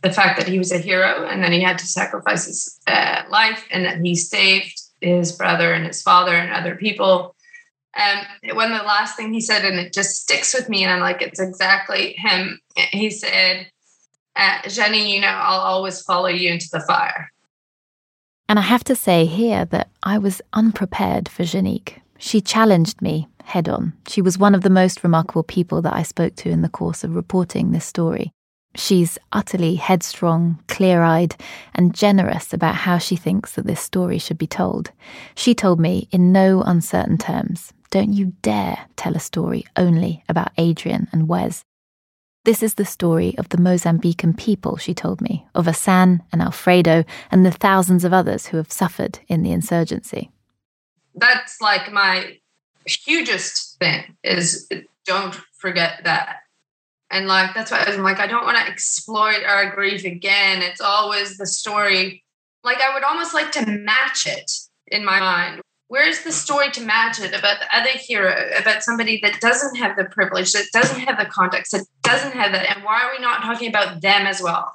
the 0.00 0.10
fact 0.10 0.38
that 0.38 0.48
he 0.48 0.58
was 0.58 0.72
a 0.72 0.78
hero 0.78 1.26
and 1.26 1.44
that 1.44 1.52
he 1.52 1.60
had 1.60 1.76
to 1.80 1.86
sacrifice 1.86 2.46
his 2.46 2.80
uh, 2.86 3.24
life 3.28 3.66
and 3.70 3.84
that 3.84 4.00
he 4.00 4.14
saved 4.14 4.80
his 5.02 5.32
brother 5.32 5.74
and 5.74 5.86
his 5.86 6.00
father 6.00 6.32
and 6.32 6.50
other 6.50 6.76
people 6.76 7.34
um, 7.96 8.18
of 8.72 8.78
the 8.78 8.86
last 8.86 9.16
thing 9.16 9.32
he 9.32 9.40
said, 9.40 9.64
and 9.64 9.78
it 9.78 9.92
just 9.92 10.22
sticks 10.22 10.54
with 10.54 10.68
me, 10.68 10.84
and 10.84 10.92
I'm 10.92 11.00
like, 11.00 11.22
it's 11.22 11.40
exactly 11.40 12.12
him. 12.12 12.60
He 12.92 13.10
said, 13.10 13.66
uh, 14.36 14.68
Jenny, 14.68 15.14
you 15.14 15.20
know, 15.20 15.28
I'll 15.28 15.60
always 15.60 16.00
follow 16.02 16.28
you 16.28 16.50
into 16.50 16.68
the 16.72 16.80
fire. 16.80 17.30
And 18.48 18.58
I 18.58 18.62
have 18.62 18.84
to 18.84 18.96
say 18.96 19.26
here 19.26 19.64
that 19.66 19.90
I 20.02 20.18
was 20.18 20.42
unprepared 20.52 21.28
for 21.28 21.42
Janique. 21.42 21.98
She 22.18 22.40
challenged 22.40 23.00
me 23.02 23.28
head 23.44 23.68
on. 23.68 23.92
She 24.06 24.22
was 24.22 24.38
one 24.38 24.54
of 24.54 24.62
the 24.62 24.70
most 24.70 25.02
remarkable 25.02 25.42
people 25.42 25.82
that 25.82 25.94
I 25.94 26.02
spoke 26.02 26.36
to 26.36 26.50
in 26.50 26.62
the 26.62 26.68
course 26.68 27.02
of 27.02 27.16
reporting 27.16 27.72
this 27.72 27.84
story. 27.84 28.32
She's 28.76 29.18
utterly 29.32 29.74
headstrong, 29.74 30.62
clear 30.68 31.02
eyed, 31.02 31.34
and 31.74 31.94
generous 31.94 32.52
about 32.52 32.76
how 32.76 32.98
she 32.98 33.16
thinks 33.16 33.54
that 33.54 33.66
this 33.66 33.80
story 33.80 34.18
should 34.18 34.38
be 34.38 34.46
told. 34.46 34.92
She 35.34 35.54
told 35.54 35.80
me 35.80 36.08
in 36.12 36.30
no 36.30 36.62
uncertain 36.62 37.18
terms 37.18 37.72
don't 37.90 38.12
you 38.12 38.32
dare 38.42 38.86
tell 38.96 39.16
a 39.16 39.20
story 39.20 39.66
only 39.76 40.24
about 40.28 40.52
Adrian 40.56 41.08
and 41.12 41.28
Wes. 41.28 41.62
This 42.44 42.62
is 42.62 42.74
the 42.74 42.84
story 42.84 43.34
of 43.36 43.50
the 43.50 43.58
Mozambican 43.58 44.36
people, 44.36 44.76
she 44.78 44.94
told 44.94 45.20
me, 45.20 45.46
of 45.54 45.68
Asan 45.68 46.22
and 46.32 46.40
Alfredo 46.40 47.04
and 47.30 47.44
the 47.44 47.50
thousands 47.50 48.04
of 48.04 48.12
others 48.14 48.46
who 48.46 48.56
have 48.56 48.72
suffered 48.72 49.18
in 49.28 49.42
the 49.42 49.52
insurgency. 49.52 50.30
That's 51.14 51.60
like 51.60 51.92
my 51.92 52.38
hugest 52.86 53.78
thing 53.78 54.16
is 54.22 54.68
don't 55.04 55.34
forget 55.58 56.00
that. 56.04 56.36
And 57.10 57.26
like 57.26 57.54
that's 57.54 57.70
why 57.70 57.84
I'm 57.86 58.02
like, 58.02 58.20
I 58.20 58.26
don't 58.26 58.44
want 58.44 58.56
to 58.56 58.72
exploit 58.72 59.44
our 59.46 59.74
grief 59.74 60.04
again. 60.04 60.62
It's 60.62 60.80
always 60.80 61.36
the 61.36 61.46
story 61.46 62.24
Like 62.62 62.80
I 62.80 62.94
would 62.94 63.04
almost 63.04 63.34
like 63.34 63.52
to 63.52 63.66
match 63.66 64.26
it 64.26 64.50
in 64.86 65.04
my 65.04 65.18
mind. 65.18 65.60
Where's 65.90 66.22
the 66.22 66.30
story 66.30 66.70
to 66.70 66.82
match 66.82 67.18
it 67.18 67.36
about 67.36 67.58
the 67.58 67.76
other 67.76 67.90
hero, 67.90 68.32
about 68.56 68.84
somebody 68.84 69.18
that 69.24 69.40
doesn't 69.40 69.74
have 69.74 69.96
the 69.96 70.04
privilege, 70.04 70.52
that 70.52 70.66
doesn't 70.72 71.00
have 71.00 71.18
the 71.18 71.24
context, 71.24 71.72
that 71.72 71.84
doesn't 72.04 72.30
have 72.30 72.52
that? 72.52 72.76
And 72.76 72.84
why 72.84 73.02
are 73.02 73.10
we 73.10 73.20
not 73.20 73.42
talking 73.42 73.68
about 73.68 74.00
them 74.00 74.24
as 74.24 74.40
well? 74.40 74.72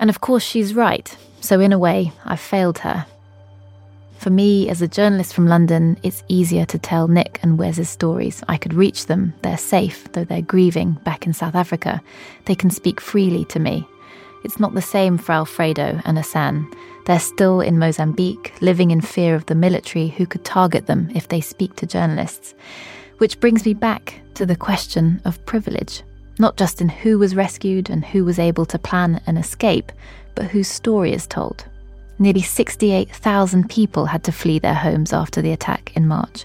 And 0.00 0.08
of 0.08 0.22
course, 0.22 0.42
she's 0.42 0.72
right. 0.72 1.14
So, 1.42 1.60
in 1.60 1.70
a 1.70 1.78
way, 1.78 2.12
I've 2.24 2.40
failed 2.40 2.78
her. 2.78 3.04
For 4.16 4.30
me, 4.30 4.70
as 4.70 4.80
a 4.80 4.88
journalist 4.88 5.34
from 5.34 5.48
London, 5.48 5.98
it's 6.02 6.24
easier 6.28 6.64
to 6.64 6.78
tell 6.78 7.06
Nick 7.06 7.38
and 7.42 7.58
Wes's 7.58 7.90
stories. 7.90 8.42
I 8.48 8.56
could 8.56 8.72
reach 8.72 9.04
them. 9.04 9.34
They're 9.42 9.58
safe, 9.58 10.10
though 10.12 10.24
they're 10.24 10.40
grieving 10.40 10.92
back 11.04 11.26
in 11.26 11.34
South 11.34 11.54
Africa. 11.54 12.00
They 12.46 12.54
can 12.54 12.70
speak 12.70 13.02
freely 13.02 13.44
to 13.46 13.58
me. 13.58 13.86
It's 14.44 14.60
not 14.60 14.74
the 14.74 14.82
same 14.82 15.16
for 15.16 15.32
Alfredo 15.32 16.00
and 16.04 16.18
Asan. 16.18 16.70
They're 17.06 17.18
still 17.18 17.60
in 17.60 17.78
Mozambique, 17.78 18.52
living 18.60 18.90
in 18.90 19.00
fear 19.00 19.34
of 19.34 19.46
the 19.46 19.54
military 19.54 20.08
who 20.08 20.26
could 20.26 20.44
target 20.44 20.86
them 20.86 21.10
if 21.14 21.28
they 21.28 21.40
speak 21.40 21.76
to 21.76 21.86
journalists. 21.86 22.54
Which 23.18 23.40
brings 23.40 23.64
me 23.64 23.74
back 23.74 24.20
to 24.34 24.44
the 24.44 24.56
question 24.56 25.20
of 25.24 25.44
privilege, 25.46 26.02
not 26.38 26.56
just 26.56 26.80
in 26.80 26.88
who 26.88 27.18
was 27.18 27.34
rescued 27.34 27.88
and 27.88 28.04
who 28.04 28.24
was 28.24 28.38
able 28.38 28.66
to 28.66 28.78
plan 28.78 29.20
an 29.26 29.36
escape, 29.36 29.90
but 30.34 30.46
whose 30.46 30.68
story 30.68 31.12
is 31.12 31.26
told. 31.26 31.64
Nearly 32.18 32.42
68,000 32.42 33.68
people 33.68 34.06
had 34.06 34.24
to 34.24 34.32
flee 34.32 34.58
their 34.58 34.74
homes 34.74 35.12
after 35.12 35.42
the 35.42 35.52
attack 35.52 35.92
in 35.96 36.06
March. 36.06 36.44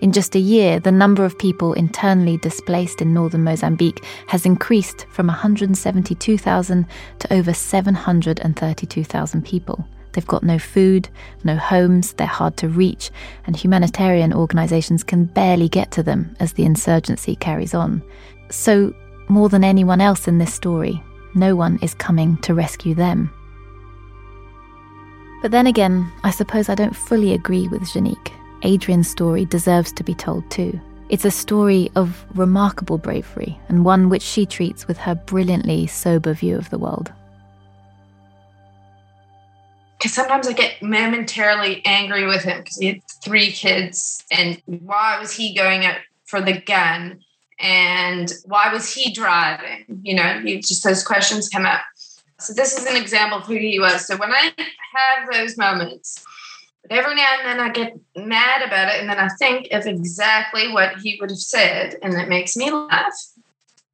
In 0.00 0.12
just 0.12 0.34
a 0.34 0.38
year, 0.38 0.80
the 0.80 0.90
number 0.90 1.26
of 1.26 1.38
people 1.38 1.74
internally 1.74 2.38
displaced 2.38 3.02
in 3.02 3.12
northern 3.12 3.44
Mozambique 3.44 4.02
has 4.28 4.46
increased 4.46 5.06
from 5.10 5.26
172,000 5.26 6.86
to 7.18 7.32
over 7.32 7.52
732,000 7.52 9.44
people. 9.44 9.84
They've 10.12 10.26
got 10.26 10.42
no 10.42 10.58
food, 10.58 11.08
no 11.44 11.56
homes, 11.56 12.14
they're 12.14 12.26
hard 12.26 12.56
to 12.58 12.68
reach, 12.68 13.10
and 13.46 13.54
humanitarian 13.54 14.32
organisations 14.32 15.04
can 15.04 15.26
barely 15.26 15.68
get 15.68 15.90
to 15.92 16.02
them 16.02 16.34
as 16.40 16.54
the 16.54 16.64
insurgency 16.64 17.36
carries 17.36 17.74
on. 17.74 18.02
So, 18.50 18.94
more 19.28 19.50
than 19.50 19.62
anyone 19.62 20.00
else 20.00 20.26
in 20.26 20.38
this 20.38 20.52
story, 20.52 21.02
no 21.34 21.54
one 21.54 21.78
is 21.82 21.94
coming 21.94 22.38
to 22.38 22.54
rescue 22.54 22.94
them. 22.94 23.32
But 25.42 25.52
then 25.52 25.66
again, 25.66 26.10
I 26.24 26.30
suppose 26.30 26.68
I 26.68 26.74
don't 26.74 26.96
fully 26.96 27.32
agree 27.32 27.68
with 27.68 27.82
Janique. 27.82 28.32
Adrian's 28.62 29.08
story 29.08 29.44
deserves 29.44 29.92
to 29.92 30.04
be 30.04 30.14
told 30.14 30.48
too. 30.50 30.78
It's 31.08 31.24
a 31.24 31.30
story 31.30 31.90
of 31.96 32.24
remarkable 32.34 32.98
bravery, 32.98 33.58
and 33.68 33.84
one 33.84 34.08
which 34.08 34.22
she 34.22 34.46
treats 34.46 34.86
with 34.86 34.98
her 34.98 35.14
brilliantly 35.14 35.86
sober 35.88 36.32
view 36.34 36.56
of 36.56 36.70
the 36.70 36.78
world. 36.78 37.12
Because 39.98 40.14
sometimes 40.14 40.46
I 40.46 40.52
get 40.52 40.80
momentarily 40.80 41.82
angry 41.84 42.26
with 42.26 42.42
him 42.44 42.58
because 42.58 42.76
he 42.76 42.86
had 42.86 43.02
three 43.24 43.50
kids, 43.50 44.24
and 44.30 44.62
why 44.66 45.18
was 45.18 45.32
he 45.32 45.54
going 45.54 45.84
out 45.84 45.98
for 46.26 46.40
the 46.40 46.60
gun? 46.60 47.20
And 47.58 48.32
why 48.46 48.72
was 48.72 48.94
he 48.94 49.12
driving? 49.12 49.84
You 50.02 50.14
know, 50.14 50.40
you, 50.44 50.62
just 50.62 50.84
those 50.84 51.04
questions 51.04 51.48
come 51.48 51.66
up. 51.66 51.82
So, 52.38 52.54
this 52.54 52.78
is 52.78 52.86
an 52.86 52.96
example 52.96 53.38
of 53.38 53.46
who 53.46 53.56
he 53.56 53.78
was. 53.78 54.06
So, 54.06 54.16
when 54.16 54.32
I 54.32 54.52
have 54.56 55.30
those 55.30 55.58
moments, 55.58 56.24
every 56.90 57.14
now 57.14 57.36
and 57.38 57.46
then 57.48 57.60
I 57.60 57.72
get 57.72 57.98
mad 58.16 58.66
about 58.66 58.92
it, 58.92 59.00
and 59.00 59.08
then 59.08 59.18
I 59.18 59.28
think 59.38 59.68
of 59.72 59.86
exactly 59.86 60.72
what 60.72 60.98
he 60.98 61.16
would 61.20 61.30
have 61.30 61.38
said, 61.38 61.96
and 62.02 62.14
it 62.14 62.28
makes 62.28 62.56
me 62.56 62.70
laugh. 62.70 63.14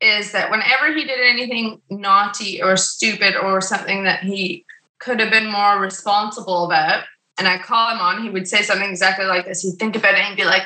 Is 0.00 0.32
that 0.32 0.50
whenever 0.50 0.92
he 0.92 1.04
did 1.04 1.20
anything 1.20 1.80
naughty 1.90 2.62
or 2.62 2.76
stupid 2.76 3.34
or 3.34 3.60
something 3.60 4.04
that 4.04 4.22
he 4.22 4.64
could 4.98 5.20
have 5.20 5.30
been 5.30 5.50
more 5.50 5.78
responsible 5.78 6.64
about, 6.64 7.04
and 7.38 7.46
I 7.46 7.58
call 7.58 7.90
him 7.90 8.00
on, 8.00 8.22
he 8.22 8.30
would 8.30 8.48
say 8.48 8.62
something 8.62 8.88
exactly 8.88 9.26
like 9.26 9.46
this. 9.46 9.62
He'd 9.62 9.78
think 9.78 9.96
about 9.96 10.14
it 10.14 10.20
and 10.20 10.36
be 10.36 10.44
like, 10.44 10.64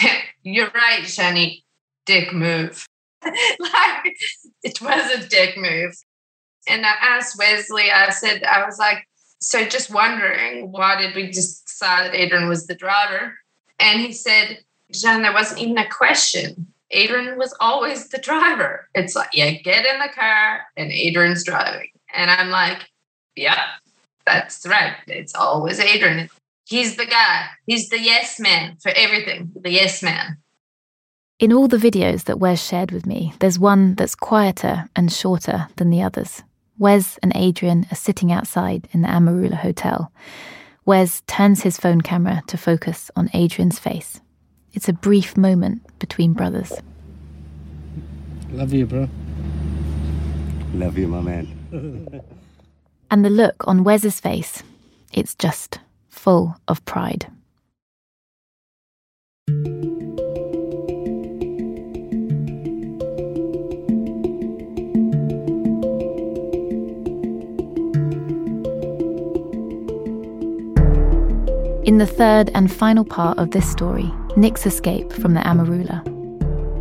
You're 0.42 0.70
right, 0.74 1.02
Shani, 1.02 1.62
dick 2.06 2.32
move. 2.32 2.86
like, 3.24 4.16
it 4.62 4.80
was 4.80 5.10
a 5.12 5.28
dick 5.28 5.56
move. 5.56 5.94
And 6.68 6.84
I 6.86 6.94
asked 7.00 7.38
Wesley, 7.38 7.90
I 7.90 8.10
said, 8.10 8.42
I 8.44 8.64
was 8.64 8.78
like, 8.78 9.06
so 9.40 9.64
just 9.64 9.92
wondering 9.92 10.70
why 10.70 11.00
did 11.00 11.14
we 11.14 11.28
just 11.28 11.66
decide 11.66 12.06
that 12.06 12.14
Adrian 12.14 12.48
was 12.48 12.66
the 12.66 12.74
driver? 12.74 13.36
And 13.78 14.00
he 14.00 14.12
said, 14.12 14.58
Jen, 14.92 15.22
there 15.22 15.32
wasn't 15.32 15.60
even 15.60 15.78
a 15.78 15.88
question. 15.88 16.66
Adrian 16.90 17.38
was 17.38 17.54
always 17.60 18.08
the 18.08 18.18
driver. 18.18 18.88
It's 18.94 19.14
like, 19.14 19.30
yeah, 19.32 19.50
get 19.52 19.86
in 19.86 20.00
the 20.00 20.08
car 20.14 20.62
and 20.76 20.90
Adrian's 20.90 21.44
driving. 21.44 21.88
And 22.12 22.30
I'm 22.30 22.50
like, 22.50 22.88
yeah, 23.36 23.64
that's 24.26 24.66
right. 24.66 24.96
It's 25.06 25.34
always 25.34 25.78
Adrian. 25.78 26.28
He's 26.66 26.96
the 26.96 27.06
guy. 27.06 27.46
He's 27.66 27.88
the 27.88 28.00
yes 28.00 28.38
man 28.38 28.76
for 28.82 28.92
everything, 28.94 29.52
the 29.58 29.70
yes 29.70 30.02
man. 30.02 30.38
In 31.38 31.52
all 31.52 31.68
the 31.68 31.78
videos 31.78 32.24
that 32.24 32.38
Wes 32.38 32.62
shared 32.62 32.92
with 32.92 33.06
me, 33.06 33.32
there's 33.40 33.58
one 33.58 33.94
that's 33.94 34.14
quieter 34.14 34.90
and 34.94 35.10
shorter 35.10 35.68
than 35.76 35.88
the 35.88 36.02
others. 36.02 36.42
Wes 36.80 37.18
and 37.22 37.30
Adrian 37.34 37.86
are 37.92 37.94
sitting 37.94 38.32
outside 38.32 38.88
in 38.92 39.02
the 39.02 39.08
Amarula 39.08 39.56
Hotel. 39.56 40.10
Wes 40.86 41.22
turns 41.26 41.62
his 41.62 41.76
phone 41.76 42.00
camera 42.00 42.42
to 42.46 42.56
focus 42.56 43.10
on 43.14 43.28
Adrian's 43.34 43.78
face. 43.78 44.22
It's 44.72 44.88
a 44.88 44.94
brief 44.94 45.36
moment 45.36 45.82
between 45.98 46.32
brothers. 46.32 46.72
Love 48.52 48.72
you, 48.72 48.86
bro. 48.86 49.10
Love 50.72 50.96
you, 50.96 51.06
my 51.06 51.20
man. 51.20 52.22
and 53.10 53.24
the 53.26 53.30
look 53.30 53.68
on 53.68 53.84
Wes's 53.84 54.18
face, 54.18 54.62
it's 55.12 55.34
just 55.34 55.80
full 56.08 56.56
of 56.66 56.82
pride. 56.86 57.26
In 71.90 71.98
the 71.98 72.06
third 72.06 72.52
and 72.54 72.72
final 72.72 73.04
part 73.04 73.36
of 73.38 73.50
this 73.50 73.68
story, 73.68 74.12
Nick's 74.36 74.64
escape 74.64 75.12
from 75.12 75.34
the 75.34 75.40
Amarula. 75.40 76.04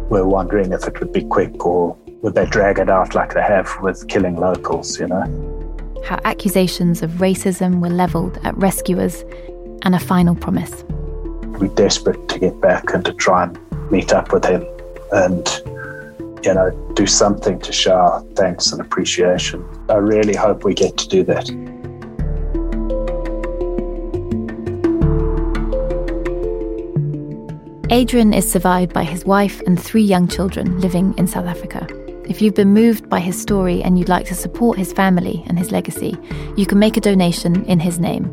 We're 0.07 0.27
wondering 0.27 0.71
if 0.71 0.85
it 0.85 0.99
would 0.99 1.11
be 1.11 1.23
quick 1.23 1.65
or 1.65 1.97
would 2.21 2.35
they 2.35 2.45
drag 2.45 2.77
it 2.77 2.91
out 2.91 3.15
like 3.15 3.33
they 3.33 3.41
have 3.41 3.75
with 3.81 4.07
killing 4.07 4.35
locals, 4.35 4.99
you 4.99 5.07
know? 5.07 5.23
How 6.05 6.19
accusations 6.25 7.01
of 7.01 7.09
racism 7.13 7.81
were 7.81 7.89
levelled 7.89 8.37
at 8.43 8.55
rescuers 8.57 9.23
and 9.81 9.95
a 9.95 9.99
final 9.99 10.35
promise. 10.35 10.83
We're 11.57 11.73
desperate 11.73 12.29
to 12.29 12.37
get 12.37 12.61
back 12.61 12.93
and 12.93 13.03
to 13.05 13.13
try 13.13 13.45
and 13.45 13.57
meet 13.89 14.13
up 14.13 14.31
with 14.31 14.45
him 14.45 14.63
and, 15.11 15.47
you 16.45 16.53
know, 16.53 16.69
do 16.93 17.07
something 17.07 17.59
to 17.61 17.73
show 17.73 17.95
our 17.95 18.21
thanks 18.35 18.71
and 18.71 18.79
appreciation. 18.79 19.67
I 19.89 19.95
really 19.95 20.35
hope 20.35 20.63
we 20.63 20.75
get 20.75 20.97
to 20.97 21.07
do 21.07 21.23
that. 21.23 21.78
Adrian 27.91 28.35
is 28.35 28.49
survived 28.49 28.93
by 28.93 29.03
his 29.03 29.25
wife 29.25 29.61
and 29.61 29.81
three 29.81 30.03
young 30.03 30.27
children 30.27 30.79
living 30.79 31.17
in 31.17 31.25
South 31.25 31.47
Africa. 31.47 31.87
If 32.29 32.39
you've 32.39 32.53
been 32.53 32.71
moved 32.71 33.09
by 33.09 33.19
his 33.19 33.41
story 33.41 33.81
and 33.81 33.97
you'd 33.97 34.09
like 34.09 34.27
to 34.27 34.35
support 34.35 34.77
his 34.77 34.93
family 34.93 35.43
and 35.47 35.57
his 35.57 35.71
legacy, 35.71 36.15
you 36.55 36.67
can 36.67 36.77
make 36.77 36.97
a 36.97 37.01
donation 37.01 37.65
in 37.65 37.79
his 37.79 37.99
name 37.99 38.25